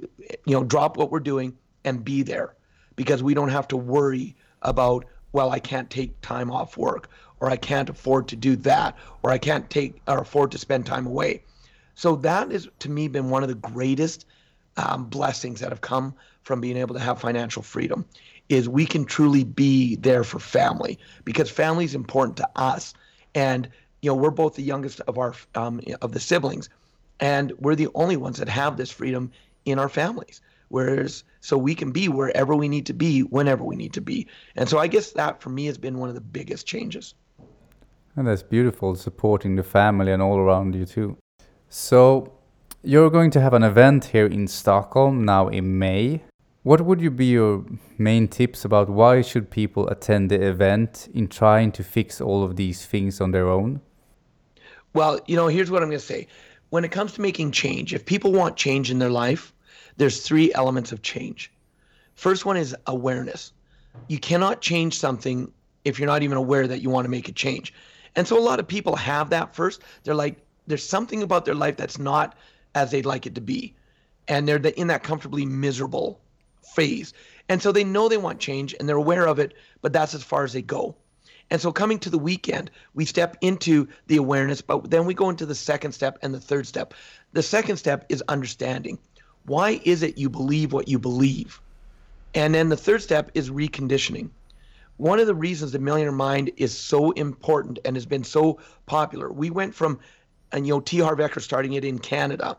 you 0.45 0.53
know 0.53 0.63
drop 0.63 0.95
what 0.95 1.09
we're 1.09 1.19
doing 1.19 1.57
and 1.85 2.03
be 2.03 2.21
there 2.21 2.55
because 2.95 3.23
we 3.23 3.33
don't 3.33 3.49
have 3.49 3.67
to 3.69 3.77
worry 3.77 4.35
about, 4.61 5.05
well, 5.31 5.51
I 5.51 5.59
can't 5.59 5.89
take 5.89 6.19
time 6.21 6.51
off 6.51 6.77
work 6.77 7.09
or 7.39 7.49
I 7.49 7.57
can't 7.57 7.89
afford 7.89 8.27
to 8.29 8.35
do 8.35 8.55
that 8.57 8.95
or 9.21 9.31
I 9.31 9.37
can't 9.37 9.69
take 9.69 10.01
or 10.07 10.19
afford 10.19 10.51
to 10.51 10.57
spend 10.57 10.85
time 10.85 11.05
away. 11.05 11.43
So 11.95 12.15
that 12.17 12.51
is 12.51 12.69
to 12.79 12.89
me 12.89 13.07
been 13.07 13.29
one 13.29 13.43
of 13.43 13.49
the 13.49 13.55
greatest 13.55 14.25
um, 14.77 15.05
blessings 15.05 15.59
that 15.59 15.69
have 15.69 15.81
come 15.81 16.15
from 16.43 16.61
being 16.61 16.77
able 16.77 16.95
to 16.95 17.01
have 17.01 17.21
financial 17.21 17.61
freedom 17.61 18.05
is 18.49 18.67
we 18.67 18.85
can 18.85 19.05
truly 19.05 19.43
be 19.43 19.95
there 19.97 20.23
for 20.23 20.39
family 20.39 20.99
because 21.23 21.49
family 21.49 21.85
is 21.85 21.95
important 21.95 22.37
to 22.37 22.49
us 22.55 22.93
and 23.35 23.69
you 24.01 24.09
know 24.09 24.15
we're 24.15 24.31
both 24.31 24.55
the 24.55 24.63
youngest 24.63 24.99
of 25.01 25.17
our 25.17 25.33
um, 25.55 25.79
of 26.01 26.11
the 26.11 26.19
siblings 26.19 26.69
and 27.19 27.53
we're 27.59 27.75
the 27.75 27.87
only 27.95 28.17
ones 28.17 28.37
that 28.37 28.49
have 28.49 28.75
this 28.75 28.91
freedom 28.91 29.31
in 29.65 29.79
our 29.79 29.89
families 29.89 30.41
whereas 30.73 31.23
so 31.39 31.55
we 31.55 31.75
can 31.75 31.91
be 31.91 32.09
wherever 32.09 32.55
we 32.55 32.67
need 32.67 32.87
to 32.87 32.93
be 32.93 33.21
whenever 33.21 33.63
we 33.63 33.75
need 33.75 33.93
to 33.93 34.01
be. 34.01 34.27
And 34.55 34.67
so 34.67 34.79
i 34.79 34.87
guess 34.87 35.11
that 35.11 35.39
for 35.39 35.51
me 35.51 35.65
has 35.67 35.77
been 35.77 35.99
one 35.99 36.09
of 36.09 36.15
the 36.15 36.27
biggest 36.39 36.65
changes. 36.65 37.13
And 38.15 38.27
that's 38.27 38.41
beautiful 38.41 38.95
supporting 38.95 39.55
the 39.55 39.63
family 39.63 40.11
and 40.11 40.21
all 40.21 40.37
around 40.37 40.73
you 40.73 40.85
too. 40.85 41.17
So 41.69 42.33
you're 42.81 43.11
going 43.11 43.29
to 43.31 43.39
have 43.39 43.53
an 43.53 43.63
event 43.63 44.05
here 44.05 44.25
in 44.25 44.47
stockholm 44.47 45.23
now 45.23 45.47
in 45.47 45.77
may. 45.77 46.23
What 46.63 46.81
would 46.81 47.01
you 47.01 47.11
be 47.11 47.27
your 47.27 47.65
main 47.99 48.27
tips 48.27 48.65
about 48.65 48.89
why 48.89 49.21
should 49.21 49.51
people 49.51 49.87
attend 49.89 50.31
the 50.31 50.41
event 50.41 51.07
in 51.13 51.27
trying 51.27 51.71
to 51.73 51.83
fix 51.83 52.19
all 52.19 52.43
of 52.43 52.55
these 52.55 52.83
things 52.83 53.21
on 53.21 53.29
their 53.29 53.47
own? 53.47 53.79
Well 54.95 55.19
you 55.27 55.35
know 55.35 55.47
here's 55.47 55.69
what 55.69 55.83
i'm 55.83 55.89
going 55.89 55.99
to 55.99 56.13
say. 56.13 56.27
When 56.71 56.83
it 56.83 56.91
comes 56.91 57.13
to 57.13 57.21
making 57.21 57.51
change 57.51 57.93
if 57.93 58.07
people 58.07 58.31
want 58.31 58.57
change 58.57 58.89
in 58.89 58.97
their 58.97 59.11
life 59.25 59.52
there's 59.97 60.21
three 60.21 60.53
elements 60.53 60.91
of 60.91 61.01
change. 61.01 61.51
First 62.15 62.45
one 62.45 62.57
is 62.57 62.75
awareness. 62.87 63.53
You 64.07 64.19
cannot 64.19 64.61
change 64.61 64.97
something 64.97 65.51
if 65.85 65.99
you're 65.99 66.07
not 66.07 66.23
even 66.23 66.37
aware 66.37 66.67
that 66.67 66.81
you 66.81 66.89
want 66.89 67.05
to 67.05 67.09
make 67.09 67.27
a 67.27 67.31
change. 67.31 67.73
And 68.15 68.27
so 68.27 68.37
a 68.37 68.41
lot 68.41 68.59
of 68.59 68.67
people 68.67 68.95
have 68.95 69.29
that 69.31 69.55
first. 69.55 69.81
They're 70.03 70.15
like, 70.15 70.37
there's 70.67 70.87
something 70.87 71.23
about 71.23 71.45
their 71.45 71.55
life 71.55 71.77
that's 71.77 71.99
not 71.99 72.35
as 72.75 72.91
they'd 72.91 73.05
like 73.05 73.25
it 73.25 73.35
to 73.35 73.41
be. 73.41 73.75
And 74.27 74.47
they're 74.47 74.57
in 74.57 74.87
that 74.87 75.03
comfortably 75.03 75.45
miserable 75.45 76.21
phase. 76.75 77.13
And 77.49 77.61
so 77.61 77.71
they 77.71 77.83
know 77.83 78.07
they 78.07 78.17
want 78.17 78.39
change 78.39 78.73
and 78.79 78.87
they're 78.87 78.95
aware 78.95 79.27
of 79.27 79.39
it, 79.39 79.53
but 79.81 79.91
that's 79.91 80.13
as 80.13 80.23
far 80.23 80.43
as 80.43 80.53
they 80.53 80.61
go. 80.61 80.95
And 81.49 81.59
so 81.59 81.71
coming 81.71 81.99
to 81.99 82.09
the 82.09 82.17
weekend, 82.17 82.71
we 82.93 83.05
step 83.05 83.37
into 83.41 83.87
the 84.07 84.17
awareness, 84.17 84.61
but 84.61 84.89
then 84.89 85.05
we 85.05 85.13
go 85.13 85.29
into 85.29 85.45
the 85.45 85.55
second 85.55 85.91
step 85.91 86.17
and 86.21 86.33
the 86.33 86.39
third 86.39 86.65
step. 86.65 86.93
The 87.33 87.43
second 87.43 87.77
step 87.77 88.05
is 88.09 88.23
understanding. 88.29 88.97
Why 89.45 89.81
is 89.83 90.03
it 90.03 90.17
you 90.17 90.29
believe 90.29 90.71
what 90.71 90.87
you 90.87 90.97
believe? 90.99 91.59
And 92.33 92.55
then 92.55 92.69
the 92.69 92.77
third 92.77 93.01
step 93.01 93.31
is 93.33 93.49
reconditioning. 93.49 94.29
One 94.97 95.19
of 95.19 95.27
the 95.27 95.35
reasons 95.35 95.71
the 95.71 95.79
Millionaire 95.79 96.11
Mind 96.11 96.51
is 96.57 96.77
so 96.77 97.11
important 97.11 97.79
and 97.83 97.95
has 97.95 98.05
been 98.05 98.23
so 98.23 98.59
popular, 98.85 99.31
we 99.31 99.49
went 99.49 99.75
from, 99.75 99.99
and 100.51 100.65
you 100.65 100.73
know, 100.73 100.79
T. 100.79 100.99
Harv 100.99 101.19
Eker 101.19 101.41
starting 101.41 101.73
it 101.73 101.83
in 101.83 101.99
Canada 101.99 102.57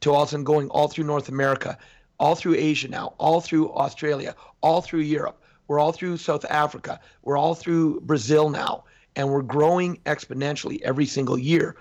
to 0.00 0.12
all 0.12 0.22
of 0.22 0.28
a 0.28 0.30
sudden 0.30 0.44
going 0.44 0.68
all 0.70 0.88
through 0.88 1.04
North 1.04 1.28
America, 1.28 1.78
all 2.18 2.34
through 2.34 2.54
Asia 2.56 2.88
now, 2.88 3.14
all 3.18 3.40
through 3.40 3.72
Australia, 3.72 4.34
all 4.62 4.80
through 4.80 5.00
Europe. 5.00 5.40
We're 5.68 5.78
all 5.78 5.92
through 5.92 6.16
South 6.16 6.44
Africa. 6.46 7.00
We're 7.22 7.36
all 7.36 7.54
through 7.54 8.00
Brazil 8.00 8.50
now. 8.50 8.84
And 9.16 9.30
we're 9.30 9.42
growing 9.42 9.98
exponentially 10.06 10.80
every 10.82 11.06
single 11.06 11.38
year, 11.38 11.76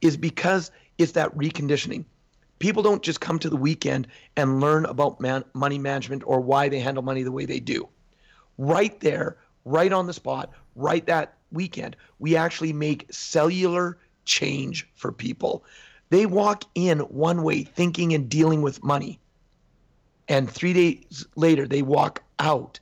is 0.00 0.16
because 0.16 0.70
it's 0.98 1.12
that 1.12 1.36
reconditioning. 1.36 2.04
People 2.58 2.82
don't 2.82 3.02
just 3.02 3.20
come 3.20 3.38
to 3.40 3.50
the 3.50 3.56
weekend 3.56 4.08
and 4.36 4.60
learn 4.60 4.86
about 4.86 5.20
man- 5.20 5.44
money 5.54 5.78
management 5.78 6.22
or 6.26 6.40
why 6.40 6.68
they 6.68 6.80
handle 6.80 7.02
money 7.02 7.22
the 7.22 7.32
way 7.32 7.44
they 7.44 7.60
do. 7.60 7.88
Right 8.58 8.98
there, 9.00 9.36
right 9.64 9.92
on 9.92 10.06
the 10.06 10.12
spot, 10.12 10.50
right 10.74 11.04
that 11.06 11.34
weekend, 11.52 11.96
we 12.18 12.36
actually 12.36 12.72
make 12.72 13.12
cellular 13.12 13.98
change 14.24 14.88
for 14.94 15.12
people. 15.12 15.64
They 16.10 16.26
walk 16.26 16.64
in 16.74 17.00
one 17.00 17.42
way 17.42 17.62
thinking 17.62 18.14
and 18.14 18.28
dealing 18.28 18.62
with 18.62 18.82
money. 18.82 19.20
And 20.28 20.50
three 20.50 20.72
days 20.72 21.26
later, 21.36 21.66
they 21.66 21.82
walk 21.82 22.22
out 22.38 22.80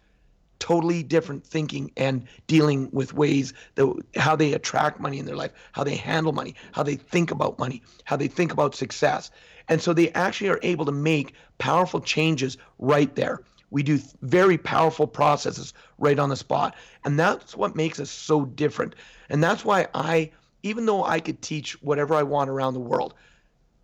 totally 0.59 1.03
different 1.03 1.47
thinking 1.47 1.93
and 1.97 2.25
dealing 2.47 2.89
with 2.91 3.12
ways 3.12 3.53
that 3.75 4.03
how 4.16 4.35
they 4.35 4.55
attract 4.55 4.99
money 4.99 5.18
in 5.18 5.27
their 5.27 5.37
life, 5.37 5.53
how 5.72 5.85
they 5.85 5.95
handle 5.95 6.33
money, 6.33 6.55
how 6.72 6.83
they 6.83 6.97
think 6.97 7.31
about 7.31 7.59
money, 7.59 7.83
how 8.05 8.16
they 8.16 8.29
think 8.29 8.51
about 8.51 8.75
success. 8.75 9.31
And 9.69 9.81
so 9.81 9.93
they 9.93 10.11
actually 10.11 10.51
are 10.51 10.61
able 10.62 10.85
to 10.85 10.93
make 10.93 11.35
powerful 11.59 12.01
changes 12.01 12.59
right 12.79 13.15
there. 13.15 13.41
We 13.71 13.83
do 13.83 13.99
very 14.23 14.59
powerful 14.59 15.07
processes 15.07 15.75
right 15.99 16.19
on 16.19 16.29
the 16.29 16.37
spot. 16.37 16.77
And 17.05 17.19
that's 17.19 17.57
what 17.57 17.75
makes 17.75 17.99
us 17.99 18.11
so 18.11 18.45
different. 18.45 18.95
And 19.29 19.43
that's 19.43 19.65
why 19.65 19.89
I, 19.95 20.31
even 20.62 20.87
though 20.87 21.05
I 21.05 21.19
could 21.21 21.43
teach 21.43 21.81
whatever 21.83 22.15
I 22.15 22.23
want 22.23 22.51
around 22.51 22.75
the 22.75 22.81
world, 22.81 23.15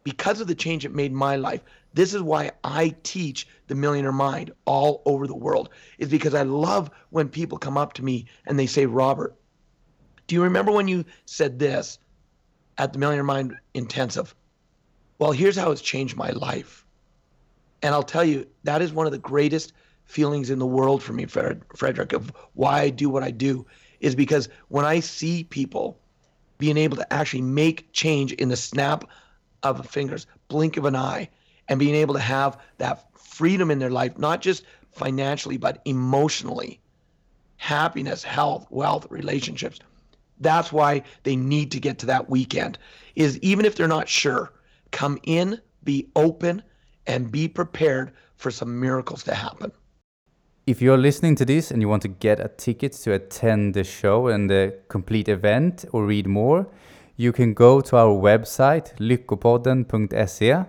because 0.05 0.41
of 0.41 0.47
the 0.47 0.55
change 0.55 0.85
it 0.85 0.95
made 0.95 1.12
my 1.12 1.37
life, 1.37 1.62
this 1.93 2.14
is 2.14 2.22
why 2.22 2.53
I 2.62 2.95
teach 3.03 3.49
the 3.66 3.74
millionaire 3.74 4.12
mind 4.12 4.53
all 4.64 5.03
over 5.07 5.26
the 5.26 5.35
world, 5.35 5.70
is 5.99 6.09
because 6.09 6.35
I 6.35 6.43
love 6.43 6.91
when 7.11 7.28
people 7.28 7.59
come 7.59 7.76
up 7.76 7.95
to 7.95 8.05
me 8.05 8.26
and 8.47 8.59
they 8.59 8.66
say, 8.66 8.87
Robert, 8.87 9.35
do 10.26 10.37
you 10.37 10.43
remember 10.45 10.70
when 10.70 10.87
you 10.87 11.05
said 11.24 11.59
this 11.59 11.99
at 12.78 12.93
the 12.93 13.01
Millionaire 13.01 13.24
Mind 13.24 13.57
Intensive? 13.74 14.35
Well, 15.20 15.32
here's 15.32 15.56
how 15.56 15.70
it's 15.70 15.82
changed 15.82 16.16
my 16.16 16.30
life. 16.30 16.86
And 17.82 17.94
I'll 17.94 18.02
tell 18.02 18.24
you, 18.24 18.46
that 18.64 18.80
is 18.80 18.90
one 18.90 19.04
of 19.04 19.12
the 19.12 19.18
greatest 19.18 19.74
feelings 20.06 20.48
in 20.48 20.58
the 20.58 20.66
world 20.66 21.02
for 21.02 21.12
me, 21.12 21.26
Frederick, 21.26 22.14
of 22.14 22.32
why 22.54 22.80
I 22.80 22.88
do 22.88 23.10
what 23.10 23.22
I 23.22 23.30
do, 23.30 23.66
is 24.00 24.14
because 24.14 24.48
when 24.68 24.86
I 24.86 25.00
see 25.00 25.44
people 25.44 25.98
being 26.56 26.78
able 26.78 26.96
to 26.96 27.12
actually 27.12 27.42
make 27.42 27.92
change 27.92 28.32
in 28.32 28.48
the 28.48 28.56
snap 28.56 29.04
of 29.62 29.86
fingers, 29.86 30.26
blink 30.48 30.78
of 30.78 30.86
an 30.86 30.96
eye, 30.96 31.28
and 31.68 31.78
being 31.78 31.94
able 31.94 32.14
to 32.14 32.20
have 32.20 32.58
that 32.78 33.04
freedom 33.14 33.70
in 33.70 33.78
their 33.78 33.90
life, 33.90 34.16
not 34.16 34.40
just 34.40 34.64
financially, 34.90 35.58
but 35.58 35.82
emotionally, 35.84 36.80
happiness, 37.58 38.22
health, 38.22 38.66
wealth, 38.70 39.06
relationships. 39.10 39.80
That's 40.40 40.72
why 40.72 41.02
they 41.24 41.36
need 41.36 41.72
to 41.72 41.78
get 41.78 41.98
to 41.98 42.06
that 42.06 42.30
weekend. 42.30 42.78
Is 43.16 43.38
even 43.40 43.66
if 43.66 43.76
they're 43.76 43.86
not 43.86 44.08
sure, 44.08 44.50
come 44.91 45.18
in, 45.24 45.61
be 45.84 46.09
open, 46.16 46.62
and 47.07 47.30
be 47.30 47.49
prepared 47.49 48.12
for 48.36 48.51
some 48.51 48.80
miracles 48.80 49.22
to 49.24 49.34
happen. 49.34 49.72
If 50.66 50.80
you're 50.80 50.99
listening 50.99 51.34
to 51.36 51.45
this 51.45 51.70
and 51.70 51.82
you 51.82 51.88
want 51.88 52.03
to 52.03 52.09
get 52.09 52.38
a 52.38 52.49
ticket 52.49 52.93
to 53.05 53.12
attend 53.12 53.74
the 53.74 53.84
show 53.84 54.28
and 54.28 54.49
the 54.49 54.78
complete 54.88 55.28
event 55.28 55.84
or 55.93 56.05
read 56.05 56.26
more, 56.26 56.68
you 57.16 57.32
can 57.32 57.55
go 57.55 57.80
to 57.80 57.97
our 57.97 58.14
website 58.14 58.95
lyckopodden.se 58.99 60.64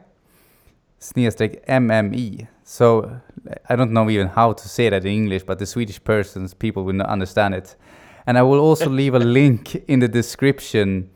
snedstreck 0.99 1.65
MME. 1.65 2.47
So 2.63 3.21
I 3.67 3.75
don't 3.75 3.91
know 3.91 4.09
even 4.09 4.27
how 4.27 4.53
to 4.53 4.69
say 4.69 4.89
that 4.89 5.03
in 5.03 5.11
English, 5.11 5.43
but 5.43 5.59
the 5.59 5.65
Swedish 5.65 6.01
persons, 6.03 6.53
people 6.53 6.83
will 6.83 6.93
not 6.93 7.09
understand 7.09 7.55
it. 7.55 7.75
And 8.25 8.37
I 8.37 8.43
will 8.43 8.59
also 8.59 8.89
leave 9.01 9.15
a 9.15 9.19
link 9.19 9.75
in 9.87 9.99
the 9.99 10.07
description 10.07 11.09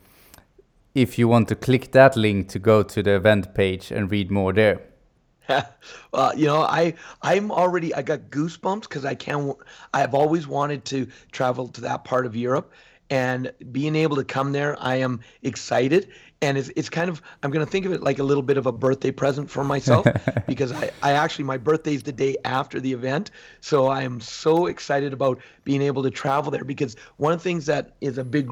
if 0.96 1.18
you 1.18 1.28
want 1.28 1.46
to 1.46 1.54
click 1.54 1.92
that 1.92 2.16
link 2.16 2.48
to 2.48 2.58
go 2.58 2.82
to 2.82 3.02
the 3.02 3.14
event 3.14 3.54
page 3.54 3.90
and 3.90 4.10
read 4.10 4.30
more 4.30 4.54
there. 4.54 4.80
well, 6.12 6.36
you 6.36 6.46
know, 6.46 6.62
I 6.62 6.94
I'm 7.22 7.52
already 7.52 7.94
I 7.94 8.02
got 8.02 8.30
goosebumps 8.30 8.82
because 8.82 9.04
I 9.04 9.14
can't. 9.14 9.56
I've 9.92 10.14
always 10.14 10.48
wanted 10.48 10.86
to 10.86 11.06
travel 11.30 11.68
to 11.68 11.82
that 11.82 12.04
part 12.04 12.24
of 12.24 12.34
Europe, 12.34 12.72
and 13.10 13.52
being 13.70 13.94
able 13.94 14.16
to 14.16 14.24
come 14.24 14.52
there, 14.52 14.76
I 14.80 14.96
am 14.96 15.20
excited. 15.42 16.08
And 16.42 16.58
it's, 16.58 16.70
it's 16.76 16.90
kind 16.90 17.08
of, 17.08 17.22
I'm 17.42 17.50
going 17.50 17.64
to 17.64 17.70
think 17.70 17.86
of 17.86 17.92
it 17.92 18.02
like 18.02 18.18
a 18.18 18.22
little 18.22 18.42
bit 18.42 18.58
of 18.58 18.66
a 18.66 18.72
birthday 18.72 19.10
present 19.10 19.50
for 19.50 19.64
myself 19.64 20.06
because 20.46 20.70
I, 20.72 20.90
I 21.02 21.12
actually, 21.12 21.44
my 21.44 21.56
birthday 21.56 21.94
is 21.94 22.02
the 22.02 22.12
day 22.12 22.36
after 22.44 22.78
the 22.78 22.92
event. 22.92 23.30
So 23.60 23.86
I 23.86 24.02
am 24.02 24.20
so 24.20 24.66
excited 24.66 25.14
about 25.14 25.40
being 25.64 25.80
able 25.80 26.02
to 26.02 26.10
travel 26.10 26.50
there 26.50 26.64
because 26.64 26.94
one 27.16 27.32
of 27.32 27.38
the 27.38 27.44
things 27.44 27.64
that 27.66 27.92
is 28.02 28.18
a 28.18 28.24
big 28.24 28.50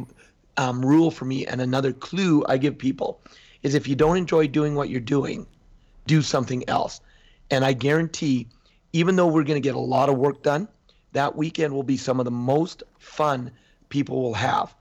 um, 0.56 0.84
rule 0.84 1.10
for 1.10 1.24
me 1.24 1.46
and 1.46 1.60
another 1.60 1.92
clue 1.92 2.44
I 2.48 2.58
give 2.58 2.78
people 2.78 3.20
is 3.62 3.74
if 3.74 3.88
you 3.88 3.96
don't 3.96 4.16
enjoy 4.16 4.46
doing 4.46 4.74
what 4.74 4.88
you're 4.88 5.00
doing, 5.00 5.46
do 6.06 6.22
something 6.22 6.68
else. 6.68 7.00
And 7.50 7.64
I 7.64 7.72
guarantee, 7.72 8.48
even 8.92 9.16
though 9.16 9.26
we're 9.26 9.44
going 9.44 9.60
to 9.60 9.66
get 9.66 9.74
a 9.74 9.80
lot 9.80 10.08
of 10.08 10.16
work 10.16 10.42
done, 10.42 10.68
that 11.12 11.36
weekend 11.36 11.72
will 11.72 11.82
be 11.82 11.96
some 11.96 12.18
of 12.18 12.24
the 12.24 12.30
most 12.30 12.82
fun 12.98 13.50
people 13.88 14.22
will 14.22 14.34
have 14.34 14.74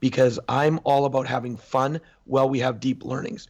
because 0.00 0.38
I'm 0.48 0.78
all 0.84 1.04
about 1.04 1.26
having 1.26 1.56
fun 1.56 2.00
while 2.24 2.48
we 2.48 2.60
have 2.60 2.80
deep 2.80 3.04
learnings. 3.04 3.48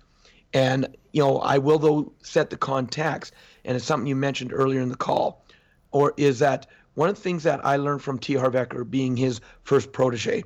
And, 0.55 0.97
you 1.13 1.23
know, 1.23 1.39
I 1.39 1.59
will, 1.59 1.79
though, 1.79 2.13
set 2.23 2.51
the 2.51 2.57
contacts. 2.57 3.33
and 3.65 3.77
it's 3.77 3.85
something 3.85 4.07
you 4.07 4.17
mentioned 4.17 4.53
earlier 4.53 4.81
in 4.81 4.89
the 4.89 4.97
call, 4.97 5.45
or 5.91 6.15
is 6.17 6.39
that 6.39 6.67
one 6.95 7.09
of 7.09 7.17
the 7.17 7.21
things 7.21 7.43
that 7.43 7.65
I 7.65 7.77
learned 7.77 8.03
from 8.03 8.19
T. 8.19 8.35
Harv 8.35 8.55
Eker 8.55 8.89
being 8.89 9.17
his 9.17 9.41
first 9.63 9.93
protege 9.93 10.43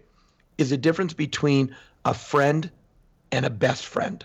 is 0.63 0.71
the 0.71 0.79
difference 0.79 1.13
between 1.13 1.75
a 2.05 2.15
friend 2.15 2.71
and 3.31 3.45
a 3.45 3.51
best 3.51 3.85
friend. 3.85 4.25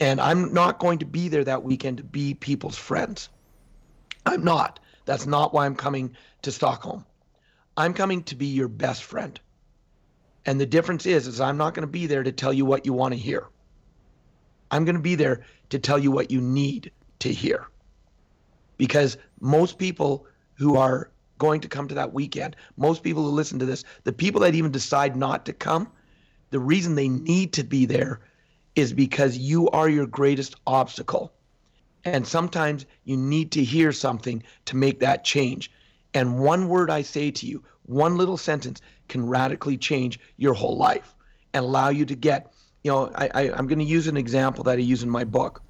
And 0.00 0.20
I'm 0.20 0.52
not 0.52 0.78
going 0.78 0.98
to 0.98 1.06
be 1.06 1.28
there 1.28 1.44
that 1.44 1.62
weekend 1.62 1.96
to 1.98 2.04
be 2.04 2.34
people's 2.34 2.76
friends. 2.76 3.28
I'm 4.26 4.44
not. 4.44 4.80
That's 5.06 5.26
not 5.26 5.54
why 5.54 5.64
I'm 5.64 5.76
coming 5.76 6.16
to 6.42 6.52
Stockholm. 6.52 7.06
I'm 7.76 7.94
coming 7.94 8.22
to 8.24 8.34
be 8.34 8.46
your 8.46 8.68
best 8.68 9.04
friend. 9.04 9.40
And 10.44 10.60
the 10.60 10.66
difference 10.66 11.06
is, 11.06 11.26
is 11.26 11.40
I'm 11.40 11.56
not 11.56 11.74
going 11.74 11.86
to 11.86 11.92
be 11.92 12.06
there 12.06 12.22
to 12.22 12.32
tell 12.32 12.52
you 12.52 12.64
what 12.64 12.84
you 12.84 12.92
want 12.92 13.14
to 13.14 13.20
hear. 13.20 13.46
I'm 14.70 14.84
going 14.84 14.96
to 14.96 15.02
be 15.02 15.14
there 15.14 15.42
to 15.70 15.78
tell 15.78 15.98
you 15.98 16.10
what 16.10 16.30
you 16.30 16.40
need 16.40 16.90
to 17.20 17.32
hear. 17.32 17.68
Because 18.76 19.16
most 19.40 19.78
people 19.78 20.26
who 20.54 20.76
are 20.76 21.10
going 21.38 21.60
to 21.60 21.68
come 21.68 21.88
to 21.88 21.94
that 21.94 22.12
weekend, 22.12 22.56
most 22.76 23.02
people 23.02 23.22
who 23.22 23.30
listen 23.30 23.58
to 23.60 23.66
this, 23.66 23.84
the 24.04 24.12
people 24.12 24.40
that 24.42 24.54
even 24.54 24.70
decide 24.70 25.16
not 25.16 25.46
to 25.46 25.52
come, 25.52 25.88
the 26.50 26.58
reason 26.58 26.94
they 26.94 27.08
need 27.08 27.52
to 27.54 27.64
be 27.64 27.86
there 27.86 28.20
is 28.74 28.92
because 28.92 29.36
you 29.36 29.68
are 29.70 29.88
your 29.88 30.06
greatest 30.06 30.56
obstacle. 30.66 31.32
And 32.04 32.26
sometimes 32.26 32.86
you 33.04 33.16
need 33.16 33.50
to 33.52 33.64
hear 33.64 33.92
something 33.92 34.42
to 34.66 34.76
make 34.76 35.00
that 35.00 35.24
change. 35.24 35.70
And 36.14 36.38
one 36.38 36.68
word 36.68 36.90
I 36.90 37.02
say 37.02 37.30
to 37.32 37.46
you, 37.46 37.62
one 37.86 38.16
little 38.16 38.36
sentence 38.36 38.80
can 39.08 39.26
radically 39.26 39.76
change 39.76 40.20
your 40.36 40.54
whole 40.54 40.76
life 40.76 41.14
and 41.54 41.64
allow 41.64 41.88
you 41.88 42.04
to 42.06 42.14
get, 42.14 42.52
you 42.84 42.90
know, 42.90 43.10
I, 43.14 43.30
I, 43.34 43.52
I'm 43.52 43.66
going 43.66 43.78
to 43.78 43.84
use 43.84 44.06
an 44.06 44.16
example 44.16 44.64
that 44.64 44.78
I 44.78 44.82
use 44.82 45.02
in 45.02 45.10
my 45.10 45.24
book. 45.24 45.62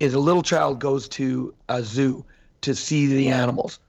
Is 0.00 0.14
a 0.14 0.20
little 0.20 0.42
child 0.42 0.80
goes 0.80 1.08
to 1.10 1.54
a 1.68 1.82
zoo 1.82 2.24
to 2.60 2.74
see 2.74 3.06
the 3.06 3.28
animals. 3.28 3.80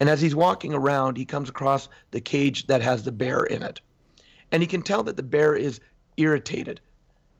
And 0.00 0.08
as 0.08 0.20
he's 0.20 0.34
walking 0.34 0.74
around, 0.74 1.16
he 1.16 1.24
comes 1.24 1.48
across 1.48 1.88
the 2.10 2.20
cage 2.20 2.66
that 2.66 2.82
has 2.82 3.04
the 3.04 3.12
bear 3.12 3.44
in 3.44 3.62
it. 3.62 3.80
And 4.52 4.62
he 4.62 4.66
can 4.66 4.82
tell 4.82 5.02
that 5.04 5.16
the 5.16 5.22
bear 5.22 5.54
is 5.54 5.80
irritated 6.16 6.80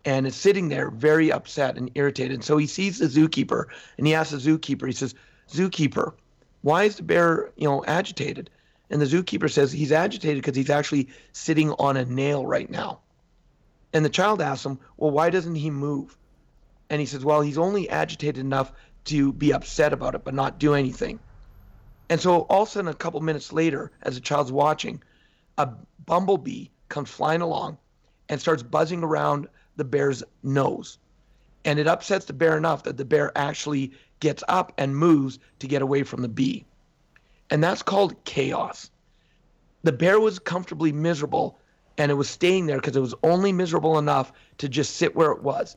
and 0.04 0.26
is 0.26 0.36
sitting 0.36 0.68
there 0.68 0.90
very 0.90 1.30
upset 1.30 1.76
and 1.76 1.90
irritated. 1.94 2.44
So 2.44 2.56
he 2.56 2.66
sees 2.66 2.98
the 2.98 3.06
zookeeper 3.06 3.64
and 3.98 4.06
he 4.06 4.14
asks 4.14 4.32
the 4.32 4.38
zookeeper, 4.38 4.86
he 4.86 4.92
says, 4.92 5.14
Zookeeper, 5.50 6.14
why 6.62 6.84
is 6.84 6.96
the 6.96 7.02
bear, 7.02 7.52
you 7.56 7.68
know, 7.68 7.84
agitated? 7.86 8.50
And 8.90 9.00
the 9.00 9.06
zookeeper 9.06 9.50
says 9.50 9.72
he's 9.72 9.92
agitated 9.92 10.42
because 10.42 10.56
he's 10.56 10.70
actually 10.70 11.08
sitting 11.32 11.72
on 11.72 11.96
a 11.96 12.04
nail 12.04 12.46
right 12.46 12.70
now. 12.70 13.00
And 13.92 14.04
the 14.04 14.10
child 14.10 14.40
asks 14.40 14.66
him, 14.66 14.78
Well, 14.96 15.10
why 15.10 15.30
doesn't 15.30 15.54
he 15.54 15.70
move? 15.70 16.16
And 16.90 17.00
he 17.00 17.06
says, 17.06 17.24
Well, 17.24 17.40
he's 17.40 17.58
only 17.58 17.88
agitated 17.88 18.38
enough 18.38 18.72
to 19.06 19.32
be 19.32 19.52
upset 19.52 19.92
about 19.92 20.14
it, 20.14 20.24
but 20.24 20.34
not 20.34 20.58
do 20.58 20.74
anything. 20.74 21.18
And 22.08 22.20
so 22.20 22.42
all 22.42 22.62
of 22.62 22.68
a 22.68 22.70
sudden, 22.70 22.88
a 22.88 22.94
couple 22.94 23.20
minutes 23.20 23.52
later, 23.52 23.90
as 24.02 24.14
the 24.14 24.20
child's 24.20 24.52
watching, 24.52 25.02
a 25.58 25.68
bumblebee 26.04 26.66
comes 26.88 27.10
flying 27.10 27.40
along 27.40 27.78
and 28.28 28.40
starts 28.40 28.62
buzzing 28.62 29.02
around 29.02 29.48
the 29.76 29.84
bear's 29.84 30.22
nose. 30.42 30.98
And 31.64 31.78
it 31.78 31.88
upsets 31.88 32.26
the 32.26 32.32
bear 32.32 32.56
enough 32.56 32.84
that 32.84 32.96
the 32.96 33.04
bear 33.04 33.36
actually 33.36 33.92
gets 34.20 34.44
up 34.48 34.72
and 34.78 34.96
moves 34.96 35.38
to 35.58 35.66
get 35.66 35.82
away 35.82 36.04
from 36.04 36.22
the 36.22 36.28
bee. 36.28 36.64
And 37.50 37.62
that's 37.62 37.82
called 37.82 38.24
chaos. 38.24 38.90
The 39.82 39.92
bear 39.92 40.18
was 40.20 40.38
comfortably 40.38 40.92
miserable 40.92 41.58
and 41.98 42.10
it 42.10 42.14
was 42.14 42.28
staying 42.28 42.66
there 42.66 42.76
because 42.76 42.96
it 42.96 43.00
was 43.00 43.14
only 43.22 43.52
miserable 43.52 43.98
enough 43.98 44.32
to 44.58 44.68
just 44.68 44.96
sit 44.96 45.16
where 45.16 45.32
it 45.32 45.42
was. 45.42 45.76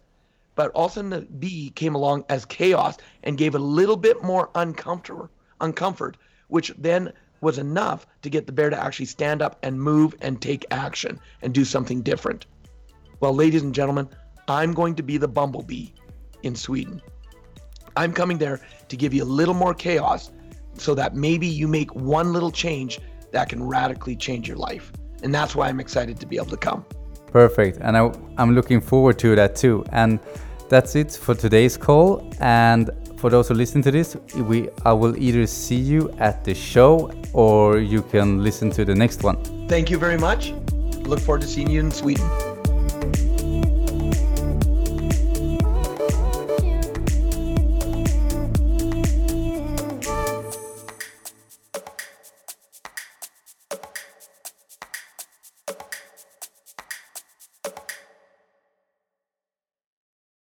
But 0.55 0.71
all 0.71 0.85
of 0.85 0.91
a 0.91 0.95
sudden, 0.95 1.09
the 1.11 1.21
bee 1.21 1.69
came 1.69 1.95
along 1.95 2.25
as 2.27 2.43
chaos 2.45 2.97
and 3.23 3.37
gave 3.37 3.55
a 3.55 3.59
little 3.59 3.95
bit 3.95 4.21
more 4.23 4.49
uncomfort, 4.55 5.29
uncomfort, 5.59 6.15
which 6.47 6.73
then 6.77 7.13
was 7.41 7.57
enough 7.57 8.05
to 8.21 8.29
get 8.29 8.45
the 8.45 8.51
bear 8.51 8.69
to 8.69 8.81
actually 8.81 9.05
stand 9.05 9.41
up 9.41 9.57
and 9.63 9.79
move 9.79 10.15
and 10.21 10.41
take 10.41 10.65
action 10.71 11.19
and 11.41 11.53
do 11.53 11.63
something 11.63 12.01
different. 12.01 12.45
Well, 13.19 13.33
ladies 13.33 13.63
and 13.63 13.73
gentlemen, 13.73 14.09
I'm 14.47 14.73
going 14.73 14.95
to 14.95 15.03
be 15.03 15.17
the 15.17 15.27
bumblebee 15.27 15.89
in 16.43 16.55
Sweden. 16.55 17.01
I'm 17.95 18.13
coming 18.13 18.37
there 18.37 18.61
to 18.87 18.97
give 18.97 19.13
you 19.13 19.23
a 19.23 19.25
little 19.25 19.53
more 19.53 19.73
chaos 19.73 20.31
so 20.75 20.95
that 20.95 21.15
maybe 21.15 21.47
you 21.47 21.67
make 21.67 21.93
one 21.93 22.33
little 22.33 22.51
change 22.51 22.99
that 23.31 23.49
can 23.49 23.63
radically 23.63 24.15
change 24.15 24.47
your 24.47 24.57
life. 24.57 24.91
And 25.23 25.33
that's 25.33 25.55
why 25.55 25.67
I'm 25.67 25.79
excited 25.79 26.19
to 26.19 26.25
be 26.25 26.37
able 26.37 26.47
to 26.47 26.57
come. 26.57 26.85
Perfect. 27.27 27.77
And 27.81 27.97
I, 27.97 28.11
am 28.37 28.55
looking 28.55 28.81
forward 28.81 29.19
to 29.19 29.35
that 29.35 29.55
too. 29.55 29.83
And 29.91 30.19
that's 30.69 30.95
it 30.95 31.11
for 31.11 31.35
today's 31.35 31.77
call. 31.77 32.27
And 32.39 32.89
for 33.19 33.29
those 33.29 33.49
who 33.49 33.53
listen 33.53 33.81
to 33.81 33.91
this, 33.91 34.15
we 34.35 34.69
I 34.85 34.93
will 34.93 35.15
either 35.17 35.45
see 35.45 35.75
you 35.75 36.09
at 36.19 36.43
the 36.43 36.55
show 36.55 37.11
or 37.33 37.79
you 37.79 38.01
can 38.01 38.41
listen 38.41 38.71
to 38.71 38.85
the 38.85 38.95
next 38.95 39.23
one. 39.23 39.37
Thank 39.67 39.91
you 39.91 39.97
very 39.97 40.17
much. 40.17 40.53
Look 41.03 41.19
forward 41.19 41.41
to 41.41 41.47
seeing 41.47 41.69
you 41.69 41.81
in 41.81 41.91
Sweden. 41.91 42.48